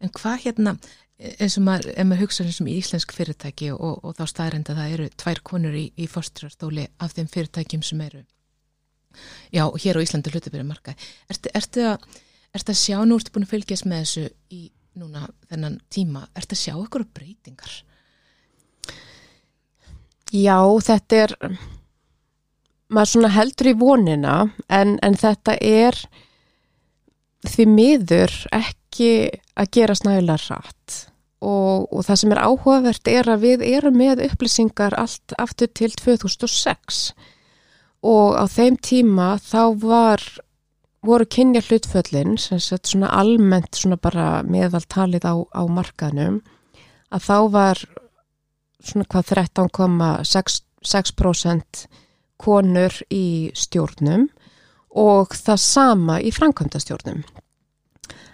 en 0.00 0.14
hvað 0.14 0.40
hérna 0.46 0.76
eins 1.18 1.56
og 1.58 1.64
maður, 1.66 1.90
ef 1.98 2.06
maður 2.06 2.24
hugsa 2.24 2.44
eins 2.46 2.60
og 2.62 2.70
í 2.70 2.78
íslensk 2.78 3.12
fyrirtæki 3.16 3.72
og, 3.74 4.04
og 4.06 4.14
þá 4.16 4.24
staðrenda 4.30 4.76
það 4.78 4.94
eru 4.94 5.08
tvær 5.18 5.42
konur 5.50 5.74
í, 5.74 5.88
í 5.98 6.06
fórsturastóli 6.10 6.86
af 7.02 7.16
þeim 7.16 7.30
fyrirtækjum 7.32 7.82
sem 7.84 8.02
eru 8.06 8.22
já, 9.50 9.64
hér 9.66 9.98
á 9.98 10.04
Íslandi 10.04 10.32
hlutabyrja 10.32 10.66
marka 10.68 10.94
ertu, 11.28 11.50
ertu, 11.58 11.84
að, 11.90 12.20
ertu 12.54 12.74
að 12.74 12.80
sjá, 12.84 12.96
nú 13.02 13.18
ertu 13.18 13.34
búin 13.34 13.48
að 13.48 13.54
fylgjast 13.56 13.88
með 13.90 14.04
þessu 14.04 14.26
í 14.54 14.62
núna 14.98 15.26
þennan 15.50 15.80
tíma, 15.92 16.24
ertu 16.38 16.54
að 16.54 16.62
sjá 16.62 16.74
ykkur 16.78 17.06
breytingar? 17.14 17.74
Já, 20.32 20.58
þetta 20.84 21.22
er 21.24 21.36
maður 22.88 23.12
svona 23.12 23.34
heldur 23.34 23.70
í 23.70 23.76
vonina 23.78 24.38
en, 24.72 24.96
en 25.04 25.16
þetta 25.18 25.58
er 25.60 25.98
því 27.48 27.68
miður 27.70 28.34
ekki 28.54 29.12
að 29.58 29.70
gera 29.76 29.96
snæðilega 29.98 30.56
rætt 30.56 30.96
og, 31.44 31.86
og 31.92 32.02
það 32.06 32.20
sem 32.22 32.34
er 32.34 32.42
áhugavert 32.42 33.10
er 33.12 33.30
að 33.30 33.44
við 33.44 33.64
erum 33.68 33.98
með 34.00 34.24
upplýsingar 34.26 34.96
allt 34.98 35.36
aftur 35.38 35.70
til 35.70 35.92
2006 35.94 37.02
og 38.08 38.38
á 38.38 38.44
þeim 38.50 38.78
tíma 38.82 39.30
þá 39.42 39.62
var 39.82 40.24
voru 41.06 41.28
kynja 41.30 41.62
hlutföllin 41.62 42.36
sem 42.40 42.60
sett 42.62 42.90
svona 42.90 43.12
almennt 43.14 43.78
svona 43.78 43.98
bara 44.00 44.42
meðaltalið 44.42 45.28
á, 45.28 45.34
á 45.54 45.62
markaðnum 45.70 46.40
að 47.14 47.24
þá 47.28 47.38
var 47.54 47.84
svona 48.84 49.04
hvað 49.10 49.24
13,6% 49.34 51.86
konur 52.38 52.94
í 53.10 53.50
stjórnum 53.58 54.28
og 54.98 55.34
það 55.36 55.60
sama 55.62 56.20
í 56.22 56.30
framkvæmdastjórnum. 56.34 57.22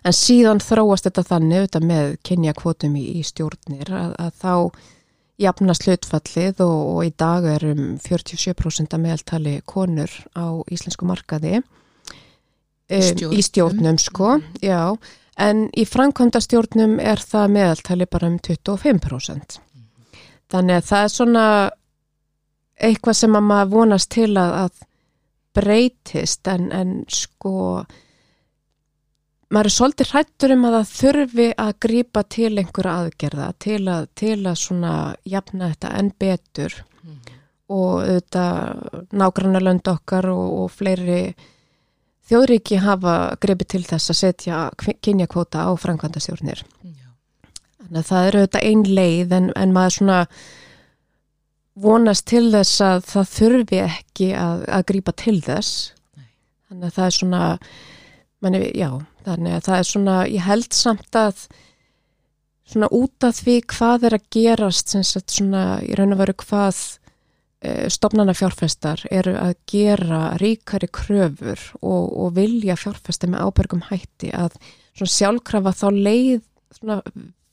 En 0.05 0.13
síðan 0.13 0.61
þróast 0.61 1.05
þetta 1.09 1.25
þannig 1.31 1.59
auðvitað 1.59 1.85
með 1.89 2.07
kynjakvotum 2.29 2.97
í, 3.01 3.05
í 3.17 3.23
stjórnir 3.25 3.89
að, 3.89 4.11
að 4.21 4.33
þá 4.43 4.55
jafnast 5.41 5.87
hlutfallið 5.89 6.57
og, 6.63 6.81
og 6.95 7.01
í 7.09 7.13
dag 7.19 7.43
er 7.55 7.63
um 7.73 7.83
47% 8.03 8.95
að 8.95 9.05
meðaltali 9.07 9.55
konur 9.67 10.13
á 10.37 10.47
íslensku 10.71 11.05
markaði 11.09 11.55
um, 11.59 11.65
í 12.93 12.95
Stjórnum. 13.03 13.43
stjórnum 13.49 13.99
sko, 13.99 14.29
já, 14.63 14.95
en 15.41 15.57
í 15.75 15.85
framkvæmdastjórnum 15.89 17.01
er 17.03 17.19
það 17.25 17.47
meðaltali 17.57 18.07
bara 18.11 18.31
um 18.31 18.39
25%. 18.39 19.59
Þannig 20.55 20.79
að 20.79 20.89
það 20.89 21.05
er 21.05 21.13
svona 21.13 21.45
eitthvað 22.89 23.17
sem 23.19 23.37
að 23.39 23.47
maður 23.49 23.71
vonast 23.73 24.11
til 24.15 24.31
að, 24.39 24.57
að 24.65 24.89
breytist 25.55 26.51
en, 26.51 26.69
en 26.75 26.97
sko 27.11 27.55
maður 29.55 29.69
er 29.71 29.75
svolítið 29.75 30.13
hrættur 30.13 30.55
um 30.55 30.67
að 30.69 30.77
það 30.77 30.93
þurfi 30.95 31.49
að 31.65 31.73
grípa 31.87 32.25
til 32.37 32.53
einhverja 32.53 32.95
aðgerða 33.01 33.49
til 33.67 33.81
að, 33.91 34.09
til 34.19 34.39
að 34.41 34.61
svona 34.63 34.95
jafna 35.31 35.71
þetta 35.73 35.93
enn 36.01 36.13
betur 36.25 36.79
og 37.75 37.93
auðvitað 38.05 39.07
nágrannarlönd 39.17 39.91
okkar 39.95 40.29
og, 40.31 40.47
og 40.65 40.73
fleiri 40.75 41.21
þjóðríki 42.29 42.81
hafa 42.85 43.15
gripið 43.41 43.71
til 43.75 43.85
þess 43.89 44.13
að 44.13 44.21
setja 44.21 44.61
kynjakvóta 45.05 45.67
á 45.67 45.71
framkvæmdastjórnir. 45.81 46.63
Já. 46.85 46.94
Þannig 47.85 48.01
að 48.01 48.11
það 48.11 48.29
eru 48.29 48.43
auðvitað 48.43 48.69
ein 48.71 48.85
leið 48.99 49.35
en, 49.39 49.49
en 49.61 49.75
maður 49.75 49.97
svona 49.99 50.21
vonast 51.85 52.25
til 52.31 52.47
þess 52.55 52.81
að 52.87 53.03
það 53.11 53.33
þurfi 53.35 53.81
ekki 53.83 54.31
að, 54.39 54.65
að 54.79 54.87
grípa 54.91 55.15
til 55.21 55.37
þess. 55.45 55.75
Nei. 56.17 56.31
Þannig 56.71 56.89
að 56.89 56.97
það 56.97 57.07
er 57.07 57.17
svona, 57.19 57.43
manni, 58.45 58.65
já, 58.79 58.91
þannig 59.27 59.57
að 59.59 59.69
það 59.69 59.79
er 59.79 59.89
svona, 59.91 60.17
ég 60.31 60.49
held 60.49 60.77
samt 60.79 61.19
að 61.19 61.47
svona 62.75 62.91
út 62.97 63.27
af 63.27 63.41
því 63.43 63.57
hvað 63.75 64.07
er 64.09 64.17
að 64.17 64.29
gerast 64.33 64.95
sem 64.95 65.05
sagt 65.05 65.35
svona 65.35 65.65
í 65.85 65.97
raun 65.99 66.15
og 66.17 66.23
veru 66.23 66.37
hvað 66.41 66.79
e, 67.61 67.91
stopnana 67.93 68.35
fjárfestar 68.37 69.05
eru 69.13 69.35
að 69.37 69.55
gera 69.69 70.23
ríkari 70.41 70.89
kröfur 70.89 71.61
og, 71.83 72.09
og 72.09 72.33
vilja 72.39 72.79
fjárfesta 72.81 73.29
með 73.29 73.45
ábergum 73.45 73.85
hætti 73.91 74.33
að 74.33 74.57
svona 74.95 75.17
sjálfkrafa 75.19 75.75
þá 75.77 75.87
leið 75.93 76.41
svona 76.79 77.01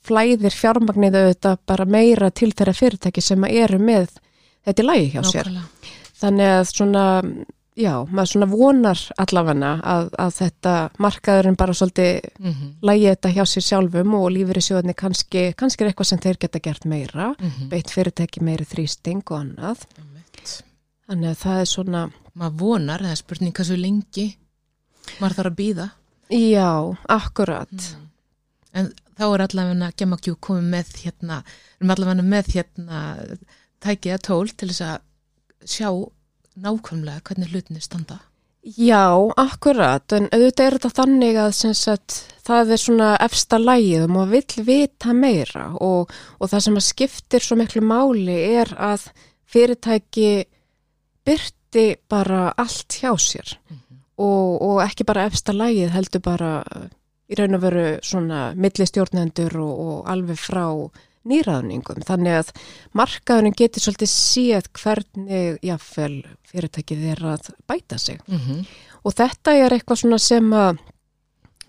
flæðir 0.06 0.50
fjármagnið 0.56 1.14
auðvitað 1.20 1.58
bara 1.66 1.84
meira 1.84 2.30
til 2.30 2.52
þeirra 2.52 2.74
fyrirtæki 2.74 3.22
sem 3.22 3.44
eru 3.44 3.78
með 3.78 4.08
þetta 4.66 4.82
í 4.82 4.86
lagi 4.86 5.10
hjá 5.14 5.22
sér. 5.22 5.50
Nákvæmlega. 5.50 5.96
Þannig 6.22 6.50
að 6.54 6.64
svona, 6.70 7.04
já, 7.76 7.92
maður 8.10 8.30
svona 8.32 8.46
vonar 8.52 9.00
allavega 9.18 9.70
að, 9.94 10.10
að 10.18 10.32
þetta 10.38 10.74
markaðurinn 10.98 11.56
bara 11.58 11.72
svolítið 11.72 12.20
Mm 12.38 12.52
-hmm. 12.52 12.70
lægi 12.82 13.06
þetta 13.08 13.32
hjá 13.34 13.44
sér 13.46 13.62
sjálfum 13.68 14.14
og 14.14 14.30
lífur 14.30 14.56
í 14.58 14.64
sjóðinni 14.66 14.94
kannski, 14.94 15.54
kannski 15.56 15.84
er 15.84 15.90
eitthvað 15.90 16.04
sem 16.10 16.18
þeir 16.18 16.38
geta 16.38 16.58
gert 16.58 16.84
meira, 16.84 17.34
Mhm. 17.38 17.68
beitt 17.68 17.90
fyrirtæki 17.90 18.40
meiri 18.42 18.64
þrýsting 18.64 19.22
og 19.30 19.38
annað. 19.40 19.78
Þannig 21.08 21.30
að 21.30 21.38
það 21.42 21.60
er 21.60 21.64
svona, 21.66 22.10
Maður 22.38 22.58
vonar, 22.58 23.00
það 23.00 23.10
er 23.10 23.16
spurning 23.16 23.52
hversu 23.52 23.76
lengi 23.76 24.36
maður 25.20 25.34
þarf 25.34 25.50
að 25.50 25.56
býða. 25.56 25.90
já, 26.30 26.96
akkurat. 27.08 27.68
Mm. 27.70 28.08
En 28.74 28.92
þá 29.18 29.24
er 29.28 29.44
allavega 29.46 29.92
Gemmakjú 29.98 30.36
komið 30.40 30.68
með 30.74 30.92
hérna, 31.04 31.38
allavega 31.82 32.26
með 32.34 32.52
hérna 32.56 33.04
tækið 33.82 34.16
að 34.16 34.26
tól 34.28 34.44
til 34.50 34.68
þess 34.70 34.84
að 34.88 35.00
sjá 35.72 35.88
nákvæmlega 36.62 37.24
hvernig 37.26 37.52
hlutinni 37.52 37.82
standa. 37.82 38.20
Já, 38.62 39.10
akkurat, 39.42 40.06
en 40.14 40.28
auðvitað 40.30 40.68
er 40.68 40.74
þetta 40.76 40.90
þannig 40.94 41.38
að 41.42 41.54
sagt, 41.74 42.18
það 42.46 42.68
er 42.76 42.78
svona 42.78 43.08
efsta 43.24 43.58
lægið 43.58 44.04
og 44.04 44.12
maður 44.14 44.34
vill 44.36 44.64
vita 44.68 45.14
meira 45.18 45.64
og, 45.82 46.12
og 46.38 46.50
það 46.52 46.62
sem 46.68 46.78
að 46.78 46.86
skiptir 46.86 47.42
svo 47.42 47.58
miklu 47.58 47.82
máli 47.82 48.36
er 48.60 48.70
að 48.78 49.08
fyrirtæki 49.50 50.30
byrti 51.26 51.86
bara 52.06 52.52
allt 52.54 53.00
hjá 53.02 53.10
sér 53.18 53.56
og, 54.22 54.62
og 54.62 54.78
ekki 54.84 55.08
bara 55.10 55.26
efsta 55.26 55.54
lægið 55.56 55.90
heldur 55.96 56.22
bara 56.22 56.52
í 57.32 57.38
raun 57.38 57.56
og 57.56 57.64
veru 57.64 57.86
svona 58.04 58.52
millistjórnendur 58.58 59.56
og, 59.62 59.72
og 59.86 60.12
alveg 60.12 60.38
frá 60.40 60.66
nýraðningum. 61.28 62.02
Þannig 62.06 62.38
að 62.40 62.52
markaðurinn 62.98 63.56
getur 63.58 63.84
svolítið 63.84 64.10
séð 64.10 64.70
hvernig 64.78 65.60
jáfnvel 65.64 66.16
fyrirtækið 66.50 67.04
er 67.14 67.26
að 67.34 67.52
bæta 67.70 67.98
sig. 67.98 68.20
Mm 68.26 68.38
-hmm. 68.38 68.64
Og 69.04 69.14
þetta 69.14 69.54
er 69.54 69.72
eitthvað 69.72 69.98
svona 69.98 70.18
sem 70.18 70.52
að 70.52 70.78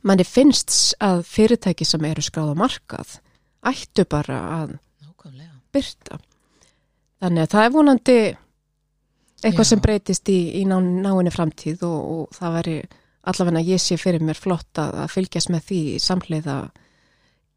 manni 0.01 0.23
finnst 0.23 0.95
að 0.99 1.23
fyrirtæki 1.23 1.85
sem 1.85 2.05
eru 2.05 2.21
skráð 2.21 2.53
á 2.53 2.55
markað 2.55 3.19
ættu 3.63 4.05
bara 4.09 4.39
að 4.63 4.77
Nákvæmlega. 5.01 5.55
byrta. 5.73 6.19
Þannig 7.21 7.41
að 7.41 7.51
það 7.53 7.65
er 7.65 7.71
vonandi 7.71 8.17
eitthvað 9.43 9.65
Já. 9.65 9.69
sem 9.69 9.79
breytist 9.79 10.29
í, 10.29 10.39
í 10.61 10.65
ná, 10.65 10.77
náinni 10.79 11.31
framtíð 11.31 11.83
og, 11.87 12.11
og 12.11 12.35
það 12.35 12.53
veri 12.53 12.77
allavega 13.23 13.61
að 13.61 13.69
ég 13.73 13.81
sé 13.81 13.97
fyrir 13.97 14.23
mér 14.25 14.39
flott 14.39 14.79
að, 14.81 14.93
að 15.05 15.13
fylgjast 15.15 15.49
með 15.53 15.65
því 15.69 15.79
í 15.93 15.99
samhliða 16.03 16.57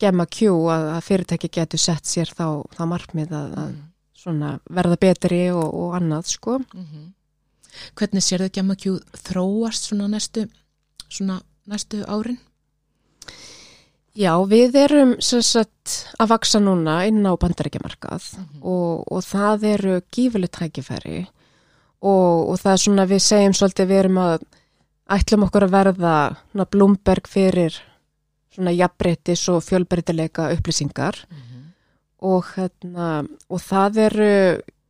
gemma 0.02 0.26
Q 0.28 0.52
að, 0.70 0.86
að 0.96 1.04
fyrirtæki 1.08 1.50
getur 1.56 1.80
sett 1.80 2.06
sér 2.06 2.30
þá, 2.30 2.62
þá 2.76 2.82
markmið 2.90 3.32
að, 3.36 3.54
að 3.62 3.76
svona 4.16 4.54
verða 4.70 4.98
betri 5.00 5.42
og, 5.54 5.66
og 5.74 5.94
annað 6.00 6.32
sko. 6.36 6.58
Mm 6.74 7.12
Hvernig 7.92 8.24
sér 8.24 8.40
þau 8.40 8.52
Gemmakjú 8.56 8.90
þróast 9.20 9.90
svona 9.90 10.06
næstu, 10.08 10.46
svona 11.12 11.42
næstu 11.68 11.98
árin? 12.08 12.38
Já, 14.16 14.32
við 14.48 14.78
erum 14.80 15.10
sagt 15.20 15.96
að 16.16 16.30
vaksa 16.30 16.60
núna 16.62 17.02
inn 17.04 17.20
á 17.28 17.36
bandarækjamarkað 17.36 18.30
Mhm. 18.38 18.62
og, 18.62 19.04
og 19.12 19.20
það 19.24 19.66
eru 19.74 20.00
gífuleg 20.08 20.50
tækifæri 20.56 21.26
og, 22.00 22.48
og 22.48 22.56
það 22.62 22.72
er 22.72 22.80
svona 22.86 23.06
við 23.06 23.20
segjum 23.26 23.52
svolítið 23.52 23.90
við 23.92 23.98
erum 23.98 24.18
að 24.24 24.46
ætlum 25.12 25.46
okkur 25.46 25.66
að 25.66 25.74
verða 25.74 26.14
svona, 26.50 26.66
blúmberg 26.70 27.28
fyrir 27.30 27.76
svona 28.54 28.72
jafnbreytis 28.74 29.44
og 29.52 29.62
fjölbreytileika 29.66 30.50
upplýsingar. 30.56 31.20
Og, 32.26 32.46
hérna, 32.56 33.26
og 33.52 33.60
það 33.60 33.98
eru 34.06 34.32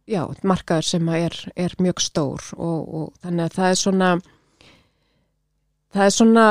já, 0.07 0.23
markaður 0.47 0.87
sem 0.87 1.09
er, 1.11 1.35
er 1.59 1.75
mjög 1.83 2.01
stór 2.01 2.45
og, 2.55 2.79
og 2.87 3.07
þannig 3.25 3.49
að 3.49 3.57
það 3.57 3.71
er 3.73 3.81
svona 3.81 4.11
það 5.97 6.05
er 6.05 6.15
svona 6.15 6.47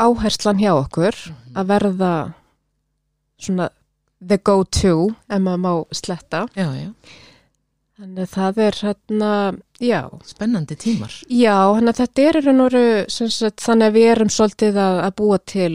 áherslan 0.00 0.60
hjá 0.60 0.72
okkur 0.74 1.18
að 1.54 1.70
verða 1.70 2.12
svona 3.40 3.70
the 4.20 4.38
go-to 4.42 5.12
ef 5.30 5.40
maður 5.40 5.62
má 5.64 5.72
sletta. 5.96 6.46
Já, 6.58 6.68
já. 6.76 6.90
Þannig 8.00 8.22
að 8.24 8.30
það 8.34 8.60
er 8.64 8.78
hérna, 8.80 9.32
já 9.80 10.00
Spennandi 10.24 10.76
tímar. 10.80 11.16
Já, 11.28 11.56
þannig 11.76 11.92
að 11.92 12.00
þetta 12.00 12.28
er 12.28 13.10
sem 13.12 13.32
sagt, 13.32 13.60
þannig 13.60 13.90
að 13.90 13.98
við 13.98 14.10
erum 14.14 14.32
svolítið 14.32 14.80
að, 14.80 15.00
að 15.04 15.14
búa 15.20 15.38
til 15.44 15.74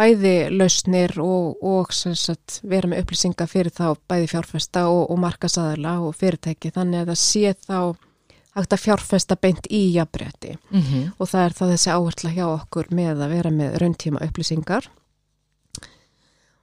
bæði 0.00 0.34
lausnir 0.54 1.16
og, 1.20 1.58
og 1.66 1.90
sagt, 1.92 2.60
vera 2.66 2.88
með 2.88 3.04
upplýsinga 3.04 3.46
fyrir 3.50 3.74
þá 3.74 3.96
bæði 4.08 4.30
fjárfesta 4.32 4.86
og, 4.88 5.02
og 5.12 5.18
markasaðala 5.20 5.98
og 6.06 6.14
fyrirtæki 6.16 6.72
þannig 6.74 7.02
að 7.02 7.12
það 7.12 7.20
sé 7.24 7.52
þá 7.66 7.80
hægt 8.56 8.74
að 8.74 8.84
fjárfesta 8.84 9.36
beint 9.38 9.68
í 9.70 9.82
jafnbreytti 9.94 10.56
Mm 10.70 10.80
-hmm. 10.80 11.10
og 11.18 11.28
það 11.28 11.44
er 11.44 11.52
þá 11.58 11.64
þessi 11.72 11.90
áhersla 11.90 12.30
hjá 12.30 12.46
okkur 12.46 12.86
með 12.90 13.22
að 13.22 13.28
vera 13.34 13.50
með 13.50 13.76
rauntíma 13.82 14.22
upplýsingar 14.26 14.88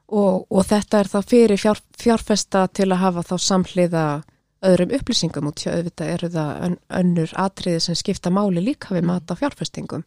og, 0.07 0.45
og 0.49 0.65
þetta 0.65 0.99
er 0.99 1.07
þá 1.07 1.19
fyrir 1.27 1.57
fjár, 1.57 1.79
fjárfesta 1.99 2.67
til 2.67 2.91
að 2.91 3.01
hafa 3.03 3.23
þá 3.23 3.37
samhliða 3.37 4.23
öðrum 4.67 4.93
upplýsingum 4.97 5.49
og 5.49 5.55
tjá 5.59 5.71
auðvitað 5.73 6.13
eru 6.15 6.29
það 6.33 6.63
ön, 6.67 6.79
önnur 6.99 7.35
atriði 7.43 7.83
sem 7.83 7.97
skipta 7.99 8.33
máli 8.33 8.63
líka 8.63 8.95
við 8.95 9.07
mat 9.09 9.31
á 9.31 9.39
fjárfestingum. 9.39 10.03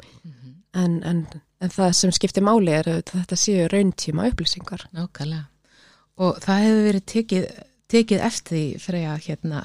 En, 0.77 1.01
en, 1.03 1.25
en 1.59 1.73
það 1.75 1.95
sem 1.99 2.13
skiptir 2.15 2.45
máli 2.47 2.75
er 2.75 2.91
auðvitað 2.91 3.23
þetta 3.23 3.41
séu 3.43 3.71
rauntíma 3.73 4.29
upplýsingar. 4.31 4.87
Nákvæmlega. 4.97 5.49
Og 6.21 6.37
það 6.45 6.67
hefur 6.67 6.85
verið 6.87 7.07
tekið, 7.15 7.49
tekið 7.91 8.27
eftir 8.29 8.85
því 8.85 9.01
að 9.09 9.25
hérna, 9.27 9.63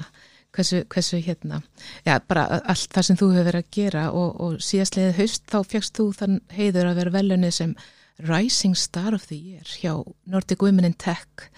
hversu, 0.56 0.80
hversu 0.92 1.20
hérna, 1.20 1.60
já, 2.06 2.16
bara 2.28 2.46
allt 2.64 2.88
það 2.94 3.08
sem 3.08 3.20
þú 3.20 3.28
hefur 3.34 3.48
verið 3.50 3.64
að 3.66 3.76
gera 3.76 4.06
og, 4.16 4.40
og 4.40 4.56
síðastliðið 4.64 5.20
haust 5.20 5.46
þá 5.52 5.58
fegst 5.74 6.00
þú 6.00 6.08
þann 6.16 6.40
heiður 6.56 6.90
að 6.90 7.00
vera 7.02 7.14
velunni 7.18 7.52
sem 7.52 7.76
Rising 8.24 8.76
Star 8.76 9.14
of 9.14 9.26
the 9.28 9.36
Year 9.36 9.68
hjá 9.82 9.92
Nordic 10.24 10.62
Women 10.64 10.88
in 10.88 10.96
Tech, 10.96 11.50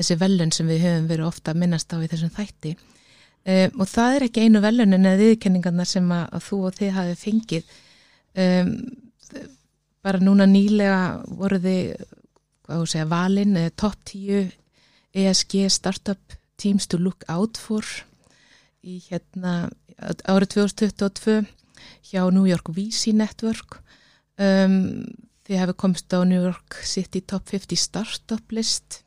þessi 0.00 0.16
velun 0.20 0.54
sem 0.54 0.68
við 0.70 0.86
höfum 0.86 1.10
verið 1.10 1.28
ofta 1.28 1.52
að 1.52 1.62
minnast 1.62 1.92
á 1.94 1.96
í 2.00 2.08
þessum 2.10 2.32
þætti. 2.34 2.74
Um, 3.40 3.78
og 3.80 3.88
það 3.88 4.16
er 4.16 4.26
ekki 4.26 4.44
einu 4.44 4.60
velunin 4.64 5.06
eða 5.08 5.20
viðkenningarna 5.22 5.86
sem 5.88 6.10
að, 6.12 6.26
að 6.36 6.46
þú 6.48 6.58
og 6.68 6.80
þið 6.80 6.96
hafi 6.96 7.14
fengið. 7.20 7.70
Um, 8.40 8.74
bara 10.04 10.20
núna 10.22 10.46
nýlega 10.48 11.00
voru 11.36 11.60
þið 11.60 12.04
hvað 12.70 12.82
þú 12.82 12.90
segja, 12.92 13.08
valin, 13.10 13.56
top 13.76 13.96
10 14.08 14.52
ESG 15.20 15.64
startup 15.72 16.36
teams 16.60 16.86
to 16.86 16.98
look 17.00 17.24
out 17.28 17.58
for 17.58 17.84
í 18.86 19.00
hérna 19.08 19.70
árið 20.00 20.54
2022 20.54 21.40
hjá 22.10 22.22
New 22.32 22.46
York 22.48 22.70
VC 22.72 23.12
Network 23.16 23.80
um, 24.40 25.04
þið 25.48 25.60
hefur 25.60 25.78
komst 25.82 26.14
á 26.14 26.22
New 26.24 26.40
York 26.40 26.78
City 26.86 27.20
Top 27.20 27.50
50 27.50 27.80
Startup 27.80 28.54
list 28.54 29.02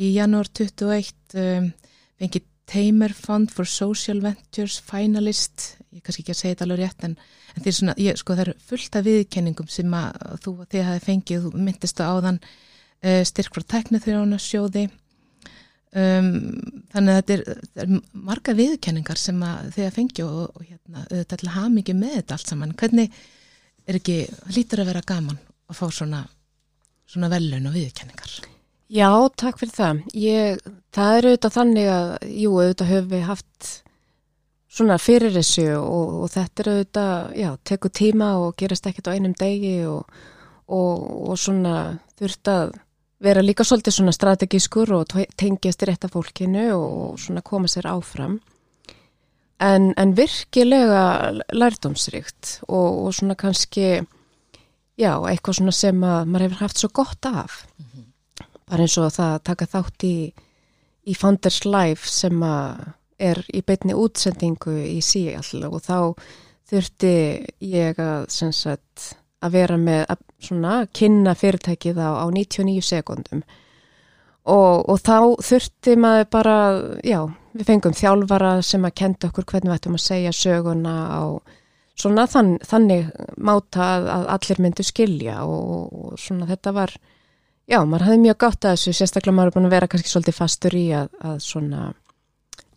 í 0.00 0.10
janúar 0.16 0.50
21 0.50 1.38
um, 1.38 1.70
fengið 2.18 2.50
Tamer 2.64 3.12
Fund 3.12 3.52
for 3.52 3.68
Social 3.68 4.22
Ventures 4.24 4.78
finalist, 4.82 5.74
ég 5.92 6.00
er 6.00 6.04
kannski 6.06 6.24
ekki 6.24 6.32
að 6.32 6.38
segja 6.38 6.54
þetta 6.54 6.66
alveg 6.66 6.80
rétt 6.80 7.06
en, 7.06 7.16
en 7.54 7.64
þeir 7.66 7.76
svona, 7.76 7.94
ég, 8.00 8.18
sko 8.18 8.34
það 8.34 8.44
eru 8.46 8.54
fullt 8.70 8.98
af 8.98 9.06
viðkenningum 9.06 9.70
sem 9.70 9.96
að 9.98 10.22
þú 10.46 10.54
og 10.64 10.70
þið 10.72 10.86
hafi 10.88 11.04
fengið, 11.04 11.44
þú 11.44 11.64
myndist 11.66 12.00
á 12.00 12.04
áðan 12.08 12.40
uh, 12.40 13.20
styrk 13.28 13.58
frá 13.58 13.66
teknithjóna 13.74 14.40
sjóði 14.40 14.86
um, 14.88 16.30
þannig 16.94 17.12
að 17.12 17.20
þetta 17.20 17.36
er, 17.36 17.44
er 17.84 17.92
marga 18.30 18.56
viðkenningar 18.62 19.20
sem 19.20 19.44
að 19.44 19.70
þið 19.76 19.90
að 19.90 19.96
fengja 20.00 20.30
og, 20.30 20.42
og 20.48 20.64
hérna, 20.64 21.04
þetta 21.12 21.40
að 21.42 21.54
hafa 21.58 21.74
mikið 21.76 22.00
með 22.00 22.16
þetta 22.18 22.38
allt 22.38 22.54
saman, 22.54 22.74
hvernig 22.80 23.20
er 23.84 24.00
ekki, 24.00 24.18
lítur 24.56 24.82
að 24.82 24.94
vera 24.94 25.04
gaman 25.04 25.38
að 25.68 25.78
fá 25.82 25.86
svona, 25.92 26.24
svona 27.04 27.32
velun 27.32 27.68
og 27.68 27.76
viðkenningar 27.76 28.53
Já, 28.92 29.08
takk 29.40 29.58
fyrir 29.58 29.72
það. 29.74 30.00
Ég, 30.12 30.60
það 30.92 31.16
er 31.18 31.26
auðvitað 31.30 31.54
þannig 31.56 31.88
að, 31.88 32.10
jú, 32.42 32.50
auðvitað 32.60 32.90
höfum 32.92 33.10
við 33.14 33.24
haft 33.30 33.70
svona 34.74 34.98
fyrir 35.00 35.32
þessu 35.34 35.66
og, 35.78 36.14
og 36.24 36.30
þetta 36.34 36.62
er 36.64 36.70
auðvitað, 36.72 37.34
já, 37.40 37.50
tekur 37.64 37.92
tíma 37.94 38.30
og 38.42 38.56
gerast 38.60 38.88
ekkert 38.90 39.08
á 39.08 39.14
einum 39.16 39.34
degi 39.38 39.76
og, 39.88 40.04
og, 40.68 41.04
og 41.30 41.38
svona 41.40 41.74
þurft 42.18 42.50
að 42.52 42.74
vera 43.24 43.40
líka 43.44 43.64
svolítið 43.64 43.96
svona 43.96 44.12
strategískur 44.12 44.92
og 44.98 45.06
te- 45.14 45.30
tengjast 45.40 45.86
rétta 45.88 46.10
fólkinu 46.12 46.66
og 46.76 47.14
svona 47.22 47.40
koma 47.46 47.70
sér 47.70 47.88
áfram. 47.88 48.40
En, 49.64 49.94
en 49.96 50.12
virkilega 50.18 51.32
lærdómsríkt 51.54 52.58
og, 52.68 53.14
svona 53.16 53.36
kannski 53.38 54.02
já, 55.00 55.12
eitthvað 55.30 55.56
svona 55.62 55.72
sem 55.72 56.02
að 56.04 56.26
maður 56.28 56.48
hefur 56.50 56.64
haft 56.66 56.82
svo 56.82 56.90
gott 56.92 57.30
af 57.30 57.62
bara 58.70 58.86
eins 58.86 58.96
og 58.98 59.12
það 59.12 59.32
að 59.34 59.44
taka 59.50 59.70
þátt 59.74 60.06
í 60.08 60.16
í 61.04 61.14
Founders 61.18 61.64
Life 61.68 62.08
sem 62.08 62.40
er 63.20 63.40
í 63.52 63.60
beitni 63.66 63.96
útsendingu 63.96 64.74
í 64.88 65.00
Seattle 65.04 65.68
og 65.68 65.82
þá 65.84 65.98
þurfti 66.70 67.16
ég 67.60 68.00
að, 68.00 68.24
sagt, 68.32 69.10
að 69.44 69.58
vera 69.58 69.76
með 69.78 70.06
að 70.14 70.22
svona 70.44 70.78
kynna 70.96 71.34
fyrirtækið 71.36 72.00
á, 72.00 72.24
á 72.24 72.26
99 72.32 72.84
sekundum 72.84 73.44
og, 74.44 74.84
og 74.88 74.96
þá 75.00 75.18
þurfti 75.44 75.96
maður 76.00 76.30
bara, 76.32 76.56
já, 77.04 77.20
við 77.54 77.68
fengum 77.68 77.96
þjálfara 77.96 78.56
sem 78.64 78.84
að 78.84 78.96
kenda 79.02 79.30
okkur 79.30 79.48
hvernig 79.52 79.72
við 79.72 79.78
ættum 79.78 79.98
að 79.98 80.06
segja 80.08 80.34
söguna 80.36 80.96
á 81.12 81.22
svona 81.94 82.26
þann, 82.26 82.56
þannig 82.64 83.12
máta 83.38 83.90
að 84.00 84.30
allir 84.34 84.62
myndu 84.64 84.84
skilja 84.86 85.44
og, 85.46 85.92
og 85.92 86.20
svona 86.20 86.48
þetta 86.50 86.74
var, 86.74 86.96
já, 87.70 87.78
maður 87.84 88.04
hafði 88.08 88.22
mjög 88.24 88.38
gátt 88.44 88.64
að 88.68 88.74
þessu, 88.76 88.92
sérstaklega 88.98 89.36
maður 89.36 89.50
er 89.52 89.56
búin 89.58 89.68
að 89.68 89.74
vera 89.76 89.88
kannski 89.92 90.10
svolítið 90.12 90.36
fastur 90.38 90.76
í 90.78 90.84
að, 90.98 91.08
að 91.24 91.38
svona 91.44 91.82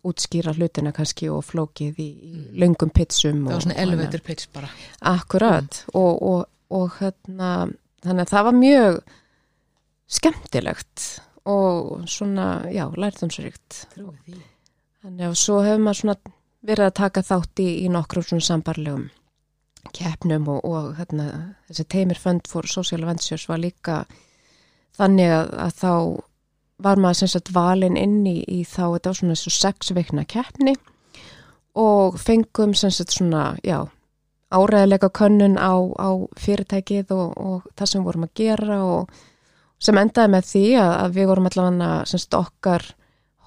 útskýra 0.08 0.54
hlutina 0.56 0.92
kannski 0.96 1.28
og 1.32 1.42
flókið 1.44 1.98
í, 2.00 2.08
Mm. 2.28 2.44
löngum 2.62 2.90
pitsum. 2.94 3.44
Það 3.46 3.52
var 3.56 3.64
svona 3.66 3.80
elevator 3.82 4.20
pitch 4.24 4.48
bara. 4.54 4.68
Akkurat 5.02 5.80
og, 5.92 6.22
og, 6.22 6.44
og 6.70 6.92
hérna, 7.00 7.48
þannig 8.04 8.22
að 8.24 8.30
það 8.32 8.44
var 8.48 8.56
mjög 8.60 9.00
skemmtilegt 10.08 11.06
og 11.48 12.04
svona, 12.08 12.46
já, 12.72 12.86
lærðumsrikt. 12.96 13.82
Þannig 15.02 15.24
að 15.28 15.36
svo 15.40 15.60
hefur 15.64 15.82
maður 15.84 16.00
svona 16.02 16.16
verið 16.68 16.86
að 16.88 16.96
taka 16.98 17.22
þátt 17.24 17.62
í, 17.64 17.68
í 17.84 17.88
nokkrum 17.92 18.24
svona 18.26 18.44
sambarlegum 18.48 19.06
keppnum 19.94 20.48
og, 20.52 20.64
og 20.68 20.88
hérna, 20.98 21.28
þessi 21.68 21.86
Teimir 21.88 22.18
Fund 22.20 22.48
for 22.50 22.66
Social 22.68 23.06
Ventures 23.08 23.46
var 23.48 23.60
líka 23.62 24.02
þannig 24.98 25.34
að, 25.34 25.52
að 25.64 25.76
þá 25.78 25.92
var 26.78 27.00
maður 27.02 27.20
sem 27.22 27.32
sagt 27.34 27.52
valin 27.54 27.98
inn 27.98 28.20
í, 28.26 28.38
í 28.46 28.62
þá 28.66 28.94
þetta 28.94 29.10
var 29.10 29.20
svona 29.20 29.36
þessu 29.36 29.54
sex 29.54 29.94
veikna 29.96 30.24
keppni 30.28 30.74
og 31.78 32.18
fengum 32.18 32.74
sem 32.74 32.92
sagt 32.94 33.14
svona, 33.14 33.56
já, 33.66 33.86
áræðilega 34.54 35.10
könnun 35.14 35.58
á, 35.58 35.74
á 35.98 36.10
fyrirtækið 36.40 37.12
og, 37.14 37.34
og 37.36 37.66
það 37.76 37.92
sem 37.92 38.06
vorum 38.06 38.28
að 38.28 38.36
gera 38.40 38.78
og 38.86 39.18
sem 39.82 39.98
endaði 40.00 40.32
með 40.34 40.48
því 40.52 40.64
að, 40.80 40.92
að 41.02 41.18
við 41.18 41.28
vorum 41.30 41.50
allavega 41.50 41.90
sem 42.10 42.22
sagt 42.22 42.38
okkar 42.38 42.86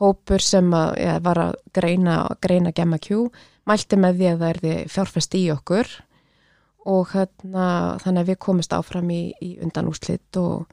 hópur 0.01 0.43
sem 0.43 0.69
að, 0.73 0.93
ja, 1.01 1.17
var 1.23 1.41
að 1.47 1.57
greina, 1.75 2.19
greina 2.41 2.71
Gemma 2.75 2.99
Q 3.01 3.27
mælti 3.69 3.99
með 3.99 4.19
því 4.19 4.29
að 4.29 4.39
það 4.39 4.53
erði 4.55 4.75
fjárfest 4.91 5.37
í 5.37 5.43
okkur 5.53 5.91
og 6.91 7.11
hérna, 7.13 7.65
þannig 8.01 8.23
að 8.23 8.29
við 8.31 8.39
komist 8.41 8.73
áfram 8.73 9.11
í, 9.13 9.23
í 9.43 9.51
undanúslitt 9.61 10.39
og 10.41 10.69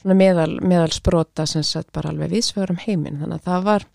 svona 0.00 0.16
meðal, 0.18 0.50
meðal 0.62 0.92
sprota 0.94 1.46
sem 1.48 1.64
sagt 1.66 1.92
bara 1.96 2.12
alveg 2.12 2.34
viðsvegurum 2.34 2.80
heiminn 2.84 3.20
þannig 3.22 3.40
að 3.40 3.50
það 3.50 3.68
var, 3.68 3.86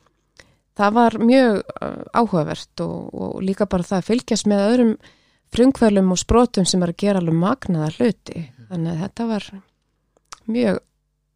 það 0.81 0.93
var 0.99 1.17
mjög 1.31 1.57
uh, 1.61 1.97
áhugavert 2.13 2.85
og, 2.85 3.09
og 3.13 3.41
líka 3.45 3.69
bara 3.69 3.87
það 3.87 4.01
að 4.01 4.07
fylgjast 4.11 4.49
með 4.51 4.67
öðrum 4.69 4.93
frumkvælum 5.51 6.13
og 6.13 6.21
sprotum 6.21 6.67
sem 6.67 6.83
er 6.83 6.93
að 6.93 7.01
gera 7.03 7.21
alveg 7.21 7.37
magnaða 7.41 7.91
hluti 7.97 8.47
þannig 8.69 8.93
að 8.93 9.03
þetta 9.05 9.27
var 9.33 9.51
mjög 10.51 10.79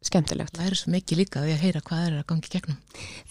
skemmtilegt. 0.06 0.58
Læri 0.58 0.78
svo 0.78 0.92
mikið 0.94 1.20
líka 1.20 1.42
að 1.42 1.62
heyra 1.62 1.82
hvað 1.84 2.02
er 2.04 2.16
að 2.20 2.26
gangi 2.30 2.50
gegnum. 2.52 2.76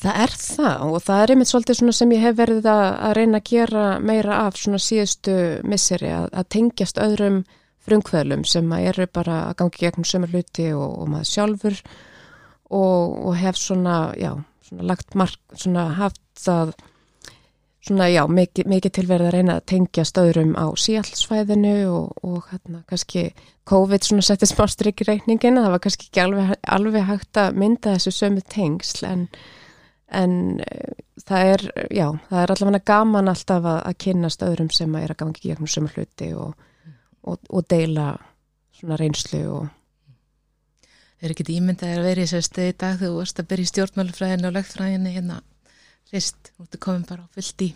Það 0.02 0.22
er 0.26 0.34
það 0.40 0.86
og 0.88 1.04
það 1.06 1.22
er 1.22 1.34
einmitt 1.34 1.52
svolítið 1.52 1.80
svona 1.80 1.96
sem 1.96 2.16
ég 2.16 2.26
hef 2.26 2.40
verið 2.40 2.70
að, 2.72 2.86
að 3.08 3.14
reyna 3.20 3.42
að 3.42 3.52
gera 3.52 3.86
meira 4.04 4.40
af 4.46 4.60
svona 4.60 4.82
síðustu 4.82 5.38
misseri 5.68 6.12
að, 6.16 6.28
að 6.34 6.50
tengjast 6.56 7.02
öðrum 7.02 7.44
frumkvöðlum 7.86 8.44
sem 8.50 8.74
að 8.76 8.90
eru 8.92 9.08
bara 9.14 9.40
að 9.50 9.58
gangi 9.62 9.84
gegnum 9.86 10.08
sömur 10.10 10.34
hluti 10.34 10.68
og, 10.74 11.00
og 11.02 11.10
maður 11.14 11.32
sjálfur 11.32 11.80
og, 12.74 13.16
og 13.30 13.38
hef 13.40 13.60
svona, 13.62 13.98
já, 14.20 14.34
svona 14.66 14.90
lagt 14.92 15.16
mark, 15.18 15.42
svona 15.54 15.90
haft 16.00 16.22
það 16.42 16.74
svona, 17.86 18.08
já, 18.10 18.24
mikið, 18.30 18.70
mikið 18.70 18.94
tilverið 18.98 19.30
að 19.30 19.36
reyna 19.36 19.58
að 19.60 19.68
tengjast 19.72 20.18
öðrum 20.20 20.56
á 20.58 20.66
síallsvæðinu 20.82 21.76
og, 21.92 22.24
og 22.26 22.48
hérna 22.50 22.82
kannski 22.90 23.28
COVID 23.70 24.06
svona 24.06 24.26
setti 24.26 24.50
smá 24.50 24.66
strikk 24.70 25.04
í 25.04 25.10
reikningina, 25.10 25.64
það 25.66 25.76
var 25.76 25.84
kannski 25.86 26.10
ekki 26.10 26.24
alveg, 26.24 26.54
alveg 26.78 27.08
hægt 27.10 27.42
að 27.42 27.60
mynda 27.62 27.96
þessu 27.96 28.14
sömu 28.16 28.46
tengsl 28.52 29.08
en, 29.10 29.26
en 30.14 30.38
eh, 30.66 30.96
það 31.26 31.52
er, 31.54 31.66
já, 31.94 32.08
það 32.30 32.42
er 32.42 32.56
allavega 32.56 32.86
gaman 32.92 33.34
alltaf 33.34 33.70
að, 33.74 33.82
að 33.82 34.00
kynnast 34.06 34.46
öðrum 34.46 34.72
sem 34.74 34.96
að 34.98 35.06
er 35.06 35.16
að 35.16 35.22
gangi 35.24 35.46
gegnum 35.46 35.72
sömu 35.72 35.94
hluti 35.94 36.32
og, 36.38 36.56
og, 37.26 37.42
og 37.50 37.68
deila 37.72 38.14
svona 38.76 39.00
reynslu 39.02 39.42
og 39.54 39.74
Er 41.24 41.32
ekki 41.32 41.56
ímyndaðir 41.56 42.02
að 42.02 42.06
vera 42.06 42.22
í 42.22 42.28
þessu 42.28 42.46
stöði 42.46 42.72
í 42.74 42.76
dag 42.76 42.98
þegar 43.00 43.10
þú 43.10 43.18
varst 43.18 43.40
að 43.40 43.48
byrja 43.50 43.66
í 43.66 43.70
stjórnmálufræðinu 43.70 44.50
og 44.50 44.56
lögfræðinu 44.58 45.14
hérna 45.16 45.38
hrist, 46.12 46.52
þú 46.54 46.66
ert 46.68 46.80
komin 46.84 47.06
bara 47.08 47.24
á 47.26 47.34
fullt 47.34 47.64
í 47.66 47.70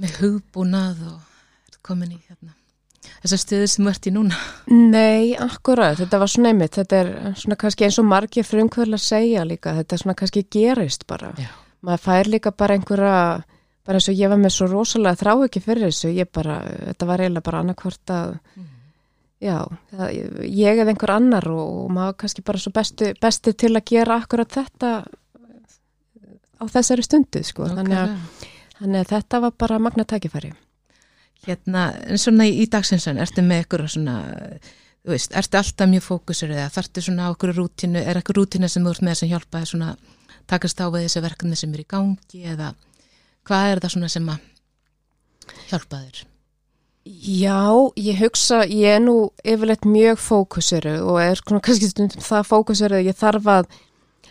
með 0.00 0.16
hugbúnað 0.20 1.04
og 1.06 1.20
ert 1.70 1.78
komin 1.86 2.16
í 2.16 2.18
hérna 2.26 2.56
þessar 3.22 3.40
stöður 3.40 3.70
sem 3.72 3.88
ert 3.90 4.08
í 4.08 4.12
núna. 4.14 4.38
Nei, 4.70 5.32
akkurat, 5.40 5.96
þetta 6.00 6.20
var 6.20 6.32
svona 6.32 6.52
einmitt, 6.52 6.76
þetta 6.76 7.00
er 7.00 7.10
svona 7.40 7.58
kannski 7.60 7.86
eins 7.86 7.98
og 8.02 8.08
margir 8.08 8.46
frumkvöld 8.46 8.96
að 8.96 9.04
segja 9.04 9.46
líka, 9.48 9.74
þetta 9.78 9.96
er 9.96 10.02
svona 10.02 10.16
kannski 10.18 10.44
gerist 10.52 11.06
bara. 11.10 11.32
Já. 11.40 11.50
Maður 11.86 12.04
fær 12.04 12.30
líka 12.34 12.52
bara 12.52 12.76
einhverja, 12.76 13.20
bara 13.90 13.98
eins 13.98 14.10
og 14.12 14.18
ég 14.20 14.30
var 14.30 14.38
með 14.38 14.52
svo 14.54 14.68
rosalega 14.70 15.18
þrá 15.18 15.32
ekki 15.48 15.62
fyrir 15.64 15.88
þessu, 15.88 16.12
ég 16.14 16.28
bara, 16.30 16.60
þetta 16.92 17.06
var 17.08 17.22
eiginlega 17.24 17.46
bara 17.48 17.62
annarkvort 17.64 18.12
að, 18.14 18.34
já, 19.42 19.56
það, 19.90 20.18
ég 20.46 20.82
eða 20.82 20.92
einhver 20.92 21.12
annar 21.16 21.48
og, 21.50 21.62
og 21.80 21.88
maður 21.96 22.18
kannski 22.22 22.44
bara 22.46 22.60
svo 22.62 22.70
besti, 22.76 23.08
besti 23.18 23.54
til 23.58 23.72
að 23.74 23.88
gera 23.90 24.20
akkurat 24.22 24.54
þetta 24.54 24.90
á 26.60 26.64
þessari 26.70 27.02
stundu, 27.02 27.42
sko, 27.48 27.66
þannig 27.72 27.98
að, 27.98 28.12
þannig 28.76 29.00
að 29.00 29.14
þetta 29.16 29.40
var 29.46 29.56
bara 29.64 29.80
magna 29.82 30.04
tækifæri. 30.06 30.52
Hérna, 31.48 31.88
en 32.04 32.20
svona 32.20 32.46
í, 32.46 32.52
í 32.62 32.68
dagsinsan, 32.70 33.18
ertu 33.18 33.42
með 33.42 33.64
ykkur 33.64 33.86
svona, 33.90 34.20
þú 35.00 35.14
veist, 35.16 35.34
ertu 35.40 35.58
alltaf 35.58 35.90
mjög 35.90 36.04
fókusur 36.04 36.52
eða 36.52 36.68
þartu 36.76 37.02
svona 37.08 37.26
á 37.26 37.34
ykkur 37.34 37.56
rútinu, 37.56 38.04
er 38.04 38.22
ykkur 38.22 38.38
rútinu 38.38 38.70
sem 38.70 38.86
þú 38.86 38.94
ert 38.94 39.06
með 39.08 39.18
sem 39.22 39.32
hjálpa 39.32 39.64
þér 39.64 39.72
svona 39.72 39.90
takast 40.50 40.84
á 40.84 40.86
við 40.92 41.08
þessi 41.08 41.24
verkefni 41.24 41.58
sem 41.58 41.74
er 41.74 41.82
í 41.82 41.88
gangi 41.88 42.44
eða 42.52 42.70
hvað 43.48 43.70
er 43.70 43.82
það 43.82 43.94
svona 43.94 44.10
sem 44.12 44.28
að 44.32 44.48
hjálpa 45.70 46.02
þér? 46.02 46.26
Já, 47.10 47.90
ég 47.96 48.20
hugsa, 48.20 48.60
ég 48.68 48.98
er 48.98 49.00
nú 49.02 49.14
yfirleitt 49.42 49.86
mjög 49.88 50.20
fókusuru 50.20 50.98
og 51.08 51.20
er 51.22 51.40
kannski 51.48 51.88
stundum 51.88 52.22
það 52.22 52.50
fókusuru 52.50 52.98
að 53.00 53.08
ég 53.08 53.16
þarf 53.18 53.48
að 53.48 53.70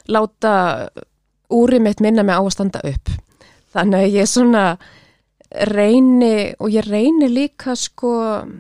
láta 0.10 0.54
úrið 1.50 1.84
mitt 1.84 2.04
minna 2.06 2.24
mig 2.24 2.38
á 2.38 2.42
að 2.42 2.54
standa 2.54 2.82
upp. 2.86 3.12
Þannig 3.74 4.06
að 4.06 4.16
ég 4.20 4.30
svona 4.30 4.64
reyni 5.50 6.54
og 6.62 6.70
ég 6.70 6.86
reyni 6.86 7.30
líka 7.30 7.74
sko, 7.78 8.12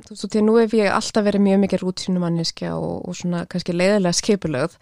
þú 0.08 0.16
veist, 0.16 0.30
því 0.34 0.42
nú 0.46 0.58
hef 0.58 0.74
ég 0.74 0.90
alltaf 0.94 1.26
verið 1.26 1.46
mjög 1.46 1.60
mikið 1.64 1.84
rútínumanniski 1.84 2.72
og, 2.74 3.06
og 3.06 3.18
svona 3.18 3.44
kannski 3.50 3.76
leiðilega 3.78 4.18
skipulögð 4.18 4.80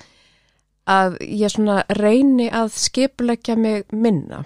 að 0.87 1.17
ég 1.27 1.51
svona 1.51 1.81
reyni 1.99 2.47
að 2.47 2.71
skipulegja 2.79 3.57
mig 3.59 3.83
minna. 3.91 4.45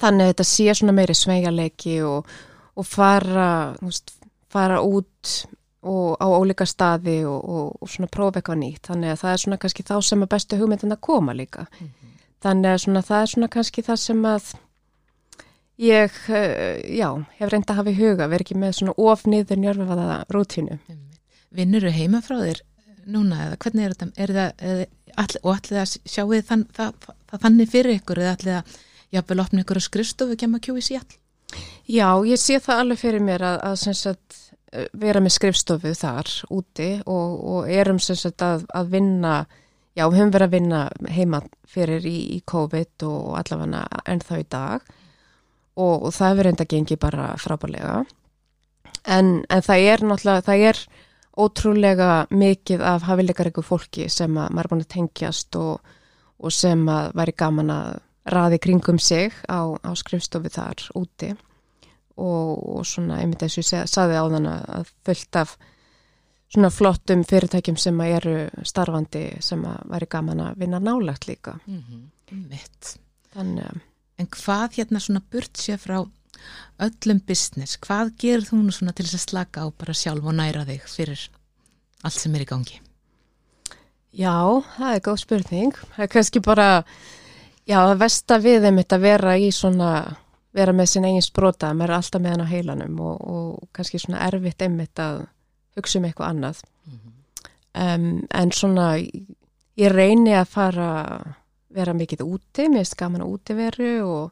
Þannig 0.00 0.24
að 0.24 0.32
þetta 0.32 0.46
sé 0.48 0.74
svona 0.74 0.96
meiri 0.96 1.14
sveigaleiki 1.16 2.00
og 2.08 2.28
og 2.74 2.86
fara, 2.86 3.74
veist, 3.82 4.16
fara 4.50 4.80
út 4.82 5.34
og 5.84 6.16
á 6.16 6.26
ólíka 6.26 6.66
staði 6.66 7.20
og, 7.28 7.40
og, 7.44 7.72
og 7.82 7.90
svona 7.90 8.10
prófa 8.10 8.40
eitthvað 8.40 8.60
nýtt. 8.62 8.88
Þannig 8.88 9.12
að 9.12 9.20
það 9.20 9.32
er 9.32 9.42
svona 9.42 9.60
kannski 9.62 9.86
þá 9.86 9.94
sem 10.02 10.24
að 10.24 10.30
bestu 10.34 10.58
hugmyndin 10.58 10.96
að 10.96 11.02
koma 11.04 11.34
líka. 11.36 11.66
Þannig 12.44 12.70
að 12.70 12.78
svona, 12.86 13.02
það 13.04 13.24
er 13.24 13.32
svona 13.34 13.50
kannski 13.52 13.84
það 13.84 14.00
sem 14.00 14.22
að 14.28 14.50
ég, 15.84 16.16
uh, 16.32 16.80
já, 16.88 17.08
hef 17.38 17.52
reynd 17.52 17.68
að 17.68 17.80
hafa 17.80 17.92
í 17.92 17.98
huga, 17.98 18.30
verð 18.32 18.46
ekki 18.46 18.58
með 18.58 18.78
svona 18.78 18.96
ofniður 19.12 19.60
njörfaða 19.60 20.18
rútínu. 20.32 20.78
Vinnur 21.54 21.86
þú 21.86 21.94
heima 21.94 22.22
frá 22.24 22.38
þér 22.40 22.64
núna 23.04 23.44
eða 23.44 23.60
hvernig 23.60 23.84
er 23.84 23.94
þetta, 23.94 24.10
er 24.24 24.34
það, 24.34 24.84
all, 25.20 25.40
og 25.44 25.50
ætlið 25.58 25.82
að 25.82 25.96
sjáu 26.08 26.40
það, 26.40 26.66
það, 26.74 27.08
það 27.28 27.42
þannig 27.44 27.72
fyrir 27.74 27.98
ykkur 27.98 28.22
eða 28.22 28.36
ætlið 28.38 28.56
að 28.56 28.76
jafnvel 29.14 29.44
opna 29.44 29.64
ykkur 29.64 29.80
á 29.80 29.82
skrifstofu 29.86 30.38
kemur 30.40 30.62
að 30.62 30.66
kjói 30.68 30.84
sér? 30.84 31.04
Já, 31.86 32.08
ég 32.26 32.40
sé 32.40 32.58
það 32.62 32.82
alveg 32.82 33.00
fyrir 33.00 33.22
mér 33.24 33.44
að, 33.46 33.58
að 33.68 33.98
sagt, 34.00 34.38
vera 34.98 35.22
með 35.22 35.36
skrifstofu 35.36 35.92
þar 35.96 36.30
úti 36.54 36.88
og, 37.04 37.36
og 37.54 37.70
erum 37.70 38.00
sagt 38.02 38.42
að, 38.42 38.64
að 38.74 38.90
vinna, 38.96 39.34
já, 39.94 40.06
við 40.08 40.18
höfum 40.18 40.34
verið 40.34 40.48
að 40.48 40.56
vinna 40.56 40.82
heima 41.14 41.40
fyrir 41.68 42.06
í, 42.08 42.16
í 42.34 42.40
COVID 42.48 43.06
og 43.08 43.38
allavega 43.38 43.84
ennþá 44.10 44.40
í 44.40 44.46
dag 44.50 44.92
og, 45.76 46.06
og 46.06 46.10
það 46.14 46.30
hefur 46.32 46.48
reynda 46.48 46.68
gengið 46.70 47.02
bara 47.02 47.32
frábærlega. 47.40 47.96
En, 49.04 49.34
en 49.52 49.64
það 49.64 49.88
er 49.92 50.06
náttúrulega, 50.08 50.46
það 50.46 50.66
er 50.70 50.82
ótrúlega 51.34 52.10
mikið 52.30 52.82
af 52.86 53.06
hafilegar 53.08 53.50
ykkur 53.50 53.66
fólki 53.66 54.08
sem 54.12 54.36
að 54.38 54.54
maður 54.54 54.64
er 54.64 54.72
búin 54.72 54.84
að 54.84 54.92
tengjast 54.94 55.58
og, 55.58 55.94
og 56.38 56.54
sem 56.54 56.84
að 56.88 57.10
væri 57.18 57.34
gaman 57.42 57.72
að 57.74 58.03
raði 58.24 58.58
kringum 58.58 58.98
sig 58.98 59.32
á, 59.48 59.76
á 59.76 59.90
skrifstofu 59.96 60.48
þar 60.48 60.88
úti 60.96 61.30
og, 62.16 62.78
og 62.78 62.84
svona 62.86 63.20
einmitt 63.20 63.42
eins 63.42 63.58
og 63.58 63.64
ég 63.64 63.88
saði 63.90 64.16
á 64.16 64.24
þann 64.24 64.50
að 64.50 64.92
fullt 65.04 65.40
af 65.40 65.56
svona 66.54 66.70
flottum 66.70 67.24
fyrirtækjum 67.26 67.76
sem 67.80 68.00
að 68.00 68.14
eru 68.20 68.36
starfandi 68.62 69.24
sem 69.42 69.64
að 69.66 69.80
væri 69.90 70.10
gaman 70.10 70.44
að 70.46 70.60
vinna 70.62 70.78
nálagt 70.78 71.26
líka. 71.26 71.58
Mm 71.66 71.82
-hmm. 71.82 72.46
Mitt. 72.48 72.96
Þannig 73.34 73.82
En 74.18 74.28
hvað 74.30 74.78
hérna 74.78 75.00
svona 75.02 75.22
burt 75.30 75.58
sér 75.58 75.80
frá 75.82 75.96
öllum 76.84 77.20
business, 77.26 77.78
hvað 77.82 78.12
gerir 78.20 78.46
þú 78.46 78.60
nú 78.62 78.74
svona 78.74 78.94
til 78.94 79.06
þess 79.08 79.18
að 79.18 79.24
slaka 79.24 79.64
á 79.64 79.66
bara 79.74 79.96
sjálf 79.96 80.26
og 80.26 80.36
næra 80.38 80.64
þig 80.68 80.86
fyrir 80.90 81.24
allt 82.04 82.20
sem 82.20 82.34
er 82.36 82.44
í 82.44 82.48
gangi? 82.48 82.80
Já, 84.14 84.62
það 84.76 84.94
er 84.94 85.02
góð 85.02 85.20
spurning. 85.24 85.74
Það 85.96 86.04
er 86.04 86.12
kannski 86.12 86.42
bara, 86.44 86.68
já, 87.68 87.78
það 87.80 87.98
vesta 88.02 88.38
við 88.42 88.66
þeim 88.66 88.80
þetta 88.82 88.98
vera 89.02 89.36
í 89.40 89.48
svona, 89.54 89.92
vera 90.54 90.74
með 90.76 90.90
sin 90.90 91.06
eigin 91.08 91.24
sprota, 91.24 91.72
maður 91.74 91.94
er 91.94 91.96
alltaf 91.98 92.22
með 92.22 92.34
hann 92.34 92.44
á 92.44 92.52
heilanum 92.52 93.00
og, 93.04 93.24
og 93.34 93.70
kannski 93.76 94.00
svona 94.02 94.22
erfitt 94.26 94.62
einmitt 94.64 95.02
að 95.02 95.24
hugsa 95.78 95.98
um 95.98 96.08
eitthvað 96.08 96.30
annað. 96.30 96.60
Mm 96.86 96.98
-hmm. 96.98 97.10
Um, 97.74 98.26
en 98.30 98.52
svona, 98.52 98.96
ég 99.76 99.90
reyni 99.90 100.34
að 100.38 100.44
fara, 100.46 100.90
vera 101.68 101.92
mikið 101.92 102.22
úti, 102.22 102.68
mér 102.68 102.84
finnst 102.84 102.96
gaman 102.96 103.22
að 103.22 103.32
úti 103.34 103.54
veru 103.54 103.94
og, 104.06 104.30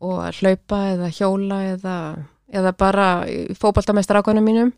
og 0.00 0.18
að 0.26 0.42
hlaupa 0.42 0.82
eða 0.92 1.08
hjóla 1.08 1.62
eða, 1.72 1.96
eða 2.52 2.72
bara 2.72 3.06
fókbalta 3.56 3.92
með 3.92 4.04
strákunum 4.04 4.44
mínum 4.44 4.72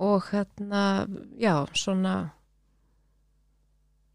og 0.00 0.24
hérna, 0.32 1.06
já, 1.38 1.66
svona 1.72 2.32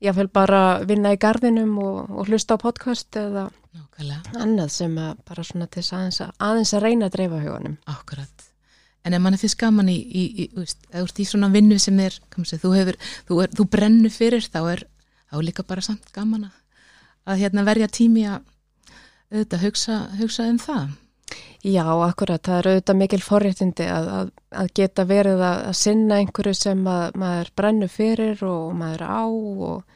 ég 0.03 0.15
vil 0.15 0.27
bara 0.27 0.81
vinna 0.87 1.13
í 1.15 1.19
gardinum 1.21 1.77
og, 1.81 2.09
og 2.09 2.27
hlusta 2.29 2.57
á 2.57 2.61
podcast 2.61 3.15
eða 3.19 3.47
Nákvæmlega, 3.75 4.39
annað 4.39 4.71
sem 4.71 4.97
að 4.99 5.21
bara 5.27 5.43
svona 5.43 5.67
til 5.71 5.83
aðeins 5.83 6.21
að, 6.23 6.33
aðeins 6.47 6.73
að 6.75 6.83
reyna 6.85 7.07
að 7.09 7.15
dreifa 7.17 7.39
huganum. 7.43 7.77
akkurat. 7.91 8.45
En 9.05 9.13
ef 9.13 9.21
mann 9.21 9.35
er 9.35 9.41
fyrst 9.41 9.59
gaman 9.61 9.89
í, 9.91 9.95
í, 9.95 10.23
í, 10.45 10.45
í 10.49 11.25
svona 11.27 11.51
vinnu 11.53 11.77
sem 11.79 11.99
er, 12.01 12.15
sé, 12.43 12.57
þú 12.57 12.71
hefur, 12.73 12.97
þú, 13.27 13.39
er, 13.43 13.51
þú 13.53 13.67
brennu 13.75 14.09
fyrir, 14.09 14.47
þá 14.49 14.61
er, 14.71 14.85
þá 15.29 15.35
líka 15.45 15.65
bara 15.67 15.83
samt 15.85 16.09
gaman 16.15 16.47
að, 16.47 16.55
að 17.29 17.43
hérna 17.43 17.65
verja 17.67 17.91
tími 17.91 18.25
að 18.25 18.39
auðvitað 19.31 19.65
hugsa, 19.67 19.99
hugsa 20.19 20.47
um 20.49 20.57
það. 20.61 20.95
Já, 21.65 21.85
akkurat, 22.05 22.43
það 22.45 22.59
er 22.59 22.67
auðvitað 22.69 22.97
mikil 22.99 23.17
forréttindi 23.25 23.85
að, 23.89 24.07
að, 24.13 24.27
að 24.61 24.67
geta 24.77 25.05
verið 25.09 25.39
að, 25.41 25.61
að 25.71 25.77
sinna 25.79 26.19
einhverju 26.21 26.51
sem 26.59 26.83
að, 26.85 27.15
maður 27.17 27.49
brennu 27.57 27.87
fyrir 27.89 28.43
og 28.45 28.75
maður 28.77 29.03
á 29.09 29.23
og, 29.25 29.95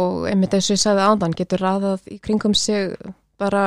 og 0.00 0.24
einmitt 0.30 0.56
eins 0.56 0.70
og 0.70 0.78
ég 0.78 0.80
sagði 0.80 1.04
ándan 1.04 1.36
getur 1.36 1.64
raðað 1.66 2.06
í 2.08 2.16
kringum 2.24 2.54
sig 2.56 2.94
bara 3.36 3.64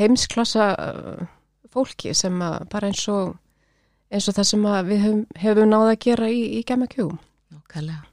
heimsklassa 0.00 0.70
uh, 0.72 1.26
fólki 1.68 2.14
sem 2.16 2.40
bara 2.40 2.88
eins 2.88 3.04
og, 3.12 3.36
eins 4.08 4.30
og 4.32 4.38
það 4.40 4.48
sem 4.54 4.64
við 4.88 5.04
hefum, 5.04 5.20
hefum 5.44 5.70
náða 5.74 5.92
að 5.92 6.00
gera 6.06 6.32
í, 6.32 6.40
í 6.56 6.64
Gemma 6.64 6.88
Q. 6.88 7.10
Nákvæmlega. 7.52 8.08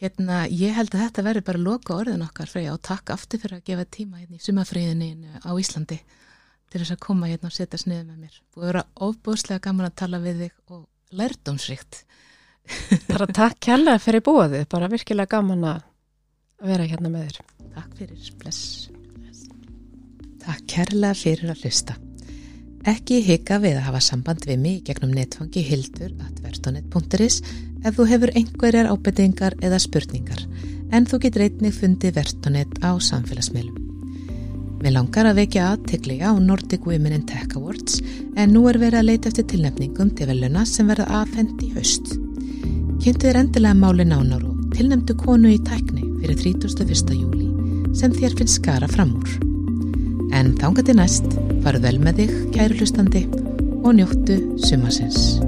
Hérna, 0.00 0.44
ég 0.46 0.78
held 0.78 0.94
að 0.94 1.08
þetta 1.08 1.26
verður 1.26 1.48
bara 1.50 1.66
loka 1.66 1.98
orðin 1.98 2.22
okkar 2.24 2.54
Freyja 2.54 2.78
og 2.78 2.84
takk 2.86 3.10
aftur 3.18 3.42
fyrir 3.42 3.58
að 3.58 3.66
gefa 3.66 3.90
tíma 3.98 4.22
hérna 4.22 4.38
í 4.38 4.46
sumafríðinni 4.46 5.12
á 5.42 5.50
Íslandi 5.58 5.98
til 6.70 6.82
þess 6.82 6.94
að 6.94 7.02
koma 7.04 7.28
hérna 7.30 7.50
og 7.50 7.54
setja 7.54 7.80
sniðið 7.80 8.04
með 8.06 8.18
mér. 8.24 8.40
Þú 8.54 8.64
verður 8.64 9.08
ofbúslega 9.08 9.64
gaman 9.66 9.88
að 9.88 9.96
tala 10.02 10.20
við 10.22 10.44
þig 10.44 10.76
og 10.76 10.84
lærdómsrikt. 11.20 12.04
Bara 13.08 13.26
takk 13.26 13.58
kærlega 13.66 14.02
fyrir 14.02 14.22
búaðið, 14.26 14.68
bara 14.70 14.90
virkilega 14.92 15.34
gaman 15.34 15.66
að 15.72 15.80
vera 16.70 16.86
hérna 16.86 17.10
með 17.10 17.26
þér. 17.30 17.40
Takk 17.74 17.96
fyrir, 17.98 18.30
bless. 18.38 18.62
bless. 19.16 19.48
Takk 20.44 20.62
kærlega 20.70 21.18
fyrir 21.18 21.52
að 21.54 21.66
hlusta. 21.66 21.98
Ekki 22.88 23.18
hika 23.26 23.58
við 23.60 23.76
að 23.76 23.86
hafa 23.90 24.00
samband 24.04 24.46
við 24.48 24.62
mig 24.62 24.80
gegnum 24.86 25.12
netfangi 25.12 25.64
hildur 25.66 26.14
at 26.24 26.38
vertonet.is 26.40 27.42
ef 27.84 27.98
þú 27.98 28.08
hefur 28.08 28.32
einhverjar 28.38 28.88
ábyrtingar 28.88 29.58
eða 29.60 29.82
spurningar 29.82 30.46
en 30.90 31.06
þú 31.06 31.20
getur 31.26 31.46
einnig 31.46 31.76
fundið 31.76 32.16
Vertonet 32.16 32.80
á 32.80 32.96
samfélagsmiðlum. 32.96 33.89
Mér 34.80 34.94
langar 34.96 35.26
að 35.28 35.42
vekja 35.42 35.66
aðtegli 35.74 36.14
á 36.24 36.32
Nordic 36.40 36.86
Women 36.88 37.12
in 37.18 37.24
Tech 37.28 37.52
Awards 37.58 37.98
en 38.40 38.54
nú 38.54 38.62
er 38.70 38.78
verið 38.80 39.02
að 39.02 39.08
leita 39.10 39.28
eftir 39.28 39.44
tilnefningum 39.52 40.14
til 40.16 40.28
veluna 40.30 40.62
sem 40.64 40.88
verða 40.88 41.20
aðfend 41.20 41.60
í 41.66 41.68
haust. 41.74 42.14
Kynntu 43.00 43.26
þér 43.26 43.40
endilega 43.42 43.76
máli 43.76 44.06
nánar 44.08 44.46
og 44.48 44.72
tilnefndu 44.72 45.18
konu 45.20 45.52
í 45.52 45.60
tækni 45.68 46.06
fyrir 46.22 46.40
31. 46.56 47.12
júli 47.12 47.50
sem 47.96 48.14
þér 48.16 48.38
finnst 48.40 48.56
skara 48.62 48.88
fram 48.88 49.12
úr. 49.20 49.36
En 50.32 50.54
þángat 50.56 50.94
í 50.94 50.96
næst, 50.96 51.28
faru 51.60 51.82
vel 51.84 51.98
með 52.00 52.22
þig, 52.22 52.36
kæru 52.56 52.80
hlustandi 52.80 53.26
og 53.84 53.92
njóttu 53.98 54.40
sumasins. 54.64 55.40